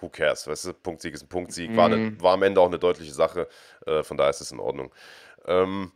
Who 0.00 0.08
cares? 0.08 0.46
Weißt 0.46 0.64
du, 0.64 0.72
Punktsieg 0.72 1.12
ist 1.12 1.24
ein 1.24 1.28
Punktsieg. 1.28 1.76
War, 1.76 1.90
ne, 1.90 2.16
war 2.20 2.32
am 2.34 2.42
Ende 2.42 2.60
auch 2.62 2.66
eine 2.68 2.78
deutliche 2.78 3.12
Sache. 3.12 3.46
Äh, 3.86 4.02
von 4.02 4.16
daher 4.16 4.30
ist 4.30 4.40
es 4.40 4.50
in 4.50 4.60
Ordnung. 4.60 4.92
Ähm, 5.46 5.92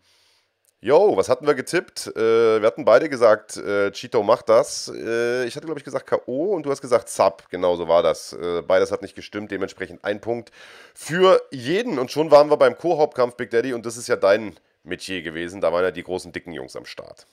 Jo, 0.81 1.17
was 1.17 1.29
hatten 1.29 1.45
wir 1.45 1.55
getippt? 1.55 2.07
Äh, 2.15 2.61
wir 2.61 2.67
hatten 2.67 2.85
beide 2.85 3.09
gesagt, 3.09 3.57
äh, 3.57 3.91
Cheeto 3.91 4.23
macht 4.23 4.49
das. 4.49 4.87
Äh, 4.95 5.45
ich 5.45 5.57
hatte, 5.57 5.67
glaube 5.67 5.81
ich, 5.81 5.85
gesagt 5.85 6.07
K.O. 6.07 6.55
und 6.55 6.65
du 6.65 6.71
hast 6.71 6.81
gesagt 6.81 7.09
Sub. 7.09 7.43
Genau 7.51 7.75
so 7.75 7.89
war 7.89 8.05
das. 8.05 8.33
Äh, 8.33 8.63
beides 8.63 8.93
hat 8.93 9.03
nicht 9.03 9.17
gestimmt, 9.17 9.51
dementsprechend 9.51 10.05
ein 10.05 10.21
Punkt 10.21 10.53
für 10.95 11.43
jeden. 11.51 11.99
Und 11.99 12.13
schon 12.13 12.31
waren 12.31 12.49
wir 12.49 12.57
beim 12.57 12.79
Co-Hauptkampf 12.79 13.35
Big 13.35 13.51
Daddy 13.51 13.73
und 13.73 13.87
das 13.87 13.97
ist 13.97 14.07
ja 14.07 14.15
dein 14.15 14.55
Metier 14.85 15.23
gewesen. 15.23 15.61
Da 15.61 15.73
waren 15.73 15.83
ja 15.83 15.91
die 15.91 16.05
großen, 16.05 16.31
dicken 16.31 16.53
Jungs 16.53 16.77
am 16.77 16.85
Start. 16.85 17.27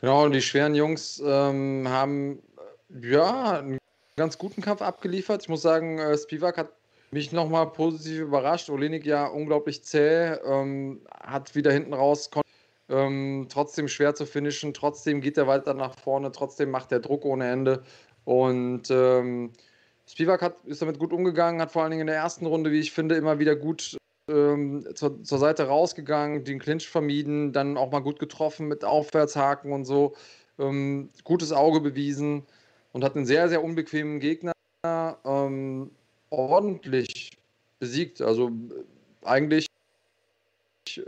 Genau, 0.00 0.26
und 0.26 0.32
die 0.32 0.42
schweren 0.42 0.76
Jungs 0.76 1.20
ähm, 1.26 1.88
haben 1.88 2.40
ja 2.88 3.58
einen 3.58 3.78
ganz 4.16 4.38
guten 4.38 4.62
Kampf 4.62 4.80
abgeliefert. 4.80 5.42
Ich 5.42 5.48
muss 5.48 5.62
sagen, 5.62 5.98
äh, 5.98 6.16
Spivak 6.16 6.56
hat 6.56 6.68
mich 7.10 7.32
nochmal 7.32 7.70
positiv 7.70 8.20
überrascht. 8.20 8.70
Olenik 8.70 9.06
ja 9.06 9.26
unglaublich 9.26 9.82
zäh, 9.82 10.34
ähm, 10.44 11.00
hat 11.12 11.54
wieder 11.54 11.72
hinten 11.72 11.94
raus, 11.94 12.30
ähm, 12.88 13.46
trotzdem 13.50 13.88
schwer 13.88 14.14
zu 14.14 14.26
finishen, 14.26 14.74
trotzdem 14.74 15.20
geht 15.20 15.36
er 15.38 15.46
weiter 15.46 15.74
nach 15.74 15.98
vorne, 15.98 16.32
trotzdem 16.32 16.70
macht 16.70 16.92
er 16.92 17.00
Druck 17.00 17.24
ohne 17.24 17.50
Ende. 17.50 17.82
Und 18.24 18.90
ähm, 18.90 19.52
Spivak 20.06 20.42
hat, 20.42 20.56
ist 20.64 20.82
damit 20.82 20.98
gut 20.98 21.12
umgegangen, 21.12 21.60
hat 21.60 21.72
vor 21.72 21.82
allen 21.82 21.90
Dingen 21.90 22.02
in 22.02 22.06
der 22.08 22.16
ersten 22.16 22.46
Runde, 22.46 22.70
wie 22.72 22.80
ich 22.80 22.92
finde, 22.92 23.16
immer 23.16 23.38
wieder 23.38 23.56
gut 23.56 23.96
ähm, 24.30 24.86
zur, 24.94 25.22
zur 25.22 25.38
Seite 25.38 25.64
rausgegangen, 25.64 26.44
den 26.44 26.58
Clinch 26.58 26.88
vermieden, 26.88 27.52
dann 27.52 27.76
auch 27.76 27.90
mal 27.90 28.00
gut 28.00 28.18
getroffen 28.18 28.68
mit 28.68 28.84
Aufwärtshaken 28.84 29.72
und 29.72 29.84
so. 29.84 30.14
Ähm, 30.58 31.10
gutes 31.24 31.52
Auge 31.52 31.80
bewiesen 31.80 32.44
und 32.92 33.04
hat 33.04 33.16
einen 33.16 33.26
sehr, 33.26 33.48
sehr 33.48 33.62
unbequemen 33.62 34.20
Gegner 34.20 34.52
ähm, 35.24 35.90
ordentlich 36.30 37.30
besiegt. 37.78 38.20
Also 38.20 38.48
äh, 38.48 39.26
eigentlich 39.26 39.66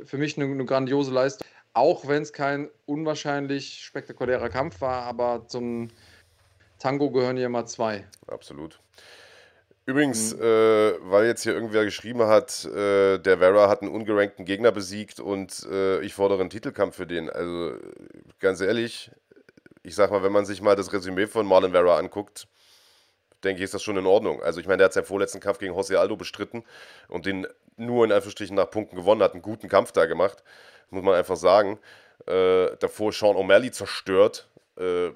für 0.05 0.19
mich 0.19 0.37
eine, 0.37 0.47
eine 0.47 0.65
grandiose 0.65 1.13
Leistung, 1.13 1.47
auch 1.73 2.07
wenn 2.09 2.23
es 2.23 2.33
kein 2.33 2.69
unwahrscheinlich 2.87 3.85
spektakulärer 3.85 4.49
Kampf 4.49 4.81
war, 4.81 5.03
aber 5.03 5.47
zum 5.47 5.89
Tango 6.79 7.11
gehören 7.11 7.37
hier 7.37 7.47
immer 7.47 7.67
zwei. 7.67 8.07
Absolut. 8.27 8.81
Übrigens, 9.87 10.33
äh, 10.35 10.95
weil 11.01 11.27
jetzt 11.27 11.43
hier 11.43 11.53
irgendwer 11.53 11.85
geschrieben 11.85 12.23
hat, 12.23 12.65
äh, 12.65 13.19
der 13.19 13.39
Vera 13.39 13.69
hat 13.69 13.83
einen 13.83 13.91
ungerankten 13.91 14.45
Gegner 14.45 14.71
besiegt 14.71 15.19
und 15.19 15.67
äh, 15.71 16.01
ich 16.03 16.15
fordere 16.15 16.41
einen 16.41 16.51
Titelkampf 16.51 16.97
für 16.97 17.07
den. 17.07 17.29
Also 17.29 17.75
ganz 18.39 18.61
ehrlich, 18.61 19.11
ich 19.83 19.95
sag 19.95 20.11
mal, 20.11 20.23
wenn 20.23 20.33
man 20.33 20.45
sich 20.45 20.63
mal 20.63 20.77
das 20.77 20.93
Resümee 20.93 21.27
von 21.27 21.47
Marlon 21.47 21.73
Vera 21.73 21.99
anguckt, 21.99 22.47
denke 23.45 23.59
ich, 23.59 23.65
ist 23.65 23.75
das 23.75 23.83
schon 23.83 23.97
in 23.97 24.07
Ordnung. 24.07 24.43
Also 24.43 24.61
ich 24.61 24.67
meine, 24.67 24.79
der 24.79 24.87
hat 24.87 24.93
seinen 24.93 25.05
vorletzten 25.05 25.41
Kampf 25.41 25.59
gegen 25.59 25.75
José 25.75 25.97
Aldo 25.97 26.17
bestritten 26.17 26.65
und 27.09 27.27
den 27.27 27.47
nur 27.77 28.05
in 28.05 28.13
Anführungsstrichen 28.13 28.57
nach 28.57 28.71
Punkten 28.71 28.97
gewonnen, 28.97 29.23
hat 29.23 29.33
einen 29.33 29.43
guten 29.43 29.69
Kampf 29.69 29.93
da 29.93 30.07
gemacht, 30.07 30.43
muss 30.91 31.03
man 31.03 31.15
einfach 31.15 31.37
sagen. 31.37 31.79
Äh, 32.27 32.77
davor 32.79 33.13
Sean 33.13 33.37
O'Malley 33.37 33.71
zerstört. 33.73 34.49
Äh, 34.79 35.11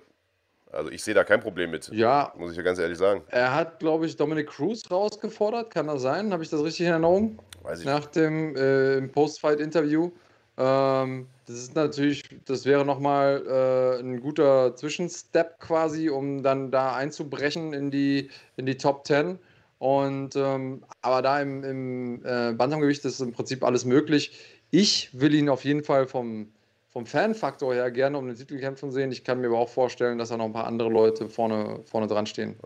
also 0.73 0.91
ich 0.91 1.05
sehe 1.05 1.15
da 1.15 1.23
kein 1.23 1.41
Problem 1.41 1.71
mit, 1.71 1.89
Ja, 1.93 2.33
muss 2.37 2.51
ich 2.51 2.57
ja 2.57 2.63
ganz 2.63 2.79
ehrlich 2.79 2.99
sagen. 2.99 3.23
er 3.29 3.55
hat, 3.55 3.79
glaube 3.79 4.07
ich, 4.07 4.17
Dominic 4.17 4.49
Cruz 4.49 4.91
rausgefordert. 4.91 5.71
Kann 5.73 5.87
das 5.87 6.03
sein? 6.03 6.33
Habe 6.33 6.43
ich 6.43 6.51
das 6.51 6.63
richtig 6.65 6.87
in 6.87 6.93
Erinnerung? 6.93 7.39
Weiß 7.63 7.81
ich 7.81 7.87
Nach 7.87 8.07
dem 8.07 8.57
äh, 8.57 9.03
Post-Fight-Interview. 9.09 10.11
Ähm, 10.57 11.27
das 11.47 11.57
ist 11.57 11.75
natürlich, 11.75 12.23
das 12.45 12.65
wäre 12.65 12.85
nochmal 12.85 13.45
äh, 13.47 14.01
ein 14.01 14.21
guter 14.21 14.77
Zwischenstep 14.77 15.59
quasi, 15.61 16.09
um 16.09 16.43
dann 16.43 16.71
da 16.71 16.95
einzubrechen 16.95 17.73
in 17.73 17.91
die, 17.91 18.31
in 18.57 18.67
die 18.67 18.77
Top 18.77 19.07
10. 19.07 19.39
Und 19.79 20.37
ähm, 20.37 20.85
aber 21.03 21.21
da 21.21 21.41
im, 21.41 21.65
im 21.65 22.25
äh, 22.25 22.53
Bantamgewicht 22.53 23.05
ist 23.05 23.21
im 23.21 23.33
Prinzip 23.33 23.65
alles 23.65 23.85
möglich. 23.85 24.39
Ich 24.71 25.11
will 25.13 25.35
ihn 25.35 25.49
auf 25.49 25.65
jeden 25.65 25.85
Fall 25.85 26.07
vom, 26.07 26.53
vom 26.89 27.05
Fan-Faktor 27.05 27.75
her 27.75 27.91
gerne 27.91 28.17
um 28.17 28.27
den 28.27 28.37
Titel 28.37 28.59
kämpfen 28.59 28.93
sehen. 28.93 29.13
Ich 29.13 29.25
kann 29.25 29.41
mir 29.41 29.49
aber 29.49 29.59
auch 29.59 29.69
vorstellen, 29.69 30.19
dass 30.19 30.31
da 30.31 30.37
noch 30.37 30.47
ein 30.47 30.53
paar 30.53 30.67
andere 30.67 30.89
Leute 30.89 31.29
vorne, 31.29 31.81
vorne 31.85 32.07
dran 32.07 32.27
stehen. 32.27 32.57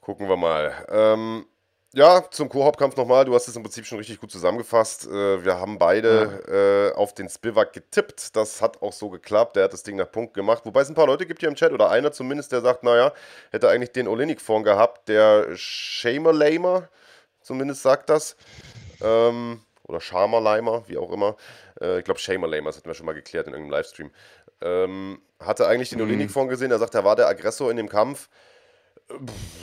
Gucken 0.00 0.28
wir 0.28 0.36
mal. 0.36 0.72
Ähm, 0.88 1.46
ja, 1.94 2.24
zum 2.30 2.48
Co-Hauptkampf 2.48 2.96
nochmal. 2.96 3.24
Du 3.24 3.34
hast 3.34 3.48
es 3.48 3.56
im 3.56 3.62
Prinzip 3.62 3.86
schon 3.86 3.98
richtig 3.98 4.20
gut 4.20 4.30
zusammengefasst. 4.30 5.06
Äh, 5.06 5.44
wir 5.44 5.58
haben 5.58 5.78
beide 5.78 6.92
äh, 6.92 6.96
auf 6.96 7.14
den 7.14 7.28
Spivak 7.28 7.72
getippt. 7.72 8.36
Das 8.36 8.60
hat 8.60 8.82
auch 8.82 8.92
so 8.92 9.08
geklappt. 9.08 9.56
Der 9.56 9.64
hat 9.64 9.72
das 9.72 9.82
Ding 9.82 9.96
nach 9.96 10.10
Punkt 10.10 10.34
gemacht. 10.34 10.66
Wobei 10.66 10.82
es 10.82 10.88
ein 10.88 10.94
paar 10.94 11.06
Leute 11.06 11.26
gibt 11.26 11.40
hier 11.40 11.48
im 11.48 11.54
Chat, 11.54 11.72
oder 11.72 11.90
einer 11.90 12.12
zumindest, 12.12 12.52
der 12.52 12.60
sagt, 12.60 12.82
naja, 12.82 13.12
hätte 13.50 13.68
eigentlich 13.68 13.92
den 13.92 14.08
Olinik 14.08 14.40
vorn 14.40 14.62
gehabt. 14.62 15.08
Der 15.08 15.48
Shamer-Lamer, 15.54 16.88
zumindest 17.40 17.82
sagt 17.82 18.10
das. 18.10 18.36
Ähm, 19.00 19.62
oder 19.84 20.00
Shamer-Lamer, 20.00 20.88
wie 20.88 20.98
auch 20.98 21.12
immer. 21.12 21.36
Äh, 21.80 22.00
ich 22.00 22.04
glaube, 22.04 22.20
Shamer-Lamer, 22.20 22.70
das 22.70 22.78
hatten 22.78 22.88
wir 22.88 22.94
schon 22.94 23.06
mal 23.06 23.14
geklärt 23.14 23.46
in 23.46 23.54
irgendeinem 23.54 23.78
Livestream. 23.78 24.10
Ähm, 24.60 25.22
hatte 25.40 25.66
eigentlich 25.66 25.90
den 25.90 26.00
Olinik 26.00 26.30
vorn 26.30 26.48
gesehen. 26.48 26.70
Er 26.70 26.78
sagt, 26.78 26.94
er 26.94 27.04
war 27.04 27.16
der 27.16 27.28
Aggressor 27.28 27.70
in 27.70 27.76
dem 27.76 27.88
Kampf. 27.88 28.28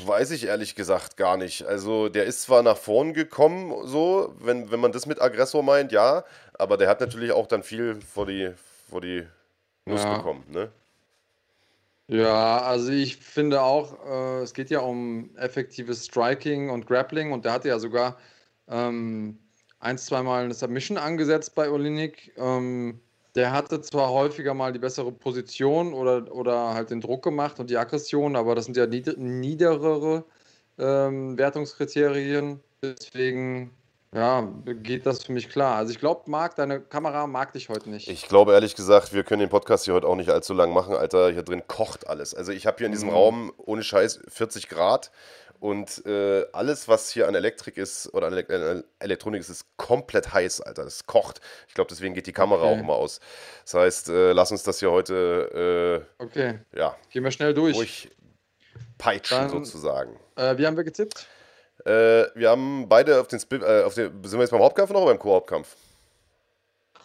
Weiß 0.05 0.31
ich 0.31 0.45
ehrlich 0.45 0.75
gesagt 0.75 1.17
gar 1.17 1.37
nicht. 1.37 1.63
Also 1.63 2.07
der 2.09 2.25
ist 2.25 2.43
zwar 2.43 2.63
nach 2.63 2.77
vorn 2.77 3.13
gekommen, 3.13 3.87
so, 3.87 4.33
wenn, 4.39 4.71
wenn 4.71 4.79
man 4.79 4.91
das 4.93 5.05
mit 5.05 5.21
Aggressor 5.21 5.63
meint, 5.63 5.91
ja, 5.91 6.23
aber 6.53 6.77
der 6.77 6.87
hat 6.89 7.01
natürlich 7.01 7.31
auch 7.33 7.47
dann 7.47 7.63
viel 7.63 7.99
vor 8.01 8.25
die, 8.25 8.53
vor 8.89 9.01
die 9.01 9.27
Nuss 9.85 10.05
Ja. 10.05 10.09
bekommen, 10.17 10.45
ne? 10.49 10.71
Ja, 12.07 12.61
also 12.61 12.91
ich 12.91 13.17
finde 13.17 13.61
auch, 13.61 14.05
äh, 14.05 14.41
es 14.43 14.53
geht 14.53 14.69
ja 14.69 14.79
um 14.79 15.35
effektives 15.37 16.05
Striking 16.05 16.69
und 16.69 16.85
Grappling 16.85 17.31
und 17.31 17.45
der 17.45 17.53
hatte 17.53 17.69
ja 17.69 17.79
sogar 17.79 18.17
ähm, 18.67 19.39
ein, 19.79 19.97
zweimal 19.97 20.43
eine 20.43 20.53
Submission 20.53 20.97
angesetzt 20.97 21.55
bei 21.55 21.69
Olinik. 21.69 22.33
Ähm, 22.37 22.99
der 23.35 23.51
hatte 23.51 23.81
zwar 23.81 24.09
häufiger 24.09 24.53
mal 24.53 24.71
die 24.71 24.79
bessere 24.79 25.11
Position 25.11 25.93
oder, 25.93 26.31
oder 26.33 26.73
halt 26.73 26.91
den 26.91 27.01
Druck 27.01 27.23
gemacht 27.23 27.59
und 27.59 27.69
die 27.69 27.77
Aggression, 27.77 28.35
aber 28.35 28.55
das 28.55 28.65
sind 28.65 28.77
ja 28.77 28.85
nied 28.85 29.17
niederere 29.17 30.23
ähm, 30.77 31.37
Wertungskriterien. 31.37 32.59
Deswegen, 32.83 33.71
ja, 34.13 34.47
geht 34.65 35.05
das 35.05 35.23
für 35.23 35.31
mich 35.31 35.49
klar. 35.49 35.77
Also 35.77 35.91
ich 35.91 35.99
glaube, 35.99 36.29
Marc, 36.29 36.55
deine 36.55 36.79
Kamera 36.79 37.25
mag 37.25 37.53
dich 37.53 37.69
heute 37.69 37.89
nicht. 37.89 38.07
Ich 38.07 38.27
glaube 38.27 38.53
ehrlich 38.53 38.75
gesagt, 38.75 39.13
wir 39.13 39.23
können 39.23 39.39
den 39.39 39.49
Podcast 39.49 39.85
hier 39.85 39.95
heute 39.95 40.07
auch 40.07 40.15
nicht 40.15 40.29
allzu 40.29 40.53
lang 40.53 40.71
machen, 40.71 40.95
Alter. 40.95 41.31
Hier 41.31 41.43
drin 41.43 41.63
kocht 41.67 42.07
alles. 42.07 42.35
Also 42.35 42.51
ich 42.51 42.67
habe 42.67 42.77
hier 42.77 42.85
in 42.85 42.91
diesem 42.91 43.09
Raum 43.09 43.51
ohne 43.57 43.83
Scheiß 43.83 44.21
40 44.27 44.69
Grad 44.69 45.11
und 45.63 46.05
äh, 46.05 46.45
alles, 46.51 46.89
was 46.89 47.09
hier 47.09 47.25
an 47.25 47.35
Elektrik 47.35 47.77
ist 47.77 48.13
oder 48.13 48.27
an 48.27 48.33
Elek 48.33 48.49
äh, 48.49 48.83
Elektronik 48.99 49.39
ist, 49.39 49.47
ist 49.47 49.65
komplett 49.77 50.33
heiß, 50.33 50.59
Alter. 50.59 50.83
Das 50.83 51.05
kocht. 51.05 51.39
Ich 51.69 51.73
glaube, 51.73 51.87
deswegen 51.89 52.13
geht 52.13 52.27
die 52.27 52.33
Kamera 52.33 52.63
Okay. 52.63 52.73
auch 52.75 52.79
immer 52.79 52.95
aus. 52.95 53.21
Das 53.63 53.73
heißt, 53.75 54.09
äh, 54.09 54.33
lass 54.33 54.51
uns 54.51 54.63
das 54.63 54.79
hier 54.79 54.91
heute, 54.91 56.05
Okay, 56.19 56.59
äh, 56.73 56.77
ja, 56.79 56.97
gehen 57.09 57.23
wir 57.23 57.31
schnell 57.31 57.53
durch. 57.53 57.77
ruhig 57.77 58.11
peitschen 58.97 59.37
Dann- 59.37 59.49
sozusagen. 59.63 60.19
Äh, 60.35 60.57
wie 60.57 60.67
haben 60.67 60.75
wir 60.75 60.83
getippt? 60.83 61.27
Äh, 61.85 62.25
wir 62.35 62.49
haben 62.49 62.89
beide 62.89 63.21
auf 63.21 63.27
den, 63.27 63.39
Spi 63.39 63.55
äh, 63.55 63.83
auf 63.83 63.93
den, 63.93 64.21
sind 64.25 64.33
wir 64.33 64.41
jetzt 64.41 64.51
beim 64.51 64.59
Hauptkampf 64.61 64.91
noch 64.91 65.01
oder 65.03 65.11
beim 65.13 65.19
Co-Hauptkampf? 65.19 65.77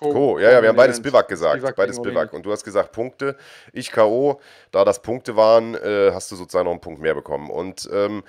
Co, 0.01 0.39
ja, 0.41 0.51
ja, 0.51 0.63
wir 0.63 0.69
haben 0.69 0.77
beide 0.77 0.95
Spivak 0.95 1.27
gesagt. 1.29 1.57
Spivak 1.59 1.77
beide 1.77 1.93
gegen 1.93 2.03
Spivak. 2.05 2.17
Olenek. 2.17 2.33
Und 2.33 2.43
du 2.47 2.51
hast 2.53 2.63
gesagt 2.65 2.91
Punkte. 2.93 3.37
Ich 3.73 3.91
K.O. 3.93 4.41
Da 4.71 4.85
das 4.85 5.01
Punkte 5.03 5.35
waren, 5.37 5.75
hast 6.15 6.31
du 6.31 6.37
sozusagen 6.37 6.67
noch 6.67 6.71
einen 6.73 6.81
Punkt 6.81 7.01
mehr 7.01 7.15
bekommen. 7.15 7.51
Und 7.51 7.89
ähm, 7.93 8.23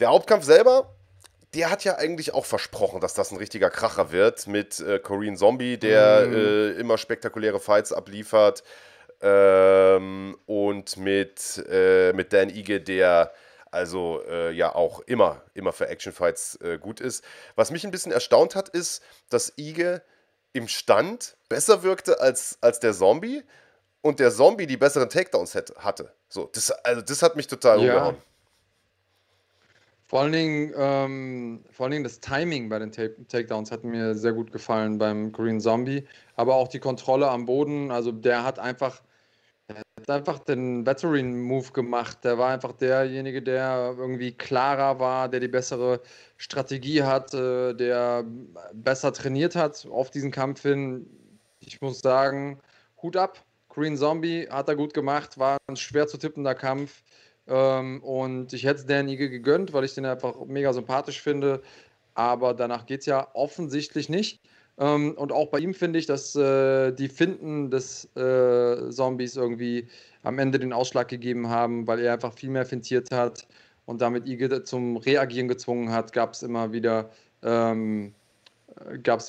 der 0.00 0.08
Hauptkampf 0.08 0.44
selber, 0.44 0.94
der 1.54 1.70
hat 1.70 1.84
ja 1.84 1.96
eigentlich 1.96 2.32
auch 2.34 2.46
versprochen, 2.46 3.00
dass 3.00 3.14
das 3.14 3.30
ein 3.32 3.36
richtiger 3.38 3.70
Kracher 3.70 4.12
wird 4.12 4.46
mit 4.46 4.80
äh, 4.80 4.98
Korean 4.98 5.36
Zombie, 5.36 5.78
der 5.78 6.26
Mhm. 6.26 6.34
äh, 6.34 6.70
immer 6.80 6.96
spektakuläre 6.98 7.60
Fights 7.60 7.92
abliefert. 7.92 8.62
Ähm, 9.22 10.36
und 10.46 10.96
mit, 10.96 11.62
äh, 11.70 12.12
mit 12.14 12.32
Dan 12.32 12.48
Ige, 12.48 12.80
der 12.80 13.32
also 13.70 14.22
äh, 14.28 14.50
ja 14.50 14.74
auch 14.74 15.00
immer, 15.00 15.42
immer 15.54 15.72
für 15.72 15.88
Actionfights 15.88 16.56
äh, 16.62 16.78
gut 16.78 17.00
ist. 17.00 17.22
Was 17.54 17.70
mich 17.70 17.84
ein 17.84 17.90
bisschen 17.90 18.12
erstaunt 18.12 18.56
hat, 18.56 18.68
ist, 18.70 19.02
dass 19.28 19.52
Ige 19.56 20.02
im 20.52 20.66
Stand 20.68 21.36
besser 21.48 21.82
wirkte 21.82 22.20
als, 22.20 22.58
als 22.62 22.80
der 22.80 22.94
Zombie 22.94 23.44
und 24.00 24.18
der 24.18 24.32
Zombie 24.32 24.66
die 24.66 24.76
besseren 24.78 25.08
Takedowns 25.10 25.54
hätte, 25.54 25.74
hatte. 25.76 26.12
So, 26.28 26.48
das, 26.52 26.70
also 26.70 27.02
das 27.02 27.22
hat 27.22 27.36
mich 27.36 27.46
total 27.46 27.78
Ja. 27.82 27.92
umgehauen. 27.98 28.22
Vor 30.10 30.22
allen 30.22 30.32
Dingen, 30.32 30.74
ähm, 30.76 31.64
vor 31.70 31.84
allen 31.84 31.92
Dingen 31.92 32.02
das 32.02 32.18
Timing 32.18 32.68
bei 32.68 32.80
den 32.80 32.90
Ta 32.90 33.02
Takedowns 33.28 33.70
hat 33.70 33.84
mir 33.84 34.16
sehr 34.16 34.32
gut 34.32 34.50
gefallen 34.50 34.98
beim 34.98 35.30
Green 35.30 35.60
Zombie, 35.60 36.04
aber 36.34 36.56
auch 36.56 36.66
die 36.66 36.80
Kontrolle 36.80 37.28
am 37.28 37.46
Boden. 37.46 37.92
Also 37.92 38.10
der 38.10 38.42
hat 38.42 38.58
einfach, 38.58 39.02
der 39.68 39.76
hat 39.76 40.10
einfach 40.10 40.40
den 40.40 40.84
Veteran-Move 40.84 41.70
gemacht. 41.70 42.24
Der 42.24 42.38
war 42.38 42.50
einfach 42.52 42.72
derjenige, 42.72 43.40
der 43.40 43.94
irgendwie 43.96 44.32
klarer 44.32 44.98
war, 44.98 45.28
der 45.28 45.38
die 45.38 45.46
bessere 45.46 46.00
Strategie 46.38 47.04
hat, 47.04 47.32
äh, 47.32 47.72
der 47.74 48.24
besser 48.74 49.12
trainiert 49.12 49.54
hat 49.54 49.86
auf 49.88 50.10
diesen 50.10 50.32
Kampf 50.32 50.62
hin. 50.62 51.06
Ich 51.60 51.80
muss 51.80 52.00
sagen, 52.00 52.58
Hut 53.00 53.16
ab. 53.16 53.44
Green 53.68 53.96
Zombie 53.96 54.48
hat 54.50 54.68
er 54.68 54.74
gut 54.74 54.92
gemacht, 54.92 55.38
war 55.38 55.58
ein 55.68 55.76
schwer 55.76 56.08
zu 56.08 56.18
tippender 56.18 56.56
Kampf. 56.56 57.04
Ähm, 57.50 58.02
und 58.02 58.52
ich 58.52 58.64
hätte 58.64 58.80
es 58.80 58.86
Dan 58.86 59.08
Ige 59.08 59.28
gegönnt, 59.28 59.72
weil 59.72 59.84
ich 59.84 59.94
den 59.94 60.06
einfach 60.06 60.34
mega 60.46 60.72
sympathisch 60.72 61.20
finde. 61.20 61.62
Aber 62.14 62.54
danach 62.54 62.86
geht 62.86 63.00
es 63.00 63.06
ja 63.06 63.28
offensichtlich 63.34 64.08
nicht. 64.08 64.40
Ähm, 64.78 65.14
und 65.16 65.32
auch 65.32 65.48
bei 65.48 65.58
ihm 65.58 65.74
finde 65.74 65.98
ich, 65.98 66.06
dass 66.06 66.34
äh, 66.36 66.92
die 66.92 67.08
Finden 67.08 67.70
des 67.70 68.04
äh, 68.16 68.90
Zombies 68.90 69.36
irgendwie 69.36 69.88
am 70.22 70.38
Ende 70.38 70.58
den 70.58 70.72
Ausschlag 70.72 71.08
gegeben 71.08 71.48
haben, 71.48 71.86
weil 71.86 72.00
er 72.00 72.14
einfach 72.14 72.32
viel 72.32 72.50
mehr 72.50 72.64
fintiert 72.64 73.10
hat 73.12 73.46
und 73.86 74.00
damit 74.00 74.26
Ige 74.26 74.62
zum 74.62 74.96
Reagieren 74.96 75.48
gezwungen 75.48 75.90
hat, 75.90 76.12
gab 76.12 76.34
es 76.34 76.42
immer 76.42 76.72
wieder 76.72 77.10
ähm, 77.42 78.14
gab 79.02 79.22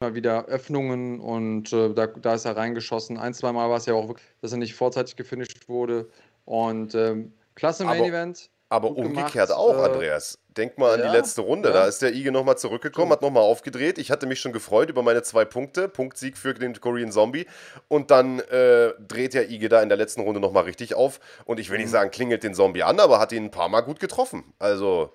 immer 0.00 0.14
wieder 0.14 0.46
Öffnungen 0.46 1.20
und 1.20 1.72
äh, 1.72 1.94
da, 1.94 2.06
da, 2.08 2.34
ist 2.34 2.44
er 2.44 2.56
reingeschossen. 2.56 3.18
Ein, 3.18 3.34
zwei 3.34 3.52
Mal 3.52 3.70
war 3.70 3.76
es 3.76 3.86
ja 3.86 3.94
auch 3.94 4.08
wirklich, 4.08 4.26
dass 4.40 4.52
er 4.52 4.58
nicht 4.58 4.74
vorzeitig 4.74 5.16
gefinisht 5.16 5.68
wurde. 5.68 6.08
Und 6.44 6.94
ähm, 6.94 7.32
Klasse 7.54 7.84
Main 7.84 7.98
Aber- 7.98 8.08
Event. 8.08 8.48
Aber 8.68 8.88
umgekehrt 8.88 9.32
gemacht, 9.48 9.50
auch, 9.52 9.76
äh, 9.76 9.82
Andreas. 9.84 10.38
Denk 10.56 10.78
mal 10.78 10.94
an 10.94 11.00
ja, 11.00 11.10
die 11.10 11.14
letzte 11.18 11.42
Runde. 11.42 11.68
ja. 11.68 11.74
Da 11.74 11.84
ist 11.86 12.00
der 12.00 12.14
Ige 12.14 12.32
nochmal 12.32 12.56
zurückgekommen, 12.56 13.12
hat 13.12 13.20
nochmal 13.20 13.42
aufgedreht. 13.42 13.98
Ich 13.98 14.10
hatte 14.10 14.24
mich 14.24 14.40
schon 14.40 14.54
gefreut 14.54 14.88
über 14.88 15.02
meine 15.02 15.22
zwei 15.22 15.44
Punkte. 15.44 15.88
Punktsieg 15.88 16.38
für 16.38 16.54
den 16.54 16.80
Korean 16.80 17.12
Zombie. 17.12 17.44
Und 17.88 18.10
dann 18.10 18.38
äh, 18.40 18.94
dreht 19.06 19.34
der 19.34 19.50
Ige 19.50 19.68
da 19.68 19.82
in 19.82 19.90
der 19.90 19.98
letzten 19.98 20.22
Runde 20.22 20.40
nochmal 20.40 20.62
richtig 20.64 20.94
auf. 20.94 21.20
Und 21.44 21.60
ich 21.60 21.68
will 21.68 21.76
Mhm. 21.76 21.82
nicht 21.82 21.90
sagen, 21.90 22.10
klingelt 22.10 22.44
den 22.44 22.54
Zombie 22.54 22.82
an, 22.82 22.98
aber 22.98 23.18
hat 23.18 23.32
ihn 23.32 23.44
ein 23.44 23.50
paar 23.50 23.68
Mal 23.68 23.82
gut 23.82 24.00
getroffen. 24.00 24.54
Also, 24.58 25.12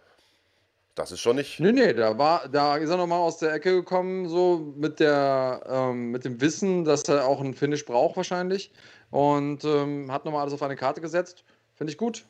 das 0.94 1.12
ist 1.12 1.22
schon 1.22 1.36
nicht. 1.38 1.60
Nee, 1.60 1.72
nee, 1.72 1.94
da, 1.94 2.16
war, 2.20 2.48
da 2.50 2.78
ist 2.78 2.92
er 2.92 2.98
nochmal 2.98 3.20
aus 3.22 3.38
der 3.40 3.54
Ecke 3.54 3.72
gekommen, 3.74 4.30
so 4.30 4.72
mit, 4.76 5.00
der, 5.00 5.62
ähm, 5.68 6.12
mit 6.12 6.26
dem 6.26 6.40
Wissen, 6.42 6.86
dass 6.86 7.04
er 7.10 7.26
auch 7.26 7.40
einen 7.40 7.56
Finish 7.56 7.86
braucht 7.86 8.18
wahrscheinlich. 8.18 8.72
Und 9.10 9.64
ähm, 9.64 10.12
hat 10.12 10.26
nochmal 10.26 10.42
alles 10.42 10.54
auf 10.54 10.62
eine 10.62 10.76
Karte 10.76 11.02
gesetzt. 11.02 11.44
Finde 11.78 11.92
ich 11.92 11.98
gut. 11.98 12.26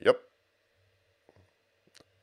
Ja. 0.00 0.14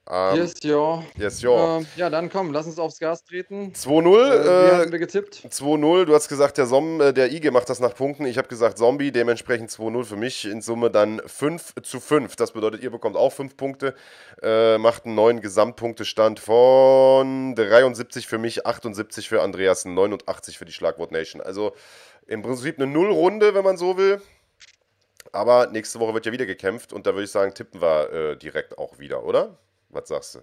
Ähm, 0.08 0.38
yes, 0.38 0.54
ja. 0.62 1.04
yes, 1.18 1.42
ja. 1.42 1.78
Ähm, 1.78 1.88
ja, 1.96 2.12
dann 2.12 2.30
komm, 2.30 2.52
lass 2.52 2.68
uns 2.68 2.78
aufs 2.78 3.00
Gas 3.00 3.24
treten. 3.24 3.74
2-0. 3.74 4.08
Äh, 4.08 4.44
wie 4.44 4.48
Äh, 4.48 4.72
haben 4.82 4.92
wir 4.92 5.00
getippt? 5.00 5.48
2-0, 5.50 6.06
du 6.06 6.14
hast 6.14 6.28
gesagt, 6.28 6.58
der, 6.60 6.68
Som 6.68 7.02
äh, 7.02 7.12
der 7.12 7.32
Ige 7.32 7.50
macht 7.52 7.70
das 7.70 7.80
nach 7.80 7.96
Punkten. 7.96 8.26
Ich 8.26 8.38
habe 8.38 8.48
gesagt 8.48 8.78
Zombie, 8.78 9.12
dementsprechend 9.12 9.72
2-0 9.72 10.04
für 10.04 10.16
mich. 10.16 10.46
In 10.46 10.62
Summe 10.62 10.92
dann 10.92 11.22
5 11.26 11.76
zu 11.82 12.00
5. 12.00 12.36
Das 12.36 12.52
bedeutet, 12.52 12.84
ihr 12.84 12.92
bekommt 12.92 13.16
auch 13.16 13.32
5 13.34 13.58
Punkte. 13.58 13.96
Äh, 14.44 14.78
macht 14.78 15.06
einen 15.06 15.16
neuen 15.16 15.42
Gesamtpunktestand 15.42 16.40
von 16.40 17.56
73 17.56 18.28
für 18.28 18.38
mich, 18.38 18.66
78 18.66 19.28
für 19.28 19.42
Andreas, 19.42 19.86
89 19.86 20.60
für 20.60 20.66
die 20.66 20.72
Schlagwort 20.72 21.12
Nation. 21.12 21.42
Also 21.42 21.74
im 22.28 22.44
Prinzip 22.44 22.78
eine 22.78 22.86
Nullrunde, 22.86 23.56
wenn 23.56 23.64
man 23.64 23.78
so 23.78 23.98
will. 23.98 24.22
Aber 25.32 25.68
nächste 25.68 26.00
Woche 26.00 26.14
wird 26.14 26.26
ja 26.26 26.32
wieder 26.32 26.46
gekämpft 26.46 26.94
und 26.94 27.06
da 27.06 27.14
würde 27.14 27.24
ich 27.24 27.32
sagen, 27.32 27.54
tippen 27.54 27.82
wir 27.82 28.12
äh, 28.12 28.38
direkt 28.38 28.78
auch 28.78 29.00
wieder, 29.00 29.24
oder? 29.24 29.58
Was 29.90 30.08
sagst 30.08 30.36
du? 30.36 30.40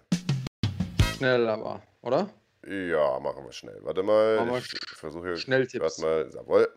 Schnell 1.16 1.48
aber, 1.48 1.82
oder? 2.02 2.28
Ja, 2.66 3.18
machen 3.18 3.44
wir 3.44 3.52
schnell. 3.52 3.78
Warte 3.82 4.02
mal. 4.02 4.44
Machen 4.44 4.58
ich 4.58 4.96
versuche 4.96 5.28
hier. 5.28 5.36
Schnelltipps. 5.36 6.00
Warte 6.00 6.00
mal. 6.00 6.30
Jawohl. 6.34 6.68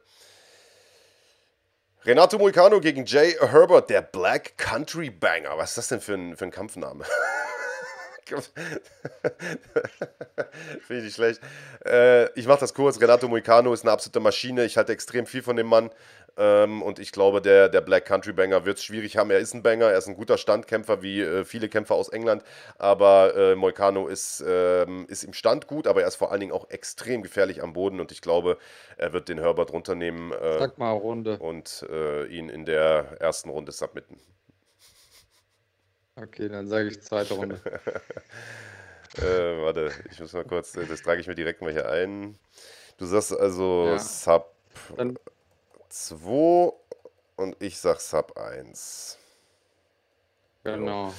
Renato 2.03 2.38
Moicano 2.38 2.80
gegen 2.80 3.06
Jay 3.06 3.32
Herbert, 3.39 3.89
der 3.89 4.01
Black 4.01 4.58
Country 4.58 5.10
Banger. 5.10 5.58
Was 5.58 5.72
ist 5.72 5.78
das 5.78 5.88
denn 5.89 6.01
für 6.01 6.14
ein, 6.14 6.36
für 6.36 6.45
ein 6.45 6.51
Kampfname? 6.51 7.06
Finde 10.82 10.99
ich 10.99 11.03
nicht 11.03 11.15
schlecht. 11.15 11.41
Äh, 11.86 12.32
ich 12.39 12.47
mache 12.47 12.59
das 12.59 12.73
kurz. 12.73 12.99
Renato 12.99 13.28
Moicano 13.28 13.73
ist 13.73 13.84
eine 13.84 13.91
absolute 13.91 14.19
Maschine. 14.19 14.65
Ich 14.65 14.78
halte 14.78 14.91
extrem 14.91 15.26
viel 15.26 15.43
von 15.43 15.55
dem 15.55 15.67
Mann. 15.67 15.91
Ähm, 16.38 16.82
und 16.82 16.99
ich 16.99 17.11
glaube, 17.11 17.41
der, 17.41 17.69
der 17.69 17.82
Black 17.82 18.05
Country 18.05 18.34
Banger 18.34 18.65
wird 18.65 18.78
es 18.78 18.84
schwierig 18.84 19.15
haben. 19.17 19.32
Er 19.32 19.39
ist 19.39 19.53
ein 19.53 19.63
Banger, 19.63 19.86
er 19.86 19.97
ist 19.97 20.07
ein 20.07 20.15
guter 20.15 20.38
Standkämpfer, 20.38 21.01
wie 21.01 21.21
äh, 21.21 21.45
viele 21.45 21.69
Kämpfer 21.69 21.95
aus 21.95 22.09
England. 22.09 22.43
Aber 22.78 23.36
äh, 23.36 23.55
Moicano 23.55 24.07
ist, 24.07 24.43
ähm, 24.45 25.05
ist 25.07 25.23
im 25.23 25.34
Stand 25.34 25.67
gut, 25.67 25.88
aber 25.88 26.01
er 26.01 26.07
ist 26.07 26.15
vor 26.15 26.32
allen 26.32 26.41
Dingen 26.41 26.51
auch 26.51 26.69
extrem 26.69 27.23
gefährlich 27.23 27.63
am 27.63 27.73
Boden. 27.73 27.99
Und 27.99 28.11
ich 28.11 28.21
glaube, 28.21 28.57
er 28.97 29.13
wird 29.13 29.30
den 29.30 29.39
Herbert 29.39 29.71
runternehmen 29.71 30.32
äh, 30.34 30.59
Sag 30.59 30.78
mal 30.78 30.91
Runde. 30.91 31.38
und 31.38 31.86
äh, 31.89 32.26
ihn 32.26 32.49
in 32.49 32.65
der 32.65 33.17
ersten 33.19 33.49
Runde 33.49 33.71
submitten. 33.71 34.19
Okay, 36.16 36.47
dann 36.47 36.68
sage 36.68 36.88
ich 36.89 37.01
zweite 37.01 37.34
Runde. 37.34 37.59
Äh, 39.18 39.61
warte, 39.61 39.93
ich 40.11 40.20
muss 40.20 40.34
mal 40.34 40.43
kurz, 40.43 40.74
das 40.74 41.01
trage 41.01 41.22
ich 41.22 41.28
mir 41.28 41.36
direkt 41.36 41.61
mal 41.61 41.72
hier 41.72 41.89
ein. 41.89 42.38
Du 42.97 43.05
sagst 43.05 43.32
also 43.32 43.91
Ja. 43.91 43.99
Sub 43.99 44.53
Dann 44.97 45.18
2 45.88 46.74
und 47.38 47.55
ich 47.59 47.78
sag 47.78 48.01
Sub 48.01 48.38
1. 48.38 49.18
Genau. 50.66 51.13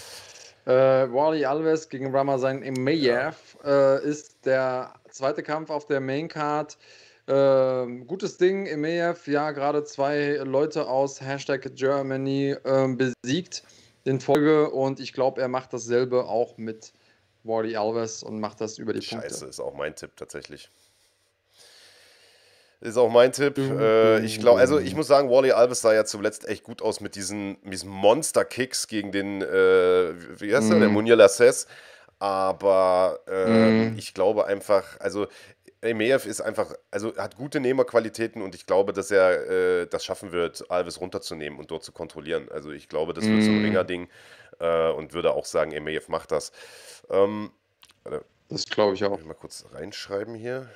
Äh, 0.66 0.72
Wally 0.72 1.46
Alves 1.46 1.88
gegen 1.88 2.14
Ramazan 2.14 2.62
Imayev 2.62 3.56
äh, 3.64 4.04
ist 4.04 4.44
der 4.44 4.92
zweite 5.08 5.42
Kampf 5.42 5.70
auf 5.70 5.86
der 5.86 6.00
Main 6.00 6.28
Card. 6.28 6.76
Ähm, 7.28 8.06
gutes 8.06 8.36
Ding, 8.36 8.66
Imayev, 8.66 9.26
ja, 9.26 9.52
gerade 9.52 9.84
zwei 9.84 10.40
Leute 10.44 10.86
aus 10.86 11.22
Hashtag 11.22 11.74
Germany 11.74 12.56
ähm, 12.66 12.98
besiegt 12.98 13.62
in 14.06 14.20
Folge 14.20 14.70
und 14.70 15.00
ich 15.00 15.12
glaube, 15.12 15.40
er 15.40 15.48
macht 15.48 15.72
dasselbe 15.72 16.24
auch 16.26 16.56
mit 16.58 16.92
Wally 17.44 17.76
Alves 17.76 18.22
und 18.22 18.40
macht 18.40 18.60
das 18.60 18.78
über 18.78 18.92
die 18.92 19.02
Scheiße, 19.02 19.28
Punkte. 19.28 19.44
ist 19.46 19.60
auch 19.60 19.74
mein 19.74 19.94
Tipp 19.94 20.12
tatsächlich. 20.16 20.68
Ist 22.80 22.98
auch 22.98 23.10
mein 23.10 23.32
Tipp. 23.32 23.56
Äh, 23.58 24.20
ich 24.20 24.38
glaube, 24.38 24.60
also 24.60 24.78
ich 24.78 24.94
muss 24.94 25.06
sagen, 25.06 25.30
Wally 25.30 25.50
Alves 25.52 25.80
sah 25.80 25.94
ja 25.94 26.04
zuletzt 26.04 26.46
echt 26.46 26.62
gut 26.62 26.82
aus 26.82 27.00
mit 27.00 27.14
diesen, 27.14 27.56
diesen 27.62 27.88
Monster-Kicks 27.88 28.86
gegen 28.86 29.12
den, 29.12 29.40
äh, 29.42 30.14
wie 30.40 30.54
heißt 30.54 30.70
der, 30.70 30.78
der 30.78 30.88
Mhm. 30.88 30.94
Muniel 30.94 31.20
Assess. 31.20 31.66
Aber 32.18 33.20
äh, 33.26 33.90
Mhm. 33.90 33.98
ich 33.98 34.12
glaube 34.14 34.46
einfach, 34.46 35.00
also 35.00 35.26
Emeev 35.86 36.26
ist 36.26 36.40
einfach, 36.40 36.74
also 36.90 37.16
hat 37.16 37.36
gute 37.36 37.60
Nehmerqualitäten 37.60 38.42
und 38.42 38.54
ich 38.54 38.66
glaube, 38.66 38.92
dass 38.92 39.10
er 39.10 39.48
äh, 39.82 39.86
das 39.86 40.04
schaffen 40.04 40.32
wird, 40.32 40.70
Alves 40.70 41.00
runterzunehmen 41.00 41.58
und 41.58 41.70
dort 41.70 41.84
zu 41.84 41.92
kontrollieren. 41.92 42.48
Also 42.50 42.70
ich 42.72 42.88
glaube, 42.88 43.14
das 43.14 43.30
wird 43.30 43.42
so 43.42 43.52
ein 43.52 43.58
Mhm. 43.58 43.64
Ringerding 43.64 44.08
äh, 44.60 44.90
und 44.90 45.12
würde 45.12 45.32
auch 45.32 45.44
sagen, 45.44 45.72
Emeev 45.72 46.08
macht 46.08 46.32
das. 46.32 46.52
Ähm, 47.10 47.52
Das 48.48 48.64
glaube 48.66 48.94
ich 48.94 49.04
auch. 49.04 49.18
ich 49.18 49.24
mal 49.24 49.34
kurz 49.34 49.64
reinschreiben 49.72 50.34
hier. 50.34 50.68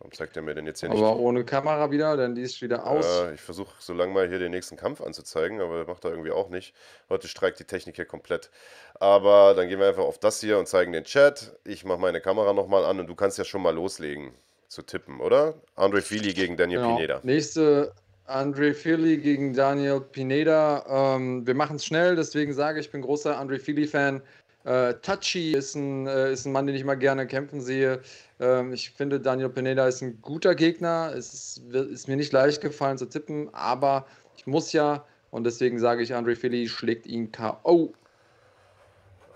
Warum 0.00 0.12
zeigt 0.12 0.34
er 0.34 0.42
mir 0.42 0.54
denn 0.54 0.64
jetzt 0.64 0.80
hier 0.80 0.88
nicht? 0.88 0.98
Aber 0.98 1.16
ohne 1.18 1.44
Kamera 1.44 1.90
wieder, 1.90 2.16
denn 2.16 2.34
die 2.34 2.40
ist 2.40 2.62
wieder 2.62 2.86
aus. 2.86 3.04
Ja, 3.04 3.32
ich 3.32 3.40
versuche 3.42 3.70
so 3.80 3.92
lange 3.92 4.14
mal 4.14 4.26
hier 4.26 4.38
den 4.38 4.50
nächsten 4.50 4.78
Kampf 4.78 5.02
anzuzeigen, 5.02 5.60
aber 5.60 5.84
macht 5.84 6.04
er 6.04 6.10
irgendwie 6.10 6.30
auch 6.30 6.48
nicht. 6.48 6.74
Heute 7.10 7.28
streikt 7.28 7.60
die 7.60 7.64
Technik 7.64 7.96
hier 7.96 8.06
komplett. 8.06 8.48
Aber 8.94 9.52
dann 9.54 9.68
gehen 9.68 9.78
wir 9.78 9.88
einfach 9.88 10.04
auf 10.04 10.18
das 10.18 10.40
hier 10.40 10.58
und 10.58 10.66
zeigen 10.68 10.92
den 10.92 11.04
Chat. 11.04 11.54
Ich 11.64 11.84
mache 11.84 11.98
meine 11.98 12.22
Kamera 12.22 12.54
nochmal 12.54 12.86
an 12.86 12.98
und 12.98 13.08
du 13.08 13.14
kannst 13.14 13.36
ja 13.36 13.44
schon 13.44 13.60
mal 13.60 13.74
loslegen 13.74 14.32
zu 14.68 14.80
tippen, 14.80 15.20
oder? 15.20 15.52
Andre 15.76 16.00
Fili 16.00 16.32
gegen 16.32 16.56
Daniel 16.56 16.80
Genau. 16.80 16.96
Pineda. 16.96 17.20
Nächste 17.22 17.92
Andre 18.24 18.72
Fili 18.72 19.18
gegen 19.18 19.52
Daniel 19.52 20.00
Pineda. 20.00 21.16
Ähm, 21.16 21.46
wir 21.46 21.54
machen 21.54 21.76
es 21.76 21.84
schnell, 21.84 22.16
deswegen 22.16 22.54
sage 22.54 22.80
ich, 22.80 22.86
ich 22.86 22.92
bin 22.92 23.02
großer 23.02 23.36
Andre 23.36 23.58
Fili-Fan. 23.58 24.22
Äh, 24.64 24.94
Tachi 25.00 25.52
ist 25.52 25.74
ein, 25.74 26.06
äh, 26.06 26.32
ist 26.32 26.44
ein 26.44 26.52
Mann, 26.52 26.66
den 26.66 26.76
ich 26.76 26.84
mal 26.84 26.96
gerne 26.96 27.26
kämpfen 27.26 27.60
sehe. 27.62 28.00
Ähm, 28.38 28.72
ich 28.72 28.90
finde, 28.90 29.18
Daniel 29.20 29.48
Pineda 29.48 29.86
ist 29.88 30.02
ein 30.02 30.20
guter 30.20 30.54
Gegner. 30.54 31.12
Es 31.16 31.32
ist, 31.32 31.74
ist 31.74 32.08
mir 32.08 32.16
nicht 32.16 32.32
leicht 32.32 32.60
gefallen 32.60 32.98
zu 32.98 33.06
tippen, 33.06 33.48
aber 33.54 34.06
ich 34.36 34.46
muss 34.46 34.72
ja 34.72 35.04
und 35.30 35.44
deswegen 35.44 35.78
sage 35.78 36.02
ich, 36.02 36.14
Andre 36.14 36.34
Fili 36.36 36.68
schlägt 36.68 37.06
ihn 37.06 37.30
K.O. 37.30 37.92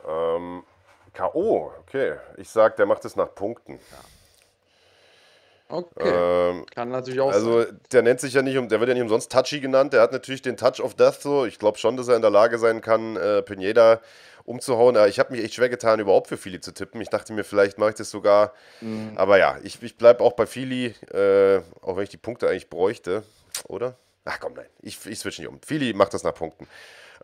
Ähm, 0.07 0.65
K.O., 1.13 1.73
okay. 1.81 2.15
Ich 2.37 2.51
sag, 2.51 2.77
der 2.77 2.87
macht 2.87 3.05
es 3.05 3.17
nach 3.17 3.33
Punkten. 3.35 3.79
Okay, 5.69 6.51
Ähm, 6.51 6.67
kann 6.75 6.91
natürlich 6.91 7.21
auch 7.21 7.33
Also 7.33 7.63
sein. 7.63 7.81
der 7.91 8.03
nennt 8.03 8.21
sich 8.21 8.35
ja 8.35 8.43
nicht, 8.43 8.59
um, 8.59 8.69
der 8.69 8.81
wird 8.81 8.89
ja 8.89 8.95
nicht 8.95 9.03
umsonst 9.03 9.33
Touchy 9.33 9.61
genannt. 9.61 9.93
Der 9.93 10.03
hat 10.03 10.13
natürlich 10.13 10.43
den 10.43 10.57
Touch 10.57 10.81
of 10.81 10.95
Death 10.95 11.21
so. 11.23 11.47
Ich 11.47 11.59
glaube 11.59 11.79
schon, 11.79 11.97
dass 11.97 12.09
er 12.09 12.17
in 12.17 12.23
der 12.23 12.31
Lage 12.31 12.59
sein 12.59 12.81
kann, 12.81 13.17
äh, 13.17 13.41
Pineda 13.43 14.01
umzuhauen. 14.45 14.97
Ich 15.09 15.19
habe 15.19 15.33
mich 15.33 15.43
echt 15.43 15.55
schwer 15.55 15.69
getan, 15.69 16.01
überhaupt 16.01 16.29
für 16.29 16.37
Philly 16.37 16.61
zu 16.61 16.73
tippen. 16.73 17.01
Ich 17.01 17.09
dachte 17.09 17.33
mir, 17.33 17.45
vielleicht 17.45 17.79
mache 17.79 17.91
ich 17.91 17.97
das 17.97 18.11
sogar. 18.11 18.53
Mhm. 18.81 19.13
Aber 19.17 19.39
ja, 19.39 19.59
ich, 19.63 19.83
ich 19.83 19.97
bleibe 19.97 20.23
auch 20.23 20.33
bei 20.35 20.47
Philly, 20.47 20.95
äh, 21.13 21.61
auch 21.81 21.97
wenn 21.97 22.05
ich 22.05 22.11
die 22.11 22.17
Punkte 22.19 22.49
eigentlich 22.49 22.69
bräuchte, 22.69 23.23
oder? 23.69 23.97
Ach 24.25 24.39
komm, 24.41 24.55
nein, 24.55 24.67
ich, 24.81 25.05
ich 25.07 25.19
switch 25.19 25.39
nicht 25.39 25.49
um. 25.49 25.61
Philly 25.67 25.93
macht 25.93 26.15
das 26.15 26.25
nach 26.25 26.35
Punkten. 26.35 26.67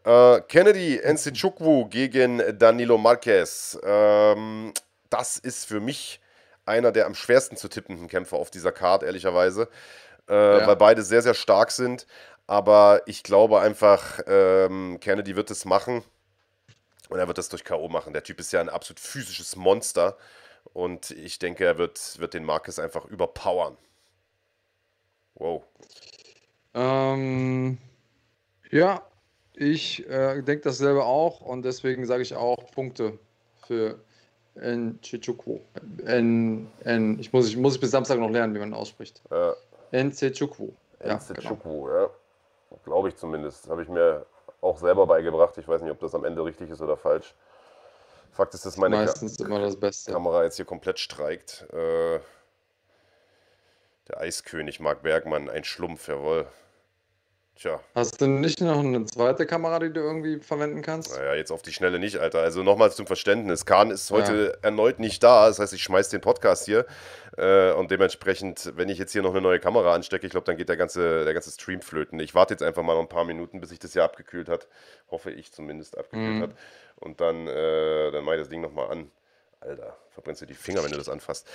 Äh, 0.05 0.41
Kennedy 0.49 1.01
Nzechukwu 1.05 1.87
gegen 1.87 2.43
Danilo 2.59 2.97
Marquez. 2.99 3.79
Ähm, 3.83 4.73
das 5.11 5.39
ist 5.39 5.67
für 5.67 5.81
mich 5.81 6.21
einer 6.67 6.93
der 6.93 7.07
am 7.07 7.15
schwersten 7.15 7.57
zu 7.57 7.69
tippenden 7.69 8.07
Kämpfer 8.09 8.37
auf 8.37 8.51
dieser 8.51 8.73
Card, 8.73 9.03
ehrlicherweise. 9.03 9.69
Äh, 10.29 10.61
Ja. 10.61 10.67
Weil 10.67 10.77
beide 10.77 11.03
sehr, 11.03 11.23
sehr 11.23 11.35
stark 11.35 11.71
sind. 11.71 12.07
Aber 12.47 13.03
ich 13.07 13.23
glaube 13.23 13.61
einfach, 13.61 14.21
ähm, 14.27 14.99
Kennedy 15.01 15.37
wird 15.37 15.51
es 15.51 15.65
machen. 15.65 16.03
Und 17.11 17.19
er 17.19 17.27
wird 17.27 17.39
das 17.39 17.49
durch 17.49 17.65
K.O. 17.65 17.89
machen. 17.89 18.13
Der 18.13 18.23
Typ 18.23 18.39
ist 18.39 18.53
ja 18.53 18.61
ein 18.61 18.69
absolut 18.69 19.01
physisches 19.01 19.57
Monster. 19.57 20.17
Und 20.73 21.11
ich 21.11 21.39
denke, 21.39 21.65
er 21.65 21.77
wird, 21.77 22.19
wird 22.21 22.35
den 22.35 22.45
Marquez 22.45 22.79
einfach 22.79 23.05
überpowern. 23.05 23.77
Wow. 25.35 25.65
Ähm, 26.75 27.79
ja, 28.71 29.03
ich 29.55 30.09
äh, 30.09 30.41
denke 30.43 30.63
dasselbe 30.63 31.05
auch 31.05 31.41
und 31.41 31.63
deswegen 31.65 32.07
sage 32.07 32.23
ich 32.23 32.37
auch 32.37 32.71
Punkte 32.71 33.19
für 33.67 33.99
Nchechukwu. 34.55 35.61
N, 36.05 36.71
N, 36.85 37.19
ich 37.19 37.33
muss, 37.33 37.49
ich 37.49 37.57
muss 37.57 37.79
bis 37.79 37.91
Samstag 37.91 38.21
noch 38.21 38.31
lernen, 38.31 38.55
wie 38.55 38.61
man 38.61 38.73
ausspricht. 38.73 39.21
Ja. 39.31 39.55
Nchechukwu. 39.93 40.73
Ja, 41.01 41.07
genau. 41.07 41.17
Nzechukwu, 41.17 41.89
ja. 41.89 42.11
Glaube 42.85 43.09
ich 43.09 43.17
zumindest. 43.17 43.69
Habe 43.69 43.83
ich 43.83 43.89
mir 43.89 44.27
auch 44.61 44.79
selber 44.79 45.07
beigebracht. 45.07 45.57
Ich 45.59 45.67
weiß 45.67 45.83
nicht, 45.83 45.91
ob 45.91 46.01
das 46.01 46.15
am 46.15 46.25
Ende 46.25 46.45
richtig 46.45 46.71
ist 46.71 46.81
oder 46.81 46.97
falsch. 46.97 47.35
Fakt 48.33 48.55
ist, 48.55 48.65
dass 48.65 48.77
meine 48.77 48.97
Ka 48.97 49.03
Meistens 49.03 49.39
immer 49.41 49.61
das 49.61 49.79
Beste. 49.79 50.13
Kamera 50.13 50.45
jetzt 50.45 50.57
hier 50.57 50.65
komplett 50.65 50.99
streikt. 50.99 51.67
Äh, 51.73 52.21
der 54.09 54.19
Eiskönig 54.19 54.81
Marc 54.81 55.03
Bergmann, 55.03 55.49
ein 55.49 55.65
Schlumpf, 55.65 56.09
jawohl. 56.09 56.47
Tja, 57.57 57.79
Hast 57.95 58.19
du 58.23 58.27
nicht 58.27 58.63
noch 58.63 58.79
eine 58.79 59.05
zweite 59.05 59.45
Kamera, 59.45 59.81
die 59.81 59.93
du 59.93 60.01
irgendwie 60.01 60.39
verwenden 60.41 60.81
kannst? 60.81 61.15
naja, 61.15 61.35
jetzt 61.35 61.51
auf 61.51 61.61
die 61.61 61.73
Schnelle 61.75 61.99
nicht, 61.99 62.17
Alter. 62.17 62.41
Also 62.41 62.63
nochmals 62.63 62.97
zum 62.97 63.07
Verständnis. 63.07 63.67
Kahn 63.67 63.91
ist 63.91 64.11
heute 64.11 64.59
erneut 64.63 64.99
nicht 64.99 65.23
da. 65.23 65.47
Das 65.47 65.59
heißt, 65.59 65.75
ich 65.75 65.83
schmeiß 65.83 66.09
den 66.09 66.23
Podcast 66.23 66.65
hier. 66.65 66.87
Äh, 67.37 67.73
und 67.73 67.91
dementsprechend, 67.91 68.73
wenn 68.77 68.89
ich 68.89 68.97
jetzt 68.97 69.13
hier 69.13 69.21
noch 69.21 69.33
eine 69.33 69.43
neue 69.43 69.61
Kamera 69.61 69.95
anstecke, 69.95 70.25
ich 70.27 70.31
glaube, 70.33 70.47
dann 70.47 70.57
geht 70.57 70.71
der 70.71 70.79
ganze, 70.79 71.25
der 71.27 71.35
ganze 71.35 71.51
Stream 71.51 71.83
flöten. 71.83 72.19
Ich 72.19 72.35
warte 72.35 72.55
jetzt 72.55 72.63
einfach 72.63 72.83
mal 72.83 72.95
noch 72.95 73.03
ein 73.03 73.09
paar 73.11 73.27
Minuten, 73.27 73.61
bis 73.61 73.69
sich 73.69 73.79
das 73.79 73.93
hier 73.93 74.05
abgekühlt 74.05 74.49
hat. 74.49 74.67
Hoffe 75.11 75.31
ich 75.31 75.53
zumindest 75.53 75.99
abgekühlt 75.99 76.37
Mhm. 76.37 76.43
hat. 76.43 76.51
Und 76.97 77.21
dann, 77.21 77.47
äh, 77.47 78.11
dann 78.11 78.25
mach 78.25 78.33
ich 78.33 78.39
das 78.41 78.49
Ding 78.49 78.63
nochmal 78.63 78.91
an. 78.91 79.11
Alter, 79.61 79.99
verbrennst 80.13 80.41
du 80.41 80.47
die 80.47 80.55
Finger, 80.55 80.83
wenn 80.83 80.93
du 80.93 80.97
das 80.97 81.11
anfasst. 81.11 81.47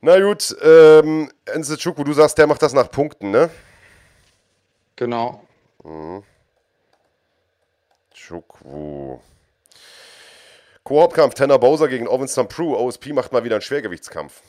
Na 0.00 0.18
gut, 0.20 0.56
ähm, 0.62 1.30
Enze 1.44 1.76
Chukwu, 1.76 2.02
du 2.04 2.14
sagst, 2.14 2.38
der 2.38 2.46
macht 2.46 2.62
das 2.62 2.72
nach 2.72 2.90
Punkten, 2.90 3.30
ne? 3.30 3.50
Genau. 4.96 5.46
Chukwu. 8.12 9.20
Koop-Kampf, 10.84 11.34
Tanner 11.34 11.58
Bowser 11.58 11.88
gegen 11.88 12.06
Owen 12.06 12.28
Prue. 12.48 12.76
OSP 12.76 13.12
macht 13.12 13.32
mal 13.32 13.42
wieder 13.42 13.56
einen 13.56 13.62
Schwergewichtskampf. 13.62 14.42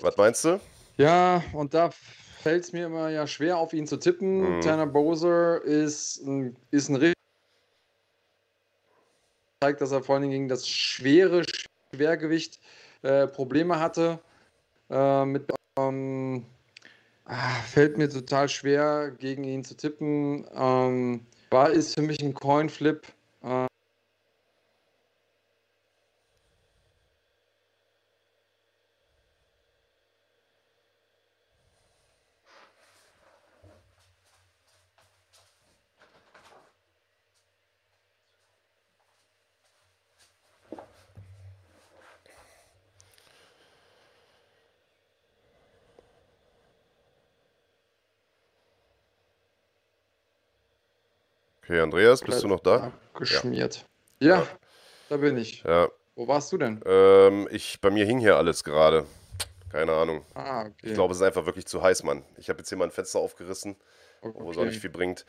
Was 0.00 0.16
meinst 0.16 0.44
du? 0.44 0.60
Ja, 0.96 1.42
und 1.52 1.74
da 1.74 1.90
fällt 2.42 2.64
es 2.64 2.72
mir 2.72 2.86
immer 2.86 3.08
ja 3.10 3.26
schwer, 3.26 3.56
auf 3.58 3.72
ihn 3.72 3.86
zu 3.86 3.96
tippen. 3.98 4.56
Mhm. 4.56 4.60
Tanner 4.60 4.86
Bowser 4.86 5.62
ist 5.62 6.20
ein, 6.22 6.56
ist 6.70 6.88
ein 6.88 6.96
richtig. 6.96 7.16
zeigt, 9.62 9.80
dass 9.80 9.92
er 9.92 10.02
vor 10.02 10.14
allen 10.14 10.22
Dingen 10.22 10.32
gegen 10.32 10.48
das 10.48 10.68
schwere 10.68 11.44
Schwergewicht 11.94 12.60
äh, 13.02 13.26
Probleme 13.26 13.80
hatte. 13.80 14.18
Äh, 14.90 15.24
mit, 15.24 15.50
ah, 17.30 17.62
fällt 17.66 17.96
mir 17.96 18.08
total 18.08 18.48
schwer, 18.48 19.10
gegen 19.12 19.44
ihn 19.44 19.64
zu 19.64 19.76
tippen. 19.76 20.46
Ähm, 20.54 21.26
war 21.50 21.70
ist 21.70 21.94
für 21.94 22.02
mich 22.02 22.20
ein 22.22 22.34
Coinflip. 22.34 23.06
Äh, 23.42 23.69
Okay, 51.70 51.82
Andreas, 51.82 52.20
bist 52.20 52.42
du 52.42 52.48
noch 52.48 52.58
da? 52.58 52.90
Geschmiert. 53.16 53.86
Ja. 54.18 54.38
Ja. 54.38 54.46
da 55.08 55.16
bin 55.18 55.36
ich. 55.36 55.62
Ja, 55.62 55.86
Wo 56.16 56.26
warst 56.26 56.50
du 56.50 56.58
denn? 56.58 56.80
ähm, 56.84 57.46
ich, 57.52 57.80
bei 57.80 57.90
mir 57.90 58.04
hing 58.04 58.18
hier 58.18 58.36
alles 58.36 58.64
gerade. 58.64 59.06
Keine 59.70 59.92
Ahnung. 59.92 60.24
Ah, 60.34 60.62
okay. 60.62 60.72
Ich 60.82 60.94
glaube, 60.94 61.12
es 61.12 61.20
ist 61.20 61.24
einfach 61.24 61.46
wirklich 61.46 61.66
zu 61.66 61.80
heiß, 61.80 62.02
Mann. 62.02 62.24
Ich 62.38 62.48
habe 62.48 62.58
jetzt 62.58 62.70
hier 62.70 62.76
mal 62.76 62.86
ein 62.86 62.90
Fenster 62.90 63.20
aufgerissen, 63.20 63.76
wo 64.20 64.50
es 64.50 64.56
auch 64.56 64.62
Okay. 64.62 64.70
nicht 64.70 64.80
viel 64.80 64.90
bringt. 64.90 65.24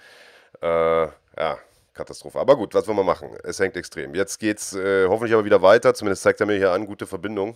Äh, 0.63 0.65
ja, 0.67 1.59
Katastrophe. 1.93 2.39
Aber 2.39 2.55
gut, 2.55 2.73
was 2.73 2.87
wollen 2.87 2.97
wir 2.97 3.03
machen? 3.03 3.37
Es 3.43 3.59
hängt 3.59 3.77
extrem. 3.77 4.15
Jetzt 4.15 4.39
geht's 4.39 4.73
äh, 4.73 5.05
hoffentlich 5.07 5.33
aber 5.35 5.45
wieder 5.45 5.61
weiter. 5.61 5.93
Zumindest 5.93 6.23
zeigt 6.23 6.39
er 6.39 6.47
mir 6.47 6.57
hier 6.57 6.71
an, 6.71 6.87
gute 6.87 7.05
Verbindung. 7.05 7.55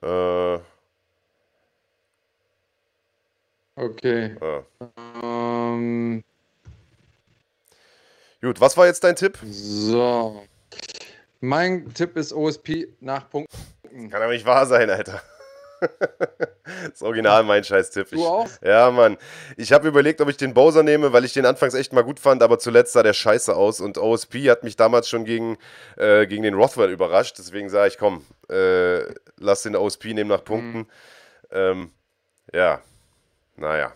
Äh, 0.00 0.58
Okay. 3.76 4.34
ja. 4.40 4.64
Ähm, 5.22 6.24
Gut, 8.40 8.60
was 8.60 8.76
war 8.76 8.86
jetzt 8.86 9.02
dein 9.04 9.16
Tipp? 9.16 9.38
so. 9.44 10.42
Mein 11.40 11.92
Tipp 11.94 12.16
ist 12.16 12.32
OSP 12.32 12.88
nach 13.00 13.30
Punkten. 13.30 14.10
Kann 14.10 14.22
aber 14.22 14.32
nicht 14.32 14.44
wahr 14.46 14.66
sein, 14.66 14.90
Alter. 14.90 15.22
das 16.90 17.00
Original 17.02 17.44
mein 17.44 17.62
Scheiß-Tipp. 17.62 18.08
Du 18.10 18.16
Ich- 18.16 18.22
auch? 18.26 18.48
Ja, 18.60 18.90
Mann. 18.90 19.16
Ich 19.56 19.72
habe 19.72 19.86
überlegt, 19.86 20.20
ob 20.20 20.28
ich 20.28 20.36
den 20.36 20.52
Bowser 20.52 20.82
nehme, 20.82 21.12
weil 21.12 21.24
ich 21.24 21.32
den 21.32 21.46
anfangs 21.46 21.74
echt 21.74 21.92
mal 21.92 22.02
gut 22.02 22.18
fand, 22.18 22.42
aber 22.42 22.58
zuletzt 22.58 22.92
sah 22.92 23.04
der 23.04 23.12
scheiße 23.12 23.54
aus 23.54 23.80
und 23.80 23.98
OSP 23.98 24.50
hat 24.50 24.64
mich 24.64 24.74
damals 24.74 25.08
schon 25.08 25.24
gegen, 25.24 25.56
äh, 25.96 26.26
gegen 26.26 26.42
den 26.42 26.54
Rothwell 26.54 26.90
überrascht. 26.90 27.38
Deswegen 27.38 27.68
sage 27.70 27.88
ich, 27.88 27.98
komm, 27.98 28.24
äh, 28.50 29.02
lass 29.36 29.62
den 29.62 29.76
OSP 29.76 30.14
nehmen 30.14 30.30
nach 30.30 30.42
Punkten. 30.44 30.88
Ähm, 31.52 31.92
ja, 32.52 32.80
naja. 33.56 33.92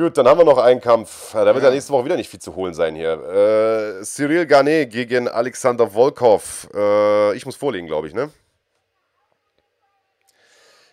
Gut, 0.00 0.16
dann 0.16 0.26
haben 0.26 0.38
wir 0.38 0.46
noch 0.46 0.56
einen 0.56 0.80
Kampf. 0.80 1.32
Da 1.32 1.44
wird 1.44 1.58
ja. 1.58 1.64
Ja. 1.64 1.70
nächste 1.74 1.92
Woche 1.92 2.06
wieder 2.06 2.16
nicht 2.16 2.30
viel 2.30 2.40
zu 2.40 2.56
holen 2.56 2.72
sein 2.72 2.94
hier. 2.94 3.98
Äh, 4.00 4.02
Cyril 4.02 4.46
Garnet 4.46 4.90
gegen 4.90 5.28
Alexander 5.28 5.90
Volkov. 5.90 6.66
Äh, 6.74 7.36
ich 7.36 7.44
muss 7.44 7.54
vorlegen, 7.54 7.86
glaube 7.86 8.08
ich, 8.08 8.14
ne? 8.14 8.30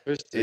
Richtig. 0.06 0.34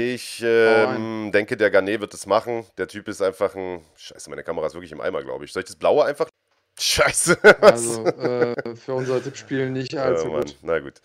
Ich 0.41 0.43
ähm, 0.43 1.31
denke, 1.31 1.59
der 1.59 1.71
Garnet 1.71 2.01
wird 2.01 2.15
es 2.15 2.25
machen. 2.25 2.65
Der 2.79 2.89
Typ 2.89 3.07
ist 3.09 3.21
einfach 3.21 3.55
ein. 3.55 3.85
Scheiße, 3.97 4.31
meine 4.31 4.43
Kamera 4.43 4.67
ist 4.67 4.73
wirklich 4.73 4.93
im 4.93 5.03
Eimer, 5.03 5.23
glaube 5.23 5.45
ich. 5.45 5.53
Soll 5.53 5.61
ich 5.61 5.67
das 5.67 5.77
Blaue 5.77 6.07
einfach. 6.07 6.31
Scheiße. 6.81 7.37
Also 7.61 8.07
äh, 8.07 8.77
für 8.77 8.95
unser 8.95 9.23
Tippspiel 9.23 9.69
nicht 9.69 9.95
allzu 9.99 10.29
oh, 10.29 10.33
Mann. 10.33 10.45
gut. 10.45 10.57
Na 10.63 10.79
gut. 10.79 11.03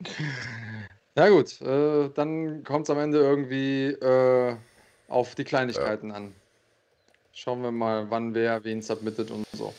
Ja 1.18 1.30
gut, 1.30 1.62
äh, 1.62 2.10
dann 2.10 2.62
kommt 2.62 2.84
es 2.84 2.90
am 2.90 2.98
Ende 2.98 3.20
irgendwie 3.20 3.86
äh, 3.86 4.54
auf 5.08 5.34
die 5.34 5.44
Kleinigkeiten 5.44 6.12
an. 6.12 6.34
Schauen 7.32 7.62
wir 7.62 7.70
mal, 7.70 8.10
wann 8.10 8.34
wer 8.34 8.64
wen 8.64 8.82
submittet 8.82 9.30
und 9.30 9.46
so. 9.52 9.74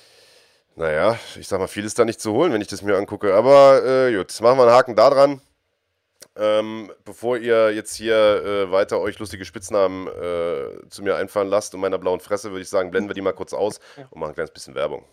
Naja, 0.76 1.18
ich 1.40 1.48
sag 1.48 1.60
mal, 1.60 1.68
viel 1.68 1.86
ist 1.86 1.98
da 1.98 2.06
nicht 2.06 2.22
zu 2.22 2.32
holen, 2.34 2.54
wenn 2.54 2.62
ich 2.62 2.68
das 2.68 2.84
mir 2.84 2.96
angucke. 2.96 3.34
Aber 3.34 3.84
äh, 3.84 4.16
gut, 4.16 4.40
machen 4.42 4.60
wir 4.60 4.64
einen 4.64 4.72
Haken 4.72 4.96
da 4.96 5.10
dran. 5.10 5.42
Ähm, 6.36 6.92
bevor 7.04 7.38
ihr 7.38 7.74
jetzt 7.74 7.96
hier 7.96 8.16
äh, 8.16 8.72
weiter 8.72 9.00
euch 9.00 9.18
lustige 9.18 9.44
Spitznamen 9.44 10.08
äh, 10.08 10.88
zu 10.88 11.02
mir 11.02 11.16
einfallen 11.16 11.48
lasst 11.48 11.74
und 11.74 11.82
meiner 11.82 11.98
blauen 11.98 12.20
Fresse, 12.20 12.52
würde 12.52 12.62
ich 12.62 12.70
sagen, 12.70 12.92
blenden 12.92 13.10
wir 13.10 13.16
die 13.16 13.22
mal 13.22 13.34
kurz 13.34 13.54
aus 13.54 13.80
und 14.12 14.20
machen 14.20 14.32
ein 14.32 14.36
kleines 14.36 14.52
bisschen 14.52 14.76
Werbung. 14.76 15.04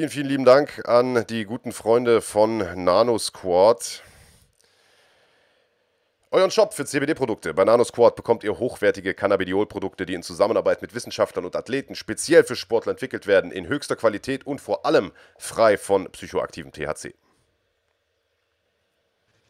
Vielen, 0.00 0.10
vielen 0.10 0.28
lieben 0.28 0.44
Dank 0.46 0.88
an 0.88 1.26
die 1.28 1.44
guten 1.44 1.72
Freunde 1.72 2.22
von 2.22 2.56
Nano 2.84 3.18
Squad. 3.18 4.02
Euren 6.30 6.50
Shop 6.50 6.72
für 6.72 6.86
CBD-Produkte. 6.86 7.52
Bei 7.52 7.66
NanoSquad 7.66 8.16
bekommt 8.16 8.42
ihr 8.42 8.58
hochwertige 8.58 9.12
Cannabidiol-Produkte, 9.12 10.06
die 10.06 10.14
in 10.14 10.22
Zusammenarbeit 10.22 10.80
mit 10.80 10.94
Wissenschaftlern 10.94 11.44
und 11.44 11.54
Athleten 11.54 11.94
speziell 11.94 12.44
für 12.44 12.56
Sportler 12.56 12.92
entwickelt 12.92 13.26
werden, 13.26 13.52
in 13.52 13.68
höchster 13.68 13.94
Qualität 13.94 14.46
und 14.46 14.62
vor 14.62 14.86
allem 14.86 15.12
frei 15.36 15.76
von 15.76 16.10
psychoaktivem 16.10 16.72
THC. 16.72 17.14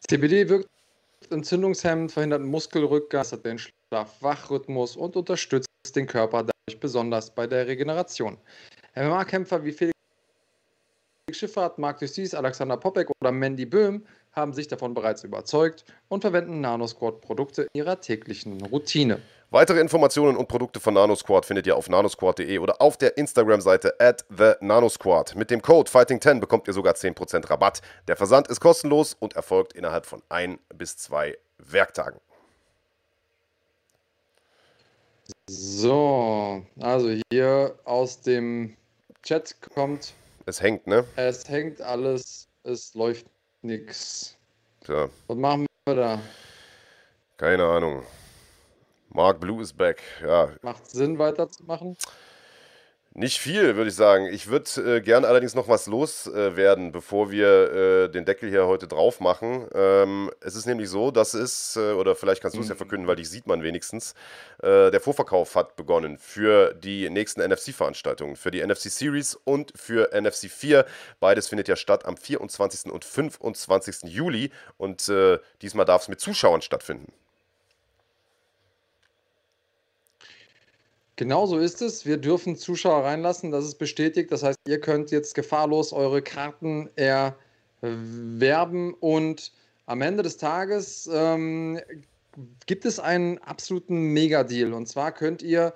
CBD 0.05 0.49
wirkt 0.49 0.67
entzündungshemmend, 1.29 2.11
verhindert 2.11 2.41
Muskelrückgang, 2.41 3.23
hat 3.23 3.45
den 3.45 3.57
Schlaf-Wach-Rhythmus 3.57 4.97
und 4.97 5.15
unterstützt 5.15 5.69
den 5.95 6.07
Körper 6.07 6.43
dadurch 6.43 6.79
besonders 6.81 7.33
bei 7.33 7.47
der 7.47 7.67
Regeneration. 7.67 8.37
MMA-Kämpfer 8.95 9.63
wie 9.63 9.71
Felix 9.71 9.91
Schifffahrt, 11.33 11.77
Marc 11.77 11.99
Dussis, 11.99 12.33
Alexander 12.33 12.77
Popek 12.77 13.09
oder 13.21 13.31
Mandy 13.31 13.65
Böhm 13.65 14.05
haben 14.33 14.53
sich 14.53 14.67
davon 14.67 14.93
bereits 14.93 15.23
überzeugt 15.23 15.85
und 16.07 16.21
verwenden 16.21 16.61
NanoSquad-Produkte 16.61 17.63
in 17.63 17.69
ihrer 17.73 17.99
täglichen 17.99 18.61
Routine. 18.65 19.21
Weitere 19.53 19.81
Informationen 19.81 20.37
und 20.37 20.47
Produkte 20.47 20.79
von 20.79 20.93
NanoSquad 20.93 21.45
findet 21.45 21.67
ihr 21.67 21.75
auf 21.75 21.89
nanosquad.de 21.89 22.57
oder 22.59 22.81
auf 22.81 22.95
der 22.95 23.17
Instagram-Seite 23.17 23.99
at 23.99 24.23
the 24.29 24.53
NanoSquad. 24.61 25.35
Mit 25.35 25.51
dem 25.51 25.61
Code 25.61 25.91
Fighting10 25.91 26.39
bekommt 26.39 26.67
ihr 26.69 26.73
sogar 26.73 26.93
10% 26.93 27.49
Rabatt. 27.49 27.81
Der 28.07 28.15
Versand 28.15 28.47
ist 28.47 28.61
kostenlos 28.61 29.13
und 29.19 29.33
erfolgt 29.33 29.73
innerhalb 29.73 30.05
von 30.05 30.23
ein 30.29 30.57
bis 30.73 30.95
zwei 30.95 31.37
Werktagen. 31.57 32.21
So, 35.49 36.65
also 36.79 37.09
hier 37.29 37.75
aus 37.83 38.21
dem 38.21 38.77
Chat 39.21 39.57
kommt, 39.73 40.13
Es 40.45 40.61
hängt, 40.61 40.87
ne? 40.87 41.05
es 41.15 41.47
hängt 41.47 41.81
alles, 41.81 42.47
es 42.63 42.93
läuft 42.95 43.25
nichts. 43.61 44.37
Tja, 44.85 45.09
Was 45.27 45.37
machen 45.37 45.65
wir 45.85 45.95
da? 45.95 46.19
keine 47.37 47.63
Ahnung. 47.65 48.03
Mark 49.09 49.39
Blue 49.39 49.61
is 49.61 49.73
back. 49.73 50.01
Ja, 50.21 50.51
Macht 50.61 50.89
Sinn 50.89 51.17
weiterzumachen? 51.19 51.97
Nicht 53.13 53.39
viel, 53.39 53.75
würde 53.75 53.89
ich 53.89 53.95
sagen. 53.95 54.27
Ich 54.27 54.47
würde 54.47 54.95
äh, 54.95 55.01
gern 55.01 55.25
allerdings 55.25 55.53
noch 55.53 55.67
was 55.67 55.85
loswerden, 55.85 56.87
äh, 56.87 56.91
bevor 56.91 57.29
wir 57.29 57.73
äh, 57.73 58.09
den 58.09 58.23
Deckel 58.23 58.49
hier 58.49 58.67
heute 58.67 58.87
drauf 58.87 59.19
machen. 59.19 59.67
Ähm, 59.75 60.31
es 60.39 60.55
ist 60.55 60.65
nämlich 60.65 60.89
so, 60.89 61.11
dass 61.11 61.33
es, 61.33 61.75
äh, 61.75 61.91
oder 61.91 62.15
vielleicht 62.15 62.41
kannst 62.41 62.55
du 62.55 62.61
es 62.61 62.69
ja 62.69 62.75
verkünden, 62.75 63.07
weil 63.07 63.17
dich 63.17 63.29
sieht 63.29 63.47
man 63.47 63.63
wenigstens, 63.63 64.13
äh, 64.63 64.91
der 64.91 65.01
Vorverkauf 65.01 65.55
hat 65.55 65.75
begonnen 65.75 66.19
für 66.19 66.73
die 66.73 67.09
nächsten 67.09 67.41
NFC-Veranstaltungen, 67.41 68.37
für 68.37 68.49
die 68.49 68.65
NFC 68.65 68.89
Series 68.89 69.35
und 69.43 69.73
für 69.75 70.11
NFC 70.13 70.49
4. 70.49 70.85
Beides 71.19 71.49
findet 71.49 71.67
ja 71.67 71.75
statt 71.75 72.05
am 72.05 72.15
24. 72.15 72.93
und 72.93 73.03
25. 73.03 74.03
Juli 74.09 74.51
und 74.77 75.09
äh, 75.09 75.37
diesmal 75.61 75.85
darf 75.85 76.03
es 76.03 76.07
mit 76.07 76.21
Zuschauern 76.21 76.61
stattfinden. 76.61 77.11
Genau 81.21 81.45
so 81.45 81.59
ist 81.59 81.83
es. 81.83 82.07
Wir 82.07 82.17
dürfen 82.17 82.55
Zuschauer 82.55 83.03
reinlassen. 83.03 83.51
Das 83.51 83.63
ist 83.63 83.75
bestätigt. 83.75 84.31
Das 84.31 84.41
heißt, 84.41 84.57
ihr 84.67 84.81
könnt 84.81 85.11
jetzt 85.11 85.35
gefahrlos 85.35 85.93
eure 85.93 86.23
Karten 86.23 86.89
erwerben 86.95 88.95
und 88.95 89.51
am 89.85 90.01
Ende 90.01 90.23
des 90.23 90.37
Tages 90.37 91.07
ähm, 91.13 91.79
gibt 92.65 92.85
es 92.85 92.99
einen 92.99 93.37
absoluten 93.37 94.13
Mega-Deal. 94.13 94.73
Und 94.73 94.87
zwar 94.87 95.11
könnt 95.11 95.43
ihr 95.43 95.75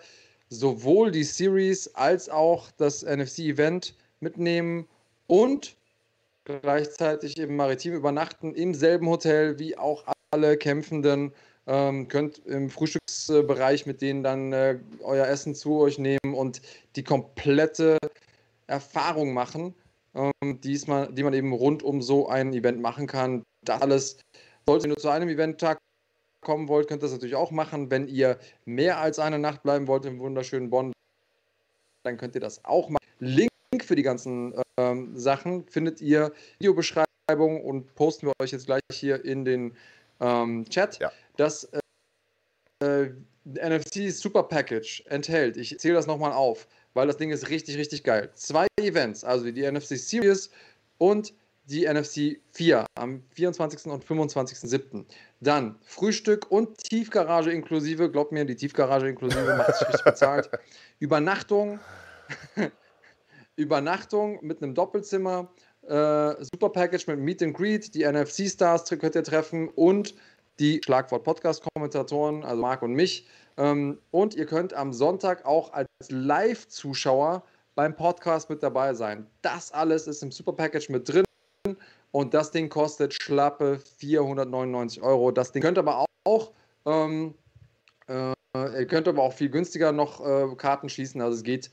sowohl 0.50 1.12
die 1.12 1.24
Series 1.24 1.94
als 1.94 2.28
auch 2.28 2.72
das 2.78 3.04
NFC-Event 3.04 3.94
mitnehmen 4.22 4.88
und 5.28 5.76
gleichzeitig 6.46 7.38
im 7.38 7.56
Maritim 7.56 7.94
übernachten, 7.94 8.56
im 8.56 8.74
selben 8.74 9.08
Hotel 9.08 9.60
wie 9.60 9.78
auch 9.78 10.06
alle 10.32 10.58
Kämpfenden. 10.58 11.34
Ähm, 11.68 12.08
könnt 12.08 12.46
im 12.46 12.70
Frühstücksbereich 12.70 13.88
mit 13.88 14.02
denen 14.02 14.22
dann 14.22 14.54
äh, 14.54 14.78
euer 15.02 15.26
Essen 15.26 15.56
zu 15.56 15.80
euch 15.80 15.98
nehmen 15.98 16.36
und 16.36 16.62
die 16.96 17.04
komplette 17.04 17.98
Erfahrung 18.68 19.34
machen, 19.34 19.74
ähm, 20.14 20.62
diesmal, 20.62 21.12
die 21.12 21.24
man 21.24 21.34
eben 21.34 21.54
rund 21.54 21.82
um 21.82 22.02
so 22.02 22.28
ein 22.28 22.54
Event 22.54 22.82
machen 22.82 23.08
kann. 23.08 23.44
Das 23.64 23.82
alles, 23.82 24.18
sollte 24.68 24.86
ihr 24.86 24.90
nur 24.90 24.98
zu 24.98 25.10
einem 25.10 25.30
Eventtag 25.30 25.80
kommen 26.42 26.68
wollt, 26.68 26.88
könnt 26.88 27.02
ihr 27.02 27.08
das 27.08 27.14
natürlich 27.14 27.36
auch 27.36 27.52
machen. 27.52 27.90
Wenn 27.90 28.08
ihr 28.08 28.38
mehr 28.66 29.00
als 29.00 29.20
eine 29.20 29.40
Nacht 29.40 29.64
bleiben 29.64 29.88
wollt 29.88 30.06
im 30.06 30.20
wunderschönen 30.20 30.70
Bonn, 30.70 30.94
dann 32.04 32.18
könnt 32.18 32.36
ihr 32.36 32.42
das 32.42 32.64
auch 32.64 32.90
machen. 32.90 33.04
Link 33.20 33.50
für 33.84 33.96
die 33.96 34.04
ganzen 34.04 34.54
ähm, 34.78 35.18
Sachen 35.18 35.66
findet 35.68 36.00
ihr 36.02 36.26
in 36.26 36.32
der 36.32 36.34
Videobeschreibung 36.60 37.64
und 37.64 37.94
posten 37.96 38.28
wir 38.28 38.34
euch 38.40 38.52
jetzt 38.52 38.68
gleich 38.68 38.82
hier 38.92 39.24
in 39.26 39.44
den 39.44 39.76
ähm, 40.22 40.66
Chat. 40.70 41.00
Ja. 41.00 41.12
Das 41.38 41.70
äh, 42.80 43.10
NFC 43.46 44.12
Super 44.12 44.44
Package 44.44 45.04
enthält, 45.08 45.58
ich 45.58 45.78
zähle 45.80 45.96
das 45.96 46.08
nochmal 46.08 46.34
auf, 46.34 46.68
weil 46.94 47.08
das 47.08 47.18
Ding 47.18 47.32
ist 47.32 47.50
richtig, 47.50 47.78
richtig 47.78 48.04
geil. 48.04 48.32
Zwei 48.34 48.68
Events, 48.80 49.24
also 49.24 49.50
die 49.52 49.70
NFC 49.70 49.98
Series 49.98 50.50
und 50.98 51.34
die 51.68 51.88
NFC 51.88 52.40
4 52.52 52.86
am 52.96 53.24
24. 53.32 53.86
und 53.92 54.06
25.07. 54.06 55.06
Dann 55.40 55.78
Frühstück 55.84 56.52
und 56.52 56.78
Tiefgarage 56.78 57.52
inklusive. 57.52 58.12
Glaubt 58.12 58.32
mir, 58.32 58.46
die 58.46 58.56
Tiefgarage 58.56 59.08
inklusive 59.08 59.56
macht 59.58 59.76
sich 59.76 59.88
richtig 59.88 60.04
bezahlt. 60.04 60.50
Übernachtung. 61.00 61.80
Übernachtung 63.56 64.40
mit 64.42 64.62
einem 64.62 64.76
Doppelzimmer. 64.76 65.52
Äh, 65.84 66.36
Super 66.44 66.70
Package 66.70 67.08
mit 67.08 67.20
Meet 67.20 67.44
and 67.44 67.58
Greet. 67.58 67.96
Die 67.96 68.06
NFC 68.06 68.48
Stars 68.48 68.86
könnt 68.86 69.16
ihr 69.16 69.24
treffen 69.24 69.70
und 69.70 70.16
die 70.60 70.82
Schlagwort 70.84 71.24
Podcast-Kommentatoren, 71.24 72.44
also 72.44 72.62
Marc 72.62 72.82
und 72.82 72.94
mich. 72.94 73.28
Ähm, 73.58 74.00
und 74.12 74.36
ihr 74.36 74.46
könnt 74.46 74.74
am 74.74 74.94
Sonntag 74.94 75.46
auch 75.46 75.74
als 75.74 75.88
Live-Zuschauer 76.10 77.44
beim 77.76 77.96
Podcast 77.96 78.50
mit 78.50 78.64
dabei 78.64 78.94
sein. 78.94 79.28
Das 79.42 79.72
alles 79.72 80.08
ist 80.08 80.24
im 80.24 80.32
Super 80.32 80.54
Package 80.54 80.90
mit 80.90 81.08
drin. 81.08 81.26
Und 82.12 82.34
das 82.34 82.52
Ding 82.52 82.70
kostet 82.70 83.14
schlappe 83.14 83.80
499 83.98 85.02
Euro. 85.02 85.32
Das 85.32 85.52
Ding 85.52 85.62
könnt 85.62 85.78
aber 85.78 86.06
auch, 86.24 86.52
ähm, 86.86 87.36
äh, 88.08 88.34
ihr 88.54 88.88
könnt 88.88 89.08
aber 89.08 89.22
auch 89.22 89.34
viel 89.34 89.50
günstiger 89.50 89.92
noch 89.92 90.26
äh, 90.26 90.56
Karten 90.56 90.88
schließen. 90.88 91.22
Also 91.22 91.38
es 91.38 91.44
geht 91.44 91.72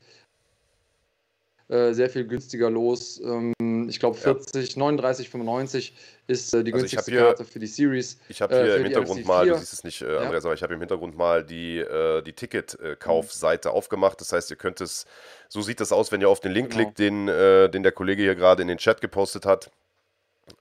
äh, 1.73 1.93
sehr 1.93 2.09
viel 2.09 2.25
günstiger 2.25 2.69
los. 2.69 3.19
Ähm, 3.23 3.53
ich 3.89 3.99
glaube 3.99 4.15
40, 4.17 4.77
39, 4.77 5.29
95 5.29 5.93
ist 6.27 6.53
äh, 6.53 6.63
die 6.63 6.71
Also 6.73 6.81
günstigste 6.83 7.11
hier- 7.11 7.21
Karte 7.21 7.45
für 7.45 7.59
die 7.59 7.67
Series. 7.67 8.17
Ich 8.29 8.41
habe 8.41 8.55
Äh, 8.55 8.63
hier 8.63 8.75
im 8.77 8.83
Hintergrund 8.83 9.25
mal, 9.25 9.45
du 9.47 9.53
4. 9.53 9.59
siehst 9.59 9.73
es 9.73 9.83
nicht, 9.83 10.01
äh, 10.01 10.17
Andreas, 10.17 10.45
aber 10.45 10.53
ich 10.53 10.61
habe 10.63 10.73
im 10.73 10.79
Hintergrund 10.79 11.17
mal 11.17 11.43
die, 11.43 11.79
äh, 11.79 12.21
die 12.21 12.33
Ticket-Kaufseite 12.33 13.71
aufgemacht. 13.71 14.19
Das 14.21 14.31
heißt, 14.31 14.49
ihr 14.51 14.57
könnt 14.57 14.81
es, 14.81 15.05
so 15.49 15.61
sieht 15.61 15.79
das 15.79 15.91
aus, 15.91 16.11
wenn 16.11 16.21
ihr 16.21 16.29
auf 16.29 16.39
den 16.39 16.51
Link 16.51 16.69
Genau. 16.71 16.83
klickt, 16.83 16.99
den, 16.99 17.27
den 17.27 17.83
der 17.83 17.91
Kollege 17.91 18.21
hier 18.23 18.35
gerade 18.35 18.61
in 18.61 18.67
den 18.67 18.77
Chat 18.77 19.01
gepostet 19.01 19.45
hat. 19.45 19.71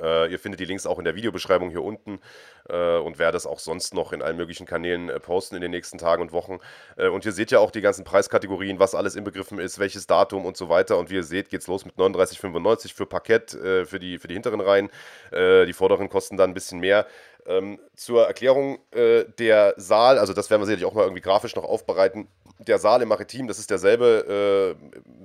Äh, 0.01 0.31
ihr 0.31 0.39
findet 0.39 0.61
die 0.61 0.65
Links 0.65 0.87
auch 0.87 0.99
in 0.99 1.05
der 1.05 1.15
Videobeschreibung 1.15 1.71
hier 1.71 1.83
unten 1.83 2.21
äh, 2.69 2.99
und 2.99 3.19
werde 3.19 3.37
es 3.37 3.47
auch 3.47 3.59
sonst 3.59 3.95
noch 3.95 4.13
in 4.13 4.23
allen 4.23 4.37
möglichen 4.37 4.67
Kanälen 4.67 5.09
äh, 5.09 5.21
posten 5.21 5.57
in 5.57 5.63
den 5.63 5.71
nächsten 5.71 5.99
Tagen 5.99 6.23
und 6.23 6.33
Wochen. 6.33 6.59
Äh, 6.97 7.09
und 7.09 7.25
ihr 7.25 7.33
seht 7.33 7.51
ja 7.51 7.59
auch 7.59 7.71
die 7.71 7.81
ganzen 7.81 8.05
Preiskategorien, 8.05 8.79
was 8.79 8.95
alles 8.95 9.17
inbegriffen 9.17 9.59
ist, 9.59 9.79
welches 9.79 10.07
Datum 10.07 10.47
und 10.47 10.57
so 10.57 10.69
weiter. 10.69 10.99
Und 10.99 11.11
wie 11.11 11.17
ihr 11.17 11.25
seht, 11.25 11.51
geht 11.51 11.61
es 11.63 11.67
los 11.67 11.85
mit 11.85 11.97
39,95 11.97 12.95
für 12.95 13.07
Parkett, 13.07 13.55
äh, 13.55 13.85
für, 13.85 13.99
die, 13.99 14.19
für 14.19 14.29
die 14.29 14.35
hinteren 14.35 14.61
Reihen. 14.61 14.91
Äh, 15.31 15.67
die 15.67 15.73
vorderen 15.73 16.09
kosten 16.09 16.37
dann 16.37 16.51
ein 16.51 16.55
bisschen 16.55 16.81
mehr. 16.81 17.07
Ähm, 17.47 17.81
zur 17.97 18.27
Erklärung, 18.27 18.79
äh, 18.93 19.25
der 19.39 19.75
Saal, 19.77 20.19
also 20.19 20.33
das 20.33 20.51
werden 20.51 20.63
wir 20.63 20.67
sicherlich 20.67 20.87
auch 20.87 20.95
mal 20.95 21.03
irgendwie 21.03 21.23
grafisch 21.23 21.57
noch 21.57 21.65
aufbereiten. 21.65 22.29
Der 22.59 22.79
Saal 22.79 23.03
im 23.03 23.09
Maritim, 23.09 23.49
das 23.49 23.59
ist 23.59 23.71
derselbe, 23.71 24.77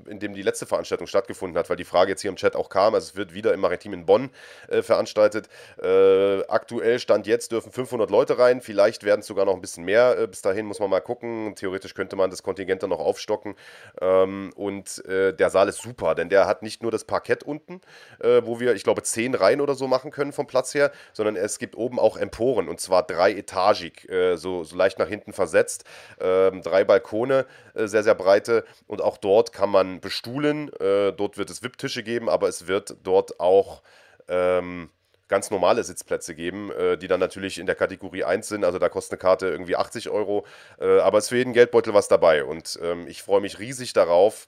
äh, 0.08 0.10
in 0.12 0.20
dem 0.20 0.34
die 0.34 0.42
letzte 0.42 0.66
Veranstaltung 0.66 1.06
stattgefunden 1.06 1.58
hat, 1.58 1.70
weil 1.70 1.76
die 1.76 1.84
Frage 1.84 2.12
jetzt 2.12 2.22
hier 2.22 2.30
im 2.30 2.36
Chat 2.36 2.56
auch 2.56 2.70
kam. 2.70 2.96
Also 2.96 3.10
es 3.12 3.16
wird 3.16 3.34
wieder 3.34 3.54
im 3.54 3.60
Maritim 3.60 3.94
in 3.94 4.06
Bonn 4.06 4.32
äh, 4.70 4.82
veranstaltet. 4.82 5.48
Äh, 5.82 6.44
aktuell 6.48 7.00
Stand 7.00 7.28
jetzt 7.28 7.52
dürfen 7.52 7.72
500 7.72 8.10
Leute 8.10 8.40
rein. 8.40 8.62
Vielleicht 8.62 9.04
werden 9.04 9.20
es 9.20 9.28
sogar 9.28 9.46
noch 9.46 9.54
ein 9.54 9.62
bisschen 9.62 9.86
mehr. 9.86 10.18
Äh, 10.18 10.28
bis 10.28 10.42
dahin 10.42 10.66
muss 10.66 10.80
man 10.80 10.90
mal 10.90 11.02
gucken. 11.02 11.54
Theoretisch 11.56 11.94
könnte 11.94 12.16
man 12.16 12.32
das 12.32 12.42
Kontingent 12.42 12.82
dann 12.82 12.90
noch 12.90 13.00
aufstocken. 13.00 13.56
Ähm, 14.02 14.52
und 14.56 15.06
äh, 15.06 15.34
der 15.34 15.50
Saal 15.52 15.70
ist 15.70 15.82
super, 15.82 16.16
denn 16.16 16.30
der 16.30 16.48
hat 16.48 16.64
nicht 16.64 16.82
nur 16.82 16.92
das 16.92 17.04
Parkett 17.04 17.44
unten, 17.44 17.82
wo 18.20 18.60
wir, 18.60 18.74
ich 18.74 18.84
glaube, 18.84 19.04
10 19.04 19.36
Reihen 19.36 19.62
oder 19.62 19.76
so 19.76 19.88
machen 19.88 20.12
können 20.12 20.32
vom 20.32 20.48
Platz 20.48 20.74
her, 20.74 20.92
sondern 21.14 21.36
es 21.36 21.60
gibt 21.60 21.76
oben 21.76 22.00
auch 22.00 22.07
Emporen 22.16 22.70
und 22.70 22.80
zwar 22.80 23.04
dreietagig, 23.06 24.08
äh, 24.10 24.38
so, 24.38 24.64
so 24.64 24.76
leicht 24.76 25.00
nach 25.00 25.08
hinten 25.08 25.34
versetzt. 25.34 25.84
Ähm, 26.22 26.62
drei 26.62 26.84
Balkone, 26.86 27.46
äh, 27.74 27.88
sehr, 27.88 28.04
sehr 28.04 28.16
breite 28.16 28.64
und 28.86 29.02
auch 29.02 29.18
dort 29.18 29.52
kann 29.52 29.70
man 29.70 30.00
bestuhlen. 30.00 30.72
Äh, 30.80 31.12
dort 31.12 31.38
wird 31.38 31.50
es 31.50 31.62
VIP-Tische 31.62 32.04
geben, 32.04 32.30
aber 32.30 32.48
es 32.48 32.68
wird 32.68 32.96
dort 33.04 33.40
auch. 33.40 33.82
Ähm, 34.30 34.90
ganz 35.28 35.52
normale 35.52 35.84
Sitzplätze 35.84 36.36
geben, 36.36 36.72
äh, 36.72 36.98
die 36.98 37.08
dann 37.08 37.20
natürlich 37.20 37.60
in 37.60 37.66
der 37.66 37.76
Kategorie 37.76 38.24
1 38.24 38.48
sind. 38.48 38.64
Also 38.64 38.80
da 38.80 38.90
kostet 38.90 39.14
eine 39.14 39.20
Karte 39.20 39.48
irgendwie 39.48 39.76
80 39.76 40.10
Euro, 40.10 40.46
äh, 40.80 41.00
aber 41.00 41.18
es 41.18 41.26
ist 41.26 41.30
für 41.30 41.38
jeden 41.38 41.54
Geldbeutel 41.54 41.94
was 41.94 42.08
dabei. 42.08 42.44
Und 42.44 42.80
ähm, 42.82 43.08
ich 43.08 43.24
freue 43.24 43.42
mich 43.42 43.60
riesig 43.60 43.94
darauf, 43.94 44.48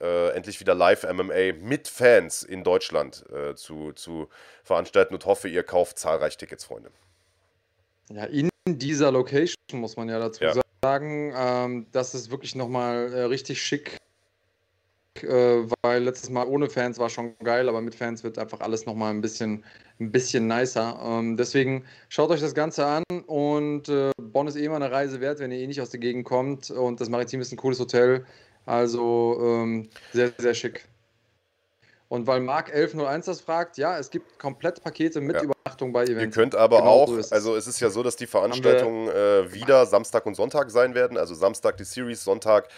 äh, 0.00 0.30
endlich 0.30 0.60
wieder 0.60 0.74
Live-MMA 0.74 1.52
mit 1.60 1.88
Fans 1.88 2.42
in 2.42 2.64
Deutschland 2.64 3.24
äh, 3.32 3.54
zu, 3.54 3.92
zu 3.92 4.28
veranstalten 4.64 5.14
und 5.14 5.26
hoffe, 5.26 5.48
ihr 5.48 5.62
kauft 5.62 5.98
zahlreich 5.98 6.36
Tickets, 6.36 6.64
Freunde. 6.64 6.90
Ja, 8.10 8.24
in 8.24 8.48
dieser 8.66 9.12
Location 9.12 9.54
muss 9.74 9.96
man 9.96 10.08
ja 10.08 10.18
dazu 10.18 10.42
Ja. 10.42 10.54
sagen, 10.82 11.32
ähm, 11.36 11.86
das 11.92 12.14
ist 12.14 12.30
wirklich 12.30 12.54
nochmal 12.54 13.12
äh, 13.12 13.22
richtig 13.24 13.62
schick, 13.62 13.96
äh, 15.22 15.64
weil 15.82 16.02
letztes 16.02 16.30
Mal 16.30 16.46
ohne 16.46 16.70
Fans 16.70 16.98
war 16.98 17.10
schon 17.10 17.36
geil, 17.38 17.68
aber 17.68 17.80
mit 17.80 17.94
Fans 17.94 18.24
wird 18.24 18.38
einfach 18.38 18.60
alles 18.60 18.86
nochmal 18.86 19.12
ein 19.12 19.20
bisschen, 19.20 19.64
ein 20.00 20.10
bisschen 20.10 20.46
nicer. 20.46 20.98
Ähm, 21.02 21.36
deswegen 21.36 21.84
schaut 22.08 22.30
euch 22.30 22.40
das 22.40 22.54
Ganze 22.54 22.86
an 22.86 23.04
und 23.26 23.88
äh, 23.88 24.10
Bonn 24.20 24.46
ist 24.46 24.56
eh 24.56 24.64
immer 24.64 24.76
eine 24.76 24.90
Reise 24.90 25.20
wert, 25.20 25.38
wenn 25.40 25.52
ihr 25.52 25.58
eh 25.58 25.66
nicht 25.66 25.80
aus 25.80 25.90
der 25.90 26.00
Gegend 26.00 26.24
kommt 26.24 26.70
und 26.70 27.00
das 27.00 27.08
Maritim 27.08 27.40
ist 27.40 27.52
ein 27.52 27.56
cooles 27.56 27.78
Hotel, 27.78 28.24
also 28.70 29.38
ähm, 29.42 29.90
sehr, 30.12 30.32
sehr 30.38 30.54
schick. 30.54 30.86
Und 32.08 32.26
weil 32.26 32.40
Mark 32.40 32.74
1101 32.74 33.26
das 33.26 33.40
fragt, 33.40 33.78
ja, 33.78 33.96
es 33.98 34.10
gibt 34.10 34.38
komplett 34.38 34.82
Pakete 34.82 35.20
mit 35.20 35.36
Ja. 35.36 35.42
Übernachtung 35.42 35.92
bei 35.92 36.04
Ihr 36.04 36.16
Events. 36.16 36.34
könnt 36.36 36.54
aber 36.56 36.78
Genau 36.78 36.90
auch, 36.90 37.08
so 37.08 37.34
also 37.34 37.54
es 37.54 37.68
ist 37.68 37.78
ja 37.80 37.88
so, 37.88 38.02
dass 38.02 38.16
die 38.16 38.26
Veranstaltungen 38.26 39.08
äh, 39.08 39.52
wieder 39.52 39.86
Samstag 39.86 40.26
und 40.26 40.34
Sonntag 40.34 40.70
sein 40.70 40.94
werden. 40.94 41.16
Also 41.16 41.34
Samstag 41.34 41.76
die 41.76 41.84
Series, 41.84 42.24
Sonntag 42.24 42.68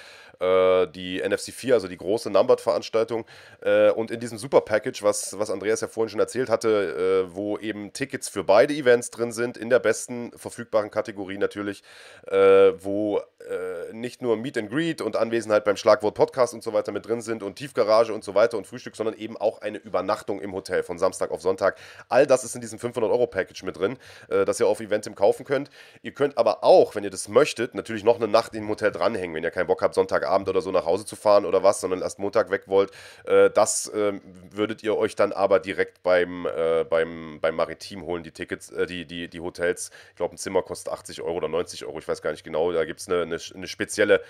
äh, 0.42 0.88
die 0.88 1.22
NFC 1.22 1.52
4, 1.52 1.74
also 1.74 1.88
die 1.88 1.96
große 1.96 2.30
Numbered-Veranstaltung. 2.30 3.24
Äh, 3.60 3.90
und 3.90 4.10
in 4.10 4.20
diesem 4.20 4.38
Super 4.38 4.60
Package, 4.60 5.02
was, 5.02 5.38
was 5.38 5.50
Andreas 5.50 5.80
ja 5.80 5.88
vorhin 5.88 6.10
schon 6.10 6.20
erzählt 6.20 6.50
hatte, 6.50 7.26
äh, 7.28 7.34
wo 7.34 7.58
eben 7.58 7.92
Tickets 7.92 8.28
für 8.28 8.44
beide 8.44 8.74
Events 8.74 9.10
drin 9.10 9.32
sind, 9.32 9.56
in 9.56 9.70
der 9.70 9.78
besten 9.78 10.32
verfügbaren 10.36 10.90
Kategorie 10.90 11.38
natürlich, 11.38 11.82
äh, 12.26 12.72
wo 12.78 13.18
äh, 13.18 13.92
nicht 13.92 14.22
nur 14.22 14.36
Meet 14.36 14.58
and 14.58 14.70
Greet 14.70 15.00
und 15.00 15.16
Anwesenheit 15.16 15.64
beim 15.64 15.76
Schlagwort 15.76 16.14
Podcast 16.14 16.54
und 16.54 16.62
so 16.62 16.72
weiter 16.72 16.92
mit 16.92 17.06
drin 17.06 17.22
sind 17.22 17.42
und 17.42 17.56
Tiefgarage 17.56 18.12
und 18.12 18.24
so 18.24 18.34
weiter 18.34 18.58
und 18.58 18.66
Frühstück, 18.66 18.96
sondern 18.96 19.16
eben 19.16 19.36
auch 19.36 19.60
eine 19.60 19.78
Übernachtung 19.78 20.40
im 20.40 20.52
Hotel 20.52 20.82
von 20.82 20.98
Samstag 20.98 21.30
auf 21.30 21.40
Sonntag. 21.40 21.78
All 22.08 22.26
das 22.26 22.44
ist 22.44 22.54
in 22.54 22.60
diesem 22.60 22.78
500-Euro-Package 22.78 23.62
mit 23.62 23.78
drin, 23.78 23.96
das 24.28 24.60
ihr 24.60 24.66
auf 24.66 24.80
Eventim 24.80 25.14
kaufen 25.14 25.44
könnt. 25.44 25.70
Ihr 26.02 26.12
könnt 26.12 26.38
aber 26.38 26.64
auch, 26.64 26.94
wenn 26.94 27.04
ihr 27.04 27.10
das 27.10 27.28
möchtet, 27.28 27.74
natürlich 27.74 28.04
noch 28.04 28.16
eine 28.16 28.28
Nacht 28.28 28.54
im 28.54 28.68
Hotel 28.68 28.90
dranhängen, 28.90 29.34
wenn 29.36 29.44
ihr 29.44 29.50
keinen 29.50 29.66
Bock 29.66 29.82
habt, 29.82 29.94
Sonntagabend 29.94 30.31
oder 30.48 30.60
so 30.60 30.70
nach 30.70 30.86
Hause 30.86 31.04
zu 31.04 31.16
fahren 31.16 31.44
oder 31.44 31.62
was, 31.62 31.80
sondern 31.80 32.02
erst 32.02 32.18
Montag 32.18 32.50
weg 32.50 32.64
wollt. 32.66 32.90
Äh, 33.24 33.50
das 33.50 33.88
äh, 33.88 34.12
würdet 34.50 34.82
ihr 34.82 34.96
euch 34.96 35.14
dann 35.16 35.32
aber 35.32 35.60
direkt 35.60 36.02
beim, 36.02 36.46
äh, 36.46 36.84
beim, 36.84 37.38
beim 37.40 37.54
Maritim 37.54 38.02
holen, 38.02 38.22
die 38.22 38.32
Tickets, 38.32 38.70
äh, 38.70 38.86
die, 38.86 39.06
die, 39.06 39.28
die 39.28 39.40
Hotels. 39.40 39.90
Ich 40.10 40.16
glaube, 40.16 40.34
ein 40.34 40.38
Zimmer 40.38 40.62
kostet 40.62 40.92
80 40.92 41.22
Euro 41.22 41.36
oder 41.36 41.48
90 41.48 41.84
Euro, 41.84 41.98
ich 41.98 42.08
weiß 42.08 42.22
gar 42.22 42.32
nicht 42.32 42.44
genau. 42.44 42.72
Da 42.72 42.84
gibt 42.84 43.00
es 43.00 43.08
eine, 43.08 43.22
eine, 43.22 43.38
eine 43.54 43.66
spezielle 43.66 44.22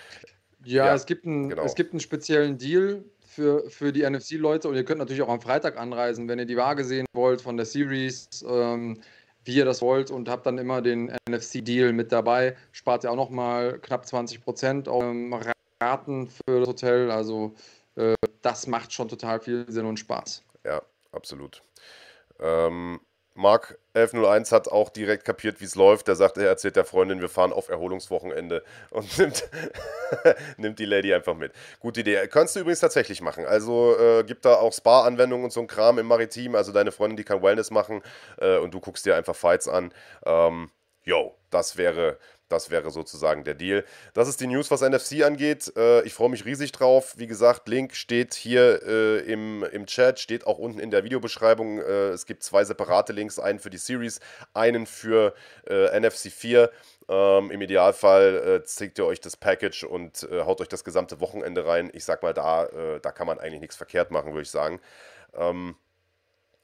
Ja, 0.65 0.87
Ja, 0.87 0.95
es, 0.95 1.07
gibt 1.07 1.25
einen, 1.27 1.49
genau. 1.49 1.65
es 1.65 1.75
gibt 1.75 1.93
einen 1.93 2.01
speziellen 2.01 2.59
Deal 2.59 3.05
für, 3.33 3.69
für 3.71 3.93
die 3.93 4.09
NFC-Leute 4.09 4.69
und 4.69 4.75
ihr 4.75 4.85
könnt 4.85 4.99
natürlich 4.99 5.23
auch 5.23 5.29
am 5.29 5.41
Freitag 5.41 5.79
anreisen, 5.79 6.29
wenn 6.29 6.39
ihr 6.39 6.45
die 6.45 6.57
Waage 6.57 6.85
sehen 6.85 7.07
wollt 7.15 7.41
von 7.41 7.57
der 7.57 7.65
Series, 7.65 8.29
ähm, 8.47 9.01
wie 9.45 9.55
ihr 9.57 9.65
das 9.65 9.81
wollt 9.83 10.11
und 10.11 10.29
habt 10.29 10.47
dann 10.47 10.59
immer 10.59 10.83
den 10.83 11.13
NFC-Deal 11.29 11.93
mit 11.93 12.13
dabei. 12.13 12.57
Spart 12.73 13.05
ihr 13.05 13.11
auch 13.11 13.17
nochmal 13.17 13.79
knapp 13.81 14.05
20% 14.05 14.89
auf 14.89 15.03
ähm, 15.03 15.33
Raten 15.83 16.29
für 16.29 16.61
das 16.61 16.69
Hotel. 16.69 17.11
Also 17.11 17.55
äh, 17.97 18.15
das 18.43 18.67
macht 18.67 18.93
schon 18.93 19.09
total 19.09 19.41
viel 19.41 19.65
Sinn 19.69 19.87
und 19.87 19.99
Spaß. 19.99 20.43
Ja, 20.65 20.83
absolut. 21.13 21.63
Ähm, 22.41 23.01
Mark 23.35 23.79
1101 23.95 24.53
hat 24.53 24.69
auch 24.69 24.91
direkt 24.91 25.25
kapiert, 25.25 25.61
wie 25.61 25.65
es 25.65 25.75
läuft. 25.75 26.09
Der 26.09 26.17
sagt, 26.17 26.37
er 26.37 26.49
erzählt 26.49 26.77
der 26.77 26.85
Freundin, 26.85 27.21
wir 27.21 27.29
fahren 27.29 27.53
auf 27.53 27.69
Erholungswochenende 27.69 28.63
und 28.91 29.19
nimmt, 29.19 29.49
nimmt 30.59 30.79
die 30.79 30.85
Lady 30.85 31.15
einfach 31.15 31.35
mit. 31.35 31.53
Gute 31.81 32.01
Idee. 32.01 32.27
Kannst 32.29 32.57
du 32.57 32.61
übrigens 32.61 32.81
tatsächlich 32.81 33.23
machen. 33.23 33.47
Also 33.47 33.97
äh, 33.99 34.25
gibt 34.25 34.45
da 34.45 34.57
auch 34.57 34.73
Spa-Anwendungen 34.73 35.45
und 35.45 35.53
so 35.53 35.61
ein 35.61 35.67
Kram 35.67 35.99
im 35.99 36.07
Maritim. 36.07 36.55
Also 36.55 36.73
deine 36.73 36.93
Freundin, 36.93 37.17
die 37.17 37.25
kann 37.25 37.43
Wellness 37.43 37.71
machen 37.71 38.03
äh, 38.39 38.59
und 38.59 38.75
du 38.75 38.81
guckst 38.81 39.07
dir 39.07 39.17
einfach 39.17 39.37
Fights 39.37 39.69
an. 39.69 39.95
Ähm, 40.27 40.71
yo, 41.05 41.35
das 41.51 41.77
wäre, 41.77 42.19
das 42.49 42.71
wäre 42.71 42.91
sozusagen 42.91 43.45
der 43.45 43.55
Deal. 43.55 43.85
Das 44.15 44.29
ist 44.29 44.41
die 44.41 44.47
News, 44.47 44.71
was 44.71 44.83
NFC 44.83 45.23
angeht. 45.23 45.73
Äh, 45.77 46.03
ich 46.03 46.15
freue 46.15 46.29
mich 46.29 46.45
riesig 46.45 46.73
drauf. 46.73 47.15
Wie 47.17 47.27
gesagt, 47.27 47.69
Link 47.69 47.95
steht 47.95 48.35
hier 48.35 48.83
äh, 48.87 49.19
im, 49.21 49.65
im 49.65 49.87
Chat, 49.87 50.21
steht 50.21 50.47
auch 50.47 50.59
unten 50.59 50.79
in 50.79 50.91
der 50.91 51.05
Videobeschreibung. 51.05 51.79
Äh, 51.79 52.11
es 52.11 52.27
gibt 52.27 52.43
zwei 52.43 52.65
separate 52.65 53.13
Links, 53.13 53.39
einen 53.39 53.59
für 53.59 53.71
die 53.71 53.79
Series, 53.79 54.21
einen 54.53 54.87
für 54.87 55.35
äh, 55.67 55.99
NFC 55.99 56.31
4. 56.31 56.71
Ähm, 57.09 57.51
Im 57.51 57.61
Idealfall 57.63 58.61
äh, 58.63 58.65
zieht 58.65 58.99
ihr 58.99 59.07
euch 59.07 59.21
das 59.21 59.37
Package 59.37 59.85
und 59.85 60.23
äh, 60.31 60.43
haut 60.43 60.61
euch 60.61 60.69
das 60.69 60.85
gesamte 60.85 61.21
Wochenende 61.21 61.67
rein. 61.67 61.91
Ich 61.93 62.05
sag 62.05 62.23
mal, 62.23 62.35
da, 62.35 62.67
äh, 62.67 63.01
da 63.01 63.11
kann 63.13 63.27
man 63.27 63.39
eigentlich 63.39 63.61
nichts 63.61 63.77
verkehrt 63.77 64.11
machen, 64.11 64.33
würde 64.33 64.43
ich 64.43 64.51
sagen. 64.51 64.81
Ähm, 65.35 65.77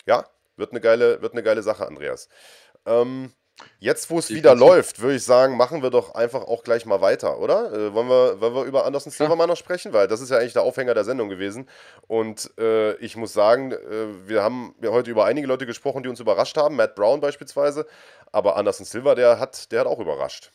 ja, 0.06 0.24
wird 0.56 0.72
eine 0.72 0.80
geile, 0.80 1.22
wird 1.22 1.32
eine 1.32 1.42
geile 1.42 1.62
Sache, 1.62 1.86
Andreas. 1.86 2.28
Ähm, 2.86 3.32
jetzt, 3.80 4.10
wo 4.10 4.18
es 4.18 4.30
wieder 4.30 4.54
läuft, 4.54 5.00
würde 5.00 5.16
ich 5.16 5.24
sagen, 5.24 5.56
machen 5.56 5.82
wir 5.82 5.90
doch 5.90 6.14
einfach 6.14 6.42
auch 6.42 6.62
gleich 6.64 6.86
mal 6.86 7.00
weiter, 7.00 7.38
oder? 7.38 7.72
Äh, 7.72 7.94
wollen, 7.94 8.08
wir, 8.08 8.40
wollen 8.40 8.54
wir 8.54 8.64
über 8.64 8.86
Anderson 8.86 9.12
Silva 9.12 9.36
mal 9.36 9.46
noch 9.46 9.56
sprechen? 9.56 9.92
Weil 9.92 10.08
das 10.08 10.20
ist 10.20 10.30
ja 10.30 10.38
eigentlich 10.38 10.52
der 10.52 10.62
Aufhänger 10.62 10.94
der 10.94 11.04
Sendung 11.04 11.28
gewesen. 11.28 11.68
Und 12.06 12.50
äh, 12.58 12.94
ich 12.96 13.16
muss 13.16 13.32
sagen, 13.32 13.72
äh, 13.72 14.28
wir 14.28 14.42
haben 14.42 14.74
ja 14.82 14.90
heute 14.90 15.10
über 15.10 15.24
einige 15.24 15.46
Leute 15.46 15.66
gesprochen, 15.66 16.02
die 16.02 16.08
uns 16.08 16.20
überrascht 16.20 16.56
haben. 16.56 16.76
Matt 16.76 16.94
Brown 16.94 17.20
beispielsweise. 17.20 17.86
Aber 18.32 18.56
Anderson 18.56 18.86
Silva, 18.86 19.14
der 19.14 19.38
hat, 19.38 19.70
der 19.72 19.80
hat 19.80 19.86
auch 19.86 20.00
überrascht. 20.00 20.52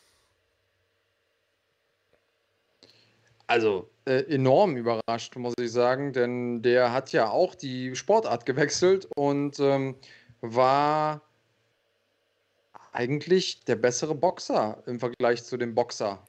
Also 3.47 3.89
äh, 4.05 4.23
enorm 4.33 4.77
überrascht, 4.77 5.35
muss 5.35 5.53
ich 5.59 5.71
sagen, 5.71 6.13
denn 6.13 6.61
der 6.61 6.91
hat 6.93 7.11
ja 7.11 7.29
auch 7.29 7.55
die 7.55 7.95
Sportart 7.95 8.45
gewechselt 8.45 9.07
und 9.15 9.59
ähm, 9.59 9.95
war 10.41 11.21
eigentlich 12.93 13.63
der 13.65 13.75
bessere 13.75 14.15
Boxer 14.15 14.81
im 14.85 14.99
Vergleich 14.99 15.43
zu 15.43 15.57
dem 15.57 15.75
Boxer. 15.75 16.19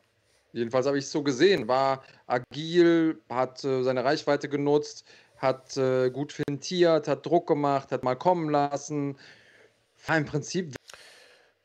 Jedenfalls 0.53 0.87
habe 0.87 0.99
ich 0.99 1.05
es 1.05 1.13
so 1.13 1.23
gesehen. 1.23 1.69
War 1.69 2.03
agil, 2.27 3.21
hat 3.29 3.65
äh, 3.65 3.83
seine 3.83 4.05
Reichweite 4.05 4.49
genutzt, 4.49 5.05
hat 5.37 5.77
äh, 5.77 6.11
gut 6.11 6.33
fintiert, 6.33 7.09
hat 7.09 7.27
Druck 7.27 7.47
gemacht, 7.47 7.93
hat 7.93 8.03
mal 8.03 8.15
kommen 8.15 8.51
lassen. 8.51 9.19
War 10.07 10.17
im 10.17 10.25
Prinzip 10.27 10.75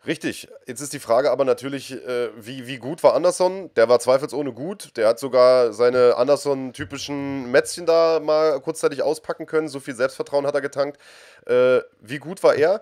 Richtig. 0.08 0.48
Jetzt 0.66 0.80
ist 0.80 0.94
die 0.94 1.00
Frage 1.00 1.30
aber 1.30 1.44
natürlich, 1.44 1.92
äh, 1.92 2.30
wie, 2.38 2.68
wie 2.68 2.78
gut 2.78 3.04
war 3.04 3.16
Anderson? 3.16 3.70
Der 3.76 3.90
war 3.90 4.00
zweifelsohne 4.00 4.54
gut. 4.54 4.96
Der 4.96 5.10
hat 5.10 5.20
sogar 5.20 5.74
seine 5.74 6.16
Anderson-typischen 6.16 7.52
Mätzchen 7.52 7.86
da 7.86 8.22
mal 8.22 8.62
kurzzeitig 8.62 9.04
auspacken 9.04 9.46
können. 9.46 9.68
So 9.68 9.82
viel 9.82 9.96
Selbstvertrauen 9.96 10.48
hat 10.48 10.56
er 10.56 10.62
getankt. 10.62 11.00
Äh, 11.46 11.82
wie 12.00 12.20
gut 12.20 12.42
war 12.44 12.56
er? 12.56 12.82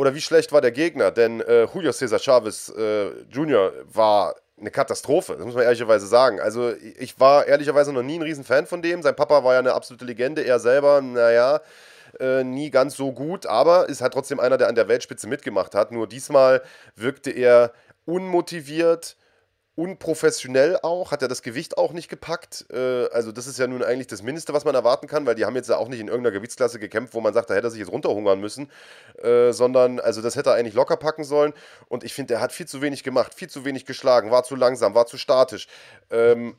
Oder 0.00 0.14
wie 0.14 0.22
schlecht 0.22 0.50
war 0.50 0.62
der 0.62 0.72
Gegner? 0.72 1.10
Denn 1.10 1.42
äh, 1.42 1.64
Julio 1.74 1.92
Cesar 1.92 2.18
Chavez 2.18 2.70
äh, 2.70 3.10
Jr. 3.30 3.70
war 3.92 4.34
eine 4.58 4.70
Katastrophe, 4.70 5.34
das 5.36 5.44
muss 5.44 5.54
man 5.54 5.64
ehrlicherweise 5.64 6.06
sagen. 6.06 6.40
Also 6.40 6.72
ich 6.98 7.20
war 7.20 7.46
ehrlicherweise 7.46 7.92
noch 7.92 8.02
nie 8.02 8.18
ein 8.18 8.22
Riesenfan 8.22 8.66
von 8.66 8.80
dem. 8.80 9.02
Sein 9.02 9.14
Papa 9.14 9.44
war 9.44 9.52
ja 9.52 9.58
eine 9.58 9.74
absolute 9.74 10.06
Legende, 10.06 10.40
er 10.40 10.58
selber, 10.58 11.02
naja, 11.02 11.60
äh, 12.18 12.42
nie 12.44 12.70
ganz 12.70 12.96
so 12.96 13.12
gut, 13.12 13.44
aber 13.44 13.90
ist 13.90 14.00
halt 14.00 14.14
trotzdem 14.14 14.40
einer, 14.40 14.56
der 14.56 14.68
an 14.68 14.74
der 14.74 14.88
Weltspitze 14.88 15.28
mitgemacht 15.28 15.74
hat. 15.74 15.92
Nur 15.92 16.06
diesmal 16.06 16.62
wirkte 16.96 17.30
er 17.30 17.74
unmotiviert, 18.06 19.18
unprofessionell 19.76 20.78
auch, 20.82 21.10
hat 21.12 21.22
er 21.22 21.28
das 21.28 21.42
Gewicht 21.42 21.78
auch 21.78 21.92
nicht 21.92 22.08
gepackt. 22.08 22.66
Äh, 22.72 23.06
also 23.12 23.32
das 23.32 23.46
ist 23.46 23.58
ja 23.58 23.66
nun 23.66 23.82
eigentlich 23.82 24.08
das 24.08 24.22
Mindeste, 24.22 24.52
was 24.52 24.64
man 24.64 24.74
erwarten 24.74 25.06
kann, 25.06 25.26
weil 25.26 25.34
die 25.34 25.44
haben 25.44 25.56
jetzt 25.56 25.68
ja 25.68 25.76
auch 25.76 25.88
nicht 25.88 26.00
in 26.00 26.08
irgendeiner 26.08 26.34
Gewichtsklasse 26.34 26.78
gekämpft, 26.78 27.14
wo 27.14 27.20
man 27.20 27.32
sagt, 27.32 27.50
da 27.50 27.54
hätte 27.54 27.68
er 27.68 27.70
sich 27.70 27.80
jetzt 27.80 27.92
runterhungern 27.92 28.40
müssen, 28.40 28.70
äh, 29.22 29.52
sondern 29.52 30.00
also 30.00 30.22
das 30.22 30.36
hätte 30.36 30.50
er 30.50 30.56
eigentlich 30.56 30.74
locker 30.74 30.96
packen 30.96 31.24
sollen. 31.24 31.52
Und 31.88 32.04
ich 32.04 32.14
finde, 32.14 32.34
er 32.34 32.40
hat 32.40 32.52
viel 32.52 32.66
zu 32.66 32.82
wenig 32.82 33.04
gemacht, 33.04 33.34
viel 33.34 33.48
zu 33.48 33.64
wenig 33.64 33.86
geschlagen, 33.86 34.30
war 34.30 34.44
zu 34.44 34.56
langsam, 34.56 34.94
war 34.94 35.06
zu 35.06 35.16
statisch. 35.18 35.68
Ähm, 36.10 36.56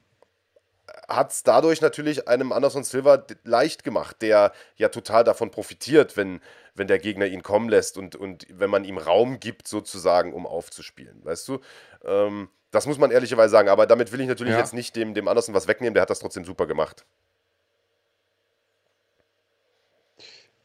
hat 1.07 1.31
es 1.31 1.43
dadurch 1.43 1.81
natürlich 1.81 2.27
einem 2.27 2.51
Anderson 2.51 2.83
Silva 2.83 3.25
leicht 3.43 3.83
gemacht, 3.83 4.21
der 4.21 4.51
ja 4.75 4.89
total 4.89 5.23
davon 5.23 5.51
profitiert, 5.51 6.17
wenn, 6.17 6.41
wenn 6.75 6.87
der 6.87 6.99
Gegner 6.99 7.27
ihn 7.27 7.43
kommen 7.43 7.69
lässt 7.69 7.97
und, 7.97 8.15
und 8.15 8.47
wenn 8.49 8.69
man 8.69 8.83
ihm 8.83 8.97
Raum 8.97 9.39
gibt, 9.39 9.67
sozusagen, 9.67 10.33
um 10.33 10.45
aufzuspielen. 10.45 11.23
Weißt 11.23 11.47
du? 11.47 11.59
Ähm, 12.03 12.49
das 12.71 12.87
muss 12.87 12.97
man 12.97 13.11
ehrlicherweise 13.11 13.51
sagen, 13.51 13.69
aber 13.69 13.85
damit 13.85 14.11
will 14.11 14.21
ich 14.21 14.27
natürlich 14.27 14.53
Ja. 14.53 14.59
jetzt 14.59 14.73
nicht 14.73 14.95
dem, 14.95 15.13
dem 15.13 15.27
Anderson 15.27 15.53
was 15.53 15.67
wegnehmen, 15.67 15.93
der 15.93 16.01
hat 16.01 16.09
das 16.09 16.19
trotzdem 16.19 16.45
super 16.45 16.67
gemacht. 16.67 17.05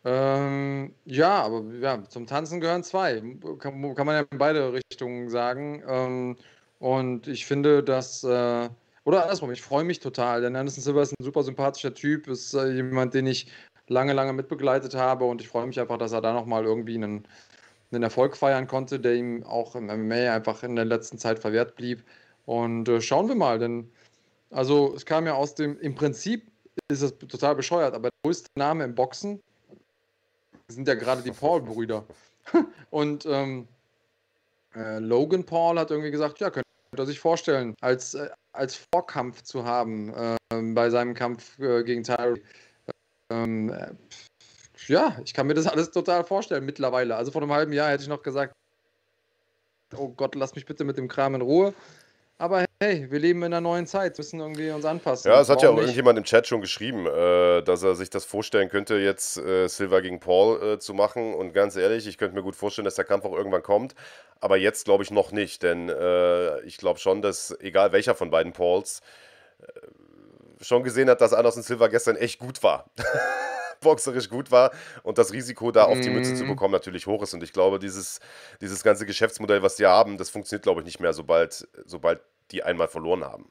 Ähm, 0.05 0.95
ja, 1.05 1.43
aber 1.43 1.65
ja, 1.81 2.05
zum 2.09 2.27
Tanzen 2.27 2.61
gehören 2.61 2.85
zwei. 2.85 3.21
Kann, 3.59 3.95
kann 3.95 4.07
man 4.07 4.15
ja 4.15 4.25
in 4.31 4.39
beide 4.39 4.73
Richtungen 4.73 5.29
sagen. 5.29 5.83
Ähm, 5.89 6.37
und 6.79 7.27
ich 7.27 7.45
finde, 7.45 7.83
dass, 7.83 8.23
äh, 8.23 8.69
oder 9.05 9.23
andersrum, 9.23 9.51
ich 9.51 9.63
freue 9.63 9.83
mich 9.85 9.99
total, 9.99 10.43
denn 10.43 10.55
Anderson 10.55 10.83
Silva 10.83 11.03
ist 11.03 11.13
ein 11.19 11.25
super 11.25 11.43
sympathischer 11.43 11.93
Typ, 11.95 12.29
ist 12.29 12.55
äh, 12.55 12.69
jemand, 12.71 13.15
den 13.15 13.27
ich 13.27 13.51
lange, 13.89 14.13
lange 14.13 14.33
mitbegleitet 14.33 14.95
habe 14.95 15.25
und 15.25 15.41
ich 15.41 15.49
freue 15.49 15.67
mich 15.67 15.81
einfach, 15.81 15.99
dass 15.99 16.13
er 16.13 16.21
da 16.21 16.33
nochmal 16.33 16.65
irgendwie 16.65 16.95
einen, 16.97 17.27
einen 17.91 18.03
Erfolg 18.03 18.37
feiern 18.37 18.67
konnte, 18.67 19.01
der 19.01 19.15
ihm 19.15 19.45
auch 19.45 19.77
im 19.77 19.87
MMA 19.87 20.35
einfach 20.35 20.63
in 20.63 20.77
der 20.77 20.85
letzten 20.85 21.19
Zeit 21.19 21.39
verwehrt 21.39 21.77
blieb. 21.77 22.05
Und 22.47 22.89
äh, 22.89 23.01
schauen 23.01 23.29
wir 23.29 23.35
mal, 23.37 23.59
denn 23.59 23.91
also 24.51 24.95
es 24.95 25.05
kam 25.07 25.27
ja 25.27 25.35
aus 25.35 25.55
dem, 25.55 25.79
im 25.81 25.95
Prinzip 25.95 26.51
ist 26.89 27.03
es 27.03 27.17
total 27.19 27.57
bescheuert, 27.57 27.95
aber 27.95 28.11
der 28.11 28.19
größte 28.25 28.51
Name 28.57 28.85
im 28.85 28.95
Boxen 28.95 29.41
sind 30.69 30.89
ja 30.89 30.95
gerade 30.95 31.23
die 31.23 31.33
Paul-Brüder. 31.33 32.05
Und 32.91 33.27
ähm, 33.27 33.69
Äh, 34.75 34.99
Logan 34.99 35.45
Paul 35.45 35.79
hat 35.79 35.91
irgendwie 35.91 36.11
gesagt, 36.11 36.39
ja, 36.41 36.51
könnte 36.51 36.69
er 36.97 37.07
sich 37.07 37.19
vorstellen, 37.19 37.75
als, 37.81 38.15
äh, 38.15 38.29
als 38.53 38.77
Vorkampf 38.93 39.43
zu 39.43 39.65
haben 39.65 40.13
äh, 40.15 40.37
bei 40.75 40.91
seinem 40.91 41.15
Kampf 41.15 41.59
äh, 41.59 41.83
gegen 41.83 42.03
Tyre. 42.05 42.41
Ähm, 43.31 43.71
äh, 43.71 43.95
ja, 44.89 45.17
ich 45.25 45.35
kann 45.35 45.47
mir 45.47 45.55
das 45.55 45.67
alles 45.67 45.91
total 45.91 46.25
vorstellen 46.25 46.65
mittlerweile. 46.65 47.17
Also 47.17 47.33
vor 47.33 47.43
einem 47.43 47.53
halben 47.53 47.73
Jahr 47.73 47.91
hätte 47.91 48.03
ich 48.03 48.09
noch 48.09 48.23
gesagt, 48.23 48.55
oh 49.97 50.09
Gott, 50.09 50.35
lass 50.35 50.55
mich 50.55 50.67
bitte 50.67 50.85
mit 50.85 50.97
dem 50.97 51.09
Kram 51.09 51.35
in 51.35 51.41
Ruhe. 51.41 51.75
Aber 52.39 52.67
hey, 52.83 53.11
wir 53.11 53.19
leben 53.19 53.39
in 53.39 53.47
einer 53.47 53.63
neuen 53.63 53.87
Zeit, 53.87 54.19
müssen 54.19 54.41
irgendwie 54.41 54.71
uns 54.71 54.85
anpassen. 54.85 55.31
Ja, 55.31 55.41
es 55.41 55.49
hat 55.49 55.63
ja 55.63 55.71
auch 55.71 55.75
nicht? 55.75 55.85
irgendjemand 55.85 56.19
im 56.19 56.25
Chat 56.25 56.47
schon 56.47 56.61
geschrieben, 56.61 57.07
äh, 57.07 57.63
dass 57.63 57.83
er 57.83 57.95
sich 57.95 58.11
das 58.11 58.27
vorstellen 58.27 58.69
könnte, 58.69 58.97
jetzt 58.97 59.39
äh, 59.39 59.69
Silva 59.69 60.01
gegen 60.01 60.21
Paul 60.21 60.63
äh, 60.63 60.79
zu 60.79 60.93
machen. 60.93 61.35
Und 61.35 61.55
ganz 61.55 61.77
ehrlich, 61.77 62.07
ich 62.07 62.19
könnte 62.19 62.35
mir 62.35 62.43
gut 62.43 62.55
vorstellen, 62.55 62.85
dass 62.85 62.95
der 62.95 63.07
Kampf 63.07 63.25
auch 63.25 63.33
irgendwann 63.33 63.63
kommt. 63.63 63.95
Aber 64.41 64.59
jetzt 64.59 64.85
glaube 64.85 65.03
ich 65.03 65.11
noch 65.11 65.33
nicht, 65.33 65.63
denn 65.63 65.89
äh, 65.89 66.61
ich 66.63 66.77
glaube 66.77 66.99
schon, 66.99 67.23
dass 67.23 67.57
egal 67.61 67.93
welcher 67.93 68.15
von 68.15 68.29
beiden 68.29 68.53
Pauls 68.53 69.01
äh, 69.61 69.65
schon 70.63 70.83
gesehen 70.83 71.09
hat, 71.09 71.23
dass 71.23 71.33
Anderson 71.33 71.63
Silva 71.63 71.87
gestern 71.87 72.17
echt 72.17 72.39
gut 72.39 72.63
war. 72.63 72.91
boxerisch 73.81 74.29
gut 74.29 74.51
war 74.51 74.73
und 75.03 75.19
das 75.19 75.33
Risiko 75.33 75.71
da 75.73 75.85
auf 75.85 76.01
die 76.01 76.11
Mütze 76.11 76.35
zu 76.35 76.45
Mhm. 76.45 76.49
bekommen 76.49 76.73
natürlich 76.73 77.07
hoch 77.07 77.23
ist. 77.23 77.35
Und 77.35 77.43
ich 77.43 77.53
glaube, 77.53 77.79
dieses, 77.79 78.21
dieses 78.61 78.83
ganze 78.83 79.07
Geschäftsmodell, 79.07 79.63
was 79.63 79.77
die 79.77 79.87
haben, 79.87 80.19
das 80.19 80.31
funktioniert, 80.31 80.63
glaube 80.65 80.81
ich, 80.81 80.87
nicht 80.87 81.01
mehr, 81.01 81.13
sobald, 81.13 81.69
sobald 81.85 82.21
die 82.51 82.63
einmal 82.63 82.89
verloren 82.89 83.25
haben. 83.25 83.51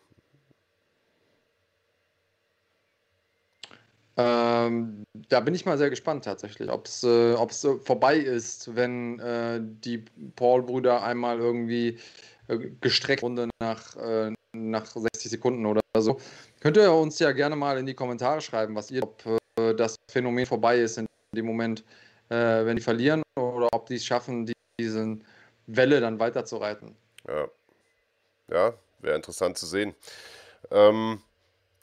Ähm, 4.17 5.03
da 5.27 5.41
bin 5.41 5.53
ich 5.55 5.65
mal 5.65 5.77
sehr 5.77 5.89
gespannt 5.89 6.23
tatsächlich, 6.23 6.69
ob 6.69 6.85
es 6.85 7.03
äh, 7.03 7.33
ob's, 7.33 7.67
vorbei 7.83 8.15
ist, 8.15 8.73
wenn 8.75 9.19
äh, 9.19 9.59
die 9.61 10.05
Paul-Brüder 10.37 11.03
einmal 11.03 11.39
irgendwie 11.39 11.99
äh, 12.47 12.57
gestreckt 12.79 13.23
Runde 13.23 13.49
nach, 13.59 13.95
äh, 13.97 14.31
nach 14.53 14.85
60 14.85 15.31
Sekunden 15.31 15.65
oder 15.65 15.81
so. 15.97 16.17
Könnt 16.61 16.77
ihr 16.77 16.93
uns 16.93 17.19
ja 17.19 17.33
gerne 17.33 17.57
mal 17.57 17.77
in 17.77 17.85
die 17.85 17.93
Kommentare 17.93 18.39
schreiben, 18.39 18.73
was 18.75 18.89
ihr, 18.89 19.03
ob 19.03 19.25
äh, 19.25 19.37
das 19.75 19.95
Phänomen 20.09 20.45
vorbei 20.45 20.79
ist 20.79 20.97
in 20.97 21.05
dem 21.35 21.45
Moment, 21.45 21.83
äh, 22.29 22.65
wenn 22.65 22.75
die 22.75 22.81
verlieren 22.81 23.21
oder 23.35 23.67
ob 23.71 23.85
die 23.87 23.95
es 23.95 24.05
schaffen, 24.05 24.45
die, 24.45 24.53
diese 24.79 25.19
Welle 25.67 25.99
dann 25.99 26.19
weiterzureiten. 26.19 26.95
Ja, 27.27 27.47
ja 28.49 28.73
wäre 28.99 29.15
interessant 29.15 29.57
zu 29.57 29.65
sehen. 29.65 29.95
Ähm, 30.71 31.21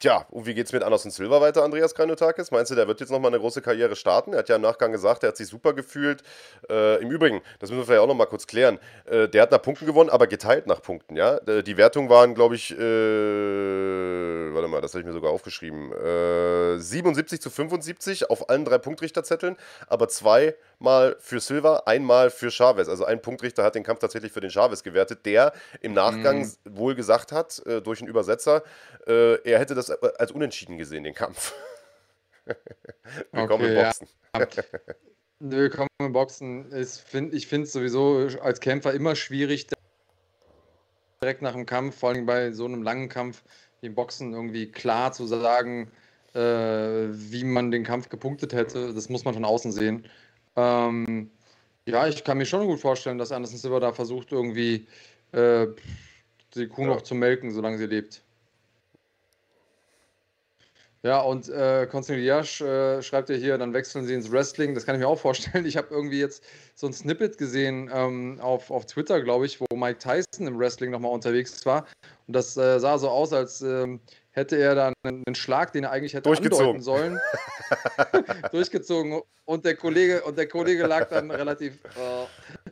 tja, 0.03 0.25
und 0.31 0.45
wie 0.45 0.53
geht's 0.53 0.73
mit 0.73 0.83
Anderson 0.83 1.11
Silva 1.11 1.39
weiter, 1.39 1.63
Andreas 1.63 1.95
Kranotakis? 1.95 2.51
Meinst 2.51 2.69
du, 2.71 2.75
der 2.75 2.87
wird 2.87 2.99
jetzt 2.99 3.09
nochmal 3.09 3.31
eine 3.31 3.39
große 3.39 3.61
Karriere 3.61 3.95
starten? 3.95 4.33
Er 4.33 4.39
hat 4.39 4.49
ja 4.49 4.57
im 4.57 4.61
Nachgang 4.61 4.91
gesagt, 4.91 5.23
er 5.23 5.29
hat 5.29 5.37
sich 5.37 5.47
super 5.47 5.71
gefühlt. 5.73 6.23
Äh, 6.69 7.01
Im 7.01 7.09
Übrigen, 7.09 7.41
das 7.59 7.69
müssen 7.69 7.79
wir 7.81 7.85
vielleicht 7.85 8.01
auch 8.01 8.07
nochmal 8.07 8.27
kurz 8.27 8.45
klären, 8.45 8.79
äh, 9.05 9.29
der 9.29 9.43
hat 9.43 9.51
nach 9.51 9.61
Punkten 9.61 9.85
gewonnen, 9.85 10.09
aber 10.09 10.27
geteilt 10.27 10.67
nach 10.67 10.81
Punkten, 10.81 11.15
ja? 11.15 11.37
Äh, 11.47 11.63
Die 11.63 11.77
Wertungen 11.77 12.09
waren, 12.09 12.35
glaube 12.35 12.55
ich, 12.55 12.71
äh, 12.71 12.77
warte 14.53 14.67
mal, 14.67 14.81
das 14.81 14.93
habe 14.93 14.99
ich 14.99 15.05
mir 15.05 15.13
sogar 15.13 15.31
aufgeschrieben, 15.31 15.93
äh, 15.93 16.77
77 16.77 17.41
zu 17.41 17.49
75 17.49 18.29
auf 18.29 18.49
allen 18.49 18.65
drei 18.65 18.79
Punktrichterzetteln, 18.79 19.55
aber 19.87 20.09
zweimal 20.77 21.15
für 21.19 21.39
Silva, 21.39 21.83
einmal 21.85 22.29
für 22.29 22.51
Chavez. 22.51 22.89
Also 22.89 23.05
ein 23.05 23.21
Punktrichter 23.21 23.63
hat 23.63 23.75
den 23.75 23.83
Kampf 23.83 23.99
tatsächlich 23.99 24.31
für 24.31 24.41
den 24.41 24.49
Chavez 24.49 24.83
gewertet, 24.83 25.25
der 25.25 25.53
im 25.81 25.93
Nachgang 25.93 26.39
Mhm. 26.39 26.53
wohl 26.65 26.95
gesagt 26.95 27.31
hat, 27.31 27.61
äh, 27.65 27.81
durch 27.81 27.99
einen 28.01 28.09
Übersetzer, 28.09 28.63
äh, 29.07 29.35
er 29.49 29.59
hätte 29.59 29.75
das 29.75 29.89
als 29.91 30.31
unentschieden 30.31 30.77
gesehen, 30.77 31.03
den 31.03 31.13
Kampf. 31.13 31.53
Willkommen 33.31 33.63
Okay, 33.65 33.71
im 33.71 33.75
ja. 33.75 33.83
Boxen. 33.85 34.07
Willkommen 35.39 35.89
im 35.99 36.13
Boxen. 36.13 36.71
Ist, 36.71 37.01
find, 37.01 37.33
ich 37.33 37.47
finde 37.47 37.67
es 37.67 37.73
sowieso 37.73 38.27
als 38.41 38.59
Kämpfer 38.59 38.93
immer 38.93 39.15
schwierig, 39.15 39.67
direkt 41.21 41.41
nach 41.41 41.53
dem 41.53 41.65
Kampf, 41.65 41.97
vor 41.99 42.09
allem 42.09 42.25
bei 42.25 42.51
so 42.51 42.65
einem 42.65 42.83
langen 42.83 43.09
Kampf, 43.09 43.43
im 43.81 43.95
Boxen 43.95 44.33
irgendwie 44.33 44.71
klar 44.71 45.11
zu 45.11 45.25
sagen, 45.25 45.91
äh, 46.33 46.39
wie 46.39 47.43
man 47.43 47.71
den 47.71 47.83
Kampf 47.83 48.09
gepunktet 48.09 48.53
hätte. 48.53 48.93
Das 48.93 49.09
muss 49.09 49.25
man 49.25 49.33
von 49.33 49.45
außen 49.45 49.71
sehen. 49.71 50.05
Ähm, 50.55 51.29
ja, 51.85 52.07
ich 52.07 52.23
kann 52.23 52.37
mir 52.37 52.45
schon 52.45 52.67
gut 52.67 52.79
vorstellen, 52.79 53.17
dass 53.17 53.31
Anderson 53.31 53.57
Silva 53.57 53.79
da 53.79 53.93
versucht, 53.93 54.31
irgendwie 54.31 54.87
äh, 55.31 55.67
die 56.55 56.67
Kuh 56.67 56.83
Ja. 56.83 56.87
noch 56.87 57.01
zu 57.01 57.15
melken, 57.15 57.51
solange 57.51 57.77
sie 57.77 57.87
lebt. 57.87 58.21
Ja, 61.05 61.19
und 61.19 61.49
äh, 61.49 61.85
Konstantin 61.91 62.23
Diasch 62.23 62.61
äh, 62.61 63.01
schreibt 63.01 63.27
ja 63.27 63.35
hier, 63.35 63.57
dann 63.57 63.73
wechseln 63.73 64.05
sie 64.05 64.13
ins 64.13 64.31
Wrestling. 64.31 64.73
Das 64.73 64.85
kann 64.85 64.95
ich 64.95 65.01
mir 65.01 65.07
auch 65.07 65.19
vorstellen. 65.19 65.65
Ich 65.73 65.75
habe 65.75 65.89
irgendwie 65.91 66.19
jetzt 66.19 66.45
so 66.75 66.87
ein 66.87 66.93
Snippet 66.93 67.37
gesehen 67.37 67.91
ähm, 67.93 68.39
auf, 68.39 68.71
auf 68.71 68.85
Twitter, 68.85 69.21
glaube 69.21 69.45
ich, 69.45 69.59
wo 69.59 69.65
Mike 69.75 69.99
Tyson 69.99 70.47
im 70.47 70.57
Wrestling 70.57 70.91
nochmal 70.91 71.11
unterwegs 71.11 71.65
war. 71.65 71.85
Und 72.27 72.35
das 72.37 72.55
äh, 72.55 72.79
sah 72.79 72.97
so 72.97 73.09
aus, 73.09 73.33
als 73.33 73.61
ähm, 73.61 73.99
hätte 74.31 74.55
er 74.55 74.75
dann 74.75 74.93
einen, 75.03 75.35
Schlag, 75.35 75.73
den 75.73 75.83
er 75.83 75.91
eigentlich 75.91 76.13
hätte 76.13 76.29
andeuten 76.29 76.81
sollen, 76.81 77.19
durchgezogen. 78.51 79.21
Und 79.45 79.65
der 79.65 79.75
Kollege, 79.75 80.23
und 80.23 80.37
der 80.37 80.47
Kollege 80.47 80.85
lag 80.85 81.09
dann 81.09 81.29
relativ 81.31 81.79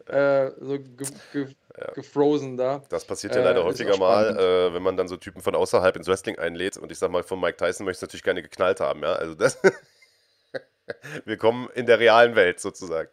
äh, 0.08 0.46
äh, 0.46 0.52
so 0.60 0.80
ge 0.80 1.08
ge 1.34 1.48
gefrozen 1.94 2.58
da. 2.58 2.82
Das 2.90 3.06
passiert 3.06 3.36
ja 3.36 3.42
Äh, 3.42 3.46
leider 3.46 3.60
ist 3.60 3.66
häufiger 3.66 3.94
auch 3.94 4.00
mal, 4.00 4.38
äh, 4.38 4.74
wenn 4.74 4.84
man 4.84 4.98
dann 4.98 5.08
so 5.08 5.18
Typen 5.18 5.42
von 5.42 5.56
außerhalb 5.56 5.96
ins 5.96 6.08
Wrestling 6.08 6.38
einlädt. 6.38 6.78
Und 6.78 6.92
ich 6.92 7.00
sag 7.00 7.12
mal, 7.12 7.24
von 7.24 7.40
Mike 7.40 7.58
Tyson 7.58 7.86
möchte 7.86 8.00
ich 8.06 8.10
natürlich 8.10 8.24
gerne 8.24 8.42
geknallt 8.42 8.80
haben, 8.80 9.02
ja. 9.02 9.14
Also 9.14 9.36
das. 9.36 9.58
Willkommen 11.26 11.70
in 11.74 11.86
der 11.86 12.00
realen 12.00 12.36
Welt 12.36 12.60
sozusagen. 12.60 13.10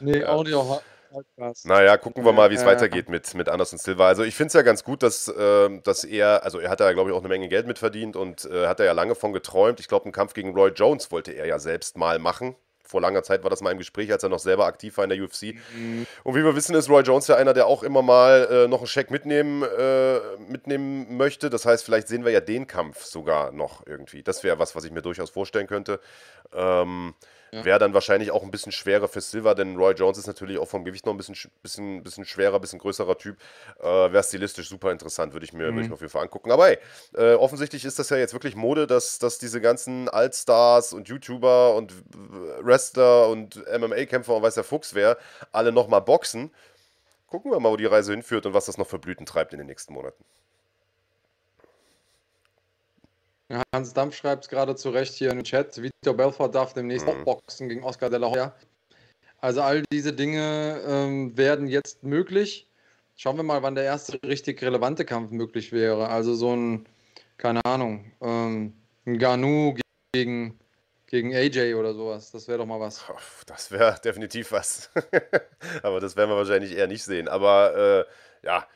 Nee, 0.00 0.24
auch 0.24 0.42
nicht 0.42 0.54
auf 0.54 0.82
Podcast. 1.10 1.66
Naja, 1.66 1.96
gucken 1.96 2.24
wir 2.24 2.32
mal, 2.32 2.50
wie 2.50 2.54
es 2.54 2.62
Äh, 2.62 2.66
weitergeht 2.66 3.08
mit, 3.08 3.34
mit 3.34 3.48
Anderson 3.48 3.78
Silva. 3.78 4.06
Also 4.06 4.22
ich 4.22 4.34
finde 4.34 4.48
es 4.48 4.54
ja 4.54 4.62
ganz 4.62 4.84
gut, 4.84 5.02
dass, 5.02 5.32
ähm, 5.36 5.82
dass 5.82 6.04
er, 6.04 6.44
also 6.44 6.58
er 6.58 6.70
hat 6.70 6.80
ja, 6.80 6.92
glaube 6.92 7.10
ich, 7.10 7.16
auch 7.16 7.20
eine 7.20 7.28
Menge 7.28 7.48
Geld 7.48 7.66
mitverdient 7.66 8.16
und 8.16 8.44
äh, 8.44 8.66
hat 8.66 8.80
er 8.80 8.86
ja 8.86 8.92
lange 8.92 9.14
von 9.14 9.32
geträumt. 9.32 9.80
Ich 9.80 9.88
glaube, 9.88 10.06
einen 10.06 10.12
Kampf 10.12 10.34
gegen 10.34 10.54
Roy 10.54 10.70
Jones 10.70 11.10
wollte 11.10 11.32
er 11.32 11.46
ja 11.46 11.58
selbst 11.58 11.96
mal 11.96 12.18
machen. 12.18 12.54
Vor 12.82 13.00
langer 13.00 13.22
Zeit 13.22 13.44
war 13.44 13.50
das 13.50 13.60
mal 13.60 13.70
im 13.70 13.78
Gespräch, 13.78 14.10
als 14.10 14.24
er 14.24 14.28
noch 14.30 14.40
selber 14.40 14.66
aktiv 14.66 14.96
war 14.96 15.04
in 15.04 15.10
der 15.10 15.22
UFC. 15.22 15.54
Und 16.24 16.34
wie 16.34 16.42
wir 16.42 16.56
wissen, 16.56 16.74
ist 16.74 16.88
Roy 16.88 17.02
Jones 17.02 17.28
ja 17.28 17.36
einer, 17.36 17.52
der 17.52 17.68
auch 17.68 17.84
immer 17.84 18.02
mal 18.02 18.48
äh, 18.50 18.68
noch 18.68 18.78
einen 18.78 18.88
Scheck 18.88 19.12
mitnehmen, 19.12 19.62
äh, 19.62 20.18
mitnehmen 20.48 21.16
möchte. 21.16 21.50
Das 21.50 21.66
heißt, 21.66 21.84
vielleicht 21.84 22.08
sehen 22.08 22.24
wir 22.24 22.32
ja 22.32 22.40
den 22.40 22.66
Kampf 22.66 23.04
sogar 23.04 23.52
noch 23.52 23.86
irgendwie. 23.86 24.24
Das 24.24 24.42
wäre 24.42 24.58
was, 24.58 24.74
was 24.74 24.82
ich 24.82 24.90
mir 24.90 25.02
durchaus 25.02 25.30
vorstellen 25.30 25.68
könnte. 25.68 26.00
Ähm, 26.52 27.14
Ja. 27.52 27.64
Wäre 27.64 27.78
dann 27.80 27.94
wahrscheinlich 27.94 28.30
auch 28.30 28.42
ein 28.42 28.50
bisschen 28.50 28.70
schwerer 28.72 29.08
für 29.08 29.20
Silva, 29.20 29.54
denn 29.54 29.76
Roy 29.76 29.92
Jones 29.94 30.18
ist 30.18 30.26
natürlich 30.28 30.58
auch 30.58 30.68
vom 30.68 30.84
Gewicht 30.84 31.04
noch 31.06 31.12
ein 31.14 31.16
bisschen, 31.16 31.34
sch- 31.34 31.48
bisschen, 31.62 32.02
bisschen 32.04 32.24
schwerer, 32.24 32.60
bisschen 32.60 32.78
größerer 32.78 33.18
Typ. 33.18 33.38
Äh, 33.80 33.84
Wäre 33.84 34.22
stilistisch 34.22 34.68
super 34.68 34.92
interessant, 34.92 35.32
würde 35.32 35.44
ich, 35.44 35.52
mir- 35.52 35.64
würd 35.74 35.82
ich 35.82 35.88
mir 35.88 35.94
auf 35.94 36.00
jeden 36.00 36.12
Fall 36.12 36.22
angucken. 36.22 36.52
Aber 36.52 36.66
hey, 36.66 36.78
äh, 37.14 37.34
offensichtlich 37.34 37.84
ist 37.84 37.98
das 37.98 38.08
ja 38.10 38.16
jetzt 38.18 38.32
wirklich 38.34 38.54
Mode, 38.54 38.86
dass, 38.86 39.18
dass 39.18 39.38
diese 39.38 39.60
ganzen 39.60 40.08
Altstars 40.08 40.92
und 40.92 41.08
YouTuber 41.08 41.74
und 41.74 41.92
Wrestler 42.60 43.28
und 43.28 43.56
MMA-Kämpfer 43.66 44.36
und 44.36 44.42
weiß 44.42 44.54
der 44.54 44.64
Fuchs 44.64 44.94
wer, 44.94 45.18
alle 45.50 45.72
nochmal 45.72 46.02
boxen. 46.02 46.52
Gucken 47.26 47.50
wir 47.52 47.60
mal, 47.60 47.70
wo 47.72 47.76
die 47.76 47.86
Reise 47.86 48.12
hinführt 48.12 48.46
und 48.46 48.54
was 48.54 48.66
das 48.66 48.78
noch 48.78 48.86
für 48.86 48.98
Blüten 48.98 49.26
treibt 49.26 49.52
in 49.52 49.58
den 49.58 49.66
nächsten 49.66 49.92
Monaten. 49.94 50.24
Ja, 51.62 53.39
Hans 53.74 53.92
Dampf 53.92 54.14
schreibt 54.16 54.44
es 54.44 54.50
gerade 54.50 54.76
zu 54.76 54.90
Recht 54.90 55.14
hier 55.14 55.30
im 55.30 55.42
Chat. 55.42 55.80
Vitor 55.82 56.16
Belfort 56.16 56.50
darf 56.54 56.72
demnächst 56.72 57.06
Mhm. 57.06 57.12
auch 57.12 57.24
boxen 57.24 57.68
gegen 57.68 57.82
Oscar 57.84 58.10
de 58.10 58.18
la 58.18 58.30
Hoya. 58.30 58.54
Also 59.38 59.62
all 59.62 59.82
diese 59.92 60.12
Dinge 60.12 60.80
ähm, 60.86 61.36
werden 61.36 61.66
jetzt 61.66 62.02
möglich. 62.04 62.68
Schauen 63.16 63.36
wir 63.36 63.42
mal, 63.42 63.62
wann 63.62 63.74
der 63.74 63.84
erste 63.84 64.18
richtig 64.24 64.62
relevante 64.62 65.04
Kampf 65.04 65.30
möglich 65.30 65.72
wäre. 65.72 66.08
Also 66.08 66.34
so 66.34 66.54
ein, 66.54 66.86
keine 67.38 67.64
Ahnung, 67.64 68.12
ähm, 68.20 68.74
ein 69.06 69.18
Ganu 69.18 69.74
gegen, 70.12 70.58
gegen 71.06 71.34
AJ 71.34 71.74
oder 71.74 71.94
sowas. 71.94 72.30
Das 72.30 72.48
wäre 72.48 72.58
doch 72.58 72.66
mal 72.66 72.80
was. 72.80 73.04
Das 73.46 73.70
wäre 73.70 73.98
definitiv 74.04 74.52
was. 74.52 74.90
Aber 75.82 76.00
das 76.00 76.16
werden 76.16 76.30
wir 76.30 76.36
wahrscheinlich 76.36 76.76
eher 76.76 76.86
nicht 76.86 77.04
sehen. 77.04 77.28
Aber 77.28 78.06
äh, 78.42 78.46
ja, 78.46 78.66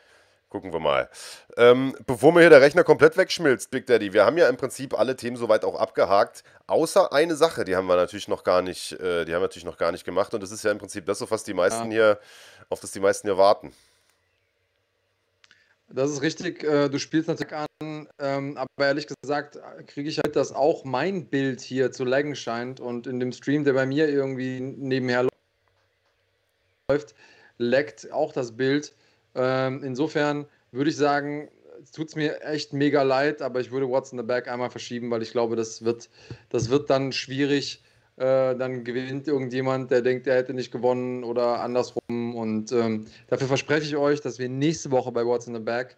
gucken 0.55 0.73
wir 0.73 0.79
mal. 0.79 1.09
Ähm, 1.57 1.97
bevor 2.07 2.33
mir 2.33 2.39
hier 2.39 2.51
der 2.51 2.61
Rechner 2.61 2.85
komplett 2.85 3.17
wegschmilzt, 3.17 3.73
Big 3.73 3.87
Daddy, 3.87 4.13
wir 4.13 4.25
haben 4.25 4.39
ja 4.39 4.49
im 4.49 4.57
Prinzip 4.57 4.97
alle 4.97 5.17
Themen 5.17 5.37
soweit 5.37 5.65
auch 5.65 5.75
abgehakt. 5.75 6.45
Außer 6.69 7.13
eine 7.13 7.35
Sache, 7.35 7.65
die 7.65 7.75
haben 7.75 7.89
wir 7.89 7.97
natürlich 7.97 8.29
noch 8.29 8.45
gar 8.45 8.63
nicht, 8.63 8.93
äh, 8.93 9.25
die 9.25 9.35
haben 9.35 9.41
wir 9.41 9.49
natürlich 9.49 9.65
noch 9.65 9.79
gar 9.79 9.91
nicht 9.91 10.05
gemacht. 10.05 10.33
Und 10.33 10.45
das 10.45 10.53
ist 10.53 10.63
ja 10.63 10.71
im 10.71 10.79
Prinzip 10.79 11.07
das, 11.07 11.21
auf 11.23 11.33
was 11.33 11.43
die 11.43 11.55
meisten 11.55 11.91
hier, 11.91 12.21
auf 12.69 12.79
das 12.79 12.93
die 12.93 13.01
meisten 13.01 13.27
hier 13.27 13.37
warten. 13.37 13.73
Das 15.89 16.09
ist 16.13 16.23
richtig, 16.23 16.63
äh, 16.63 16.89
du 16.89 17.01
spielst 17.01 17.27
natürlich 17.27 17.53
an, 17.53 18.09
ähm, 18.21 18.57
aber 18.57 18.87
ehrlich 18.87 19.09
gesagt 19.09 19.59
kriege 19.89 20.09
ich 20.09 20.19
halt, 20.19 20.37
dass 20.37 20.53
auch 20.53 20.85
mein 20.85 21.27
Bild 21.27 21.63
hier 21.63 21.91
zu 21.91 22.05
laggen 22.05 22.37
scheint 22.37 22.79
und 22.79 23.09
in 23.09 23.19
dem 23.19 23.33
Stream, 23.33 23.65
der 23.65 23.73
bei 23.73 23.87
mir 23.87 24.09
irgendwie 24.09 24.61
nebenher 24.61 25.27
läuft, 26.89 27.17
laggt 27.59 28.13
auch 28.13 28.33
das 28.33 28.57
Bild. 28.57 28.95
Ähm, 29.35 29.83
insofern 29.83 30.47
würde 30.73 30.91
ich 30.91 30.97
sagen, 30.97 31.49
es 31.83 31.93
tut 31.93 32.17
mir 32.17 32.43
echt 32.43 32.73
mega 32.73 33.03
leid, 33.03 33.43
aber 33.43 33.61
ich 33.61 33.71
würde 33.71 33.89
What's 33.89 34.13
in 34.13 34.19
the 34.19 34.25
Back 34.25 34.49
einmal 34.49 34.71
verschieben, 34.71 35.11
weil 35.11 35.23
ich 35.23 35.33
glaube, 35.33 35.57
das 35.57 35.85
wird, 35.85 36.09
das 36.49 36.71
wird 36.71 36.91
dann 36.91 37.13
schwierig. 37.13 37.83
Äh, 38.17 38.55
dann 38.55 38.85
gewinnt 38.85 39.27
irgendjemand, 39.27 39.91
der 39.91 40.01
denkt, 40.01 40.29
er 40.29 40.37
hätte 40.37 40.55
nicht 40.55 40.71
gewonnen 40.71 41.25
oder 41.25 41.61
andersrum 41.61 42.37
und 42.37 42.71
ähm, 42.71 43.07
dafür 43.27 43.49
verspreche 43.49 43.87
ich 43.87 43.97
euch, 43.97 44.21
dass 44.21 44.39
wir 44.39 44.49
nächste 44.49 44.93
Woche 44.93 45.11
bei 45.11 45.27
What's 45.27 45.49
in 45.49 45.55
the 45.55 45.61
Bag 45.61 45.97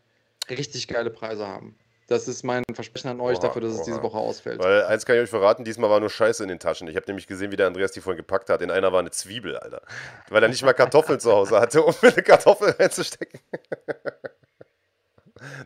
richtig 0.48 0.88
geile 0.88 1.10
Preise 1.10 1.46
haben. 1.46 1.76
Das 2.08 2.28
ist 2.28 2.44
mein 2.44 2.62
Versprechen 2.72 3.08
an 3.08 3.20
euch 3.20 3.38
Oha, 3.38 3.48
dafür, 3.48 3.62
dass 3.62 3.72
es 3.72 3.78
oha. 3.78 3.84
diese 3.86 4.02
Woche 4.02 4.16
ausfällt. 4.16 4.62
Weil 4.62 4.84
eins 4.84 5.04
kann 5.04 5.16
ich 5.16 5.22
euch 5.22 5.30
verraten, 5.30 5.64
diesmal 5.64 5.90
war 5.90 5.98
nur 5.98 6.10
Scheiße 6.10 6.42
in 6.42 6.48
den 6.48 6.60
Taschen. 6.60 6.86
Ich 6.86 6.94
habe 6.94 7.06
nämlich 7.08 7.26
gesehen, 7.26 7.50
wie 7.50 7.56
der 7.56 7.66
Andreas 7.66 7.90
die 7.92 8.00
vorhin 8.00 8.18
gepackt 8.18 8.48
hat. 8.48 8.62
In 8.62 8.70
einer 8.70 8.92
war 8.92 9.00
eine 9.00 9.10
Zwiebel, 9.10 9.56
Alter. 9.56 9.82
Weil 10.28 10.42
er 10.42 10.48
nicht 10.48 10.62
mal 10.62 10.72
Kartoffeln 10.72 11.18
zu 11.18 11.32
Hause 11.32 11.58
hatte, 11.60 11.82
um 11.82 11.94
mir 12.02 12.12
eine 12.12 12.22
Kartoffel 12.22 12.70
reinzustecken. 12.78 13.40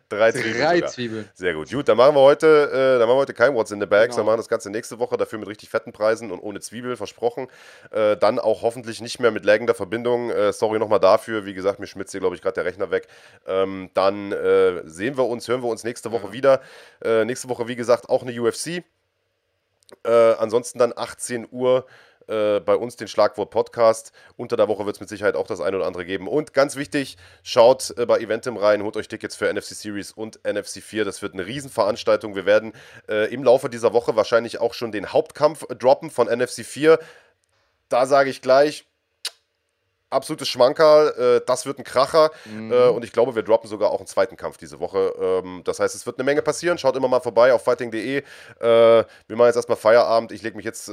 Drei 0.09 0.33
Zwiebeln. 0.33 0.59
Drei 0.59 0.75
sogar. 0.77 0.91
Zwiebeln. 0.91 1.29
Sehr 1.35 1.55
gut. 1.55 1.71
Gut, 1.71 1.89
dann 1.89 1.97
machen 1.97 2.15
wir 2.15 2.21
heute, 2.21 2.47
äh, 2.47 2.99
dann 2.99 3.09
machen 3.09 3.17
wir 3.17 3.21
heute 3.21 3.35
kein 3.35 3.55
What's 3.55 3.71
in 3.71 3.81
the 3.81 3.87
Bags, 3.87 4.15
Genau. 4.15 4.17
dann 4.19 4.27
machen 4.27 4.35
wir 4.35 4.39
das 4.39 4.49
Ganze 4.49 4.71
nächste 4.71 4.99
Woche 4.99 5.17
dafür 5.17 5.39
mit 5.39 5.49
richtig 5.49 5.69
fetten 5.69 5.93
Preisen 5.93 6.31
und 6.31 6.41
ohne 6.41 6.61
Zwiebel, 6.61 6.97
versprochen. 6.97 7.49
Äh, 7.91 8.17
dann 8.17 8.39
auch 8.39 8.63
hoffentlich 8.63 9.01
nicht 9.01 9.21
mehr 9.21 9.31
mit 9.31 9.45
laggender 9.45 9.75
Verbindung. 9.75 10.31
Äh, 10.31 10.53
sorry 10.53 10.79
nochmal 10.79 11.01
dafür. 11.01 11.47
Wie 11.47 11.55
gesagt, 11.55 11.81
mir 11.81 11.87
schmitzt 11.87 12.13
hier, 12.13 12.21
glaube 12.21 12.37
ich, 12.37 12.43
gerade 12.43 12.55
der 12.55 12.65
Rechner 12.65 12.91
weg. 12.91 13.07
Ähm, 13.47 13.91
dann 13.95 14.33
äh, 14.33 14.83
sehen 14.89 15.17
wir 15.17 15.27
uns, 15.27 15.49
hören 15.49 15.63
wir 15.63 15.69
uns 15.69 15.85
nächste 15.85 16.13
Woche 16.13 16.33
wieder. 16.33 16.61
Äh, 17.05 17.25
nächste 17.25 17.49
Woche, 17.49 17.69
wie 17.69 17.77
gesagt, 17.77 18.09
auch 18.09 18.23
eine 18.23 18.39
UFC. 18.41 18.83
Äh, 20.05 20.11
ansonsten 20.39 20.79
dann 20.79 20.93
18 20.97 21.49
Uhr 21.51 21.85
äh, 22.31 22.61
bei 22.61 22.75
uns 22.75 22.97
den 22.97 23.09
Schlagwort 23.09 23.51
Podcast. 23.51 24.13
Unter 24.37 24.57
der 24.57 24.69
Woche 24.69 24.87
wird 24.87 24.97
es 24.97 25.01
mit 25.01 25.09
Sicherheit 25.09 25.37
auch 25.37 25.47
das 25.47 25.61
eine 25.61 25.77
oder 25.77 25.87
andere 25.87 26.05
geben. 26.05 26.29
Und 26.29 26.55
ganz 26.55 26.77
wichtig, 26.77 27.17
schaut 27.43 27.95
äh, 27.99 28.07
bei 28.07 28.19
Eventim 28.19 28.57
rein, 28.57 28.83
holt 28.83 28.97
euch 28.97 29.09
Tickets 29.09 29.37
für 29.37 29.53
NFC 29.53 29.75
Series 29.75 30.13
und 30.13 30.41
NFC 30.45 30.83
4. 30.83 31.05
Das 31.05 31.23
wird 31.23 31.35
eine 31.35 31.47
Riesenveranstaltung. 31.47 32.35
Wir 32.35 32.47
werden 32.47 32.73
äh, 33.09 33.33
im 33.33 33.45
Laufe 33.45 33.69
dieser 33.69 33.93
Woche 33.93 34.17
wahrscheinlich 34.17 34.61
auch 34.61 34.75
schon 34.75 34.93
den 34.93 35.13
Hauptkampf 35.13 35.67
äh, 35.69 35.77
droppen 35.77 36.11
von 36.11 36.29
NFC 36.29 36.65
4. 36.65 36.99
Da 37.89 38.07
sage 38.07 38.31
ich 38.31 38.41
gleich, 38.41 38.87
absolutes 40.11 40.49
Schmankerl. 40.49 41.39
Äh, 41.39 41.45
das 41.47 41.67
wird 41.67 41.79
ein 41.79 41.85
Kracher. 41.85 42.31
Äh, 42.47 42.89
und 42.89 43.05
ich 43.05 43.13
glaube, 43.13 43.35
wir 43.35 43.43
droppen 43.43 43.69
sogar 43.69 43.91
auch 43.91 43.99
einen 43.99 44.07
zweiten 44.07 44.37
Kampf 44.37 44.59
diese 44.59 44.81
Woche. 44.81 45.15
Ähm, 45.21 45.63
das 45.65 45.81
heißt, 45.81 45.95
es 45.95 46.05
wird 46.05 46.19
eine 46.19 46.25
Menge 46.25 46.43
passieren. 46.43 46.77
Schaut 46.77 46.97
immer 46.97 47.09
mal 47.09 47.21
vorbei 47.21 47.55
auf 47.55 47.65
fighting.de. 47.65 48.23
Wir 48.61 49.07
machen 49.29 49.47
jetzt 49.47 49.57
erstmal 49.57 49.79
Feierabend. 49.79 50.33
Ich 50.33 50.43
lege 50.43 50.57
mich 50.57 50.65
jetzt 50.65 50.91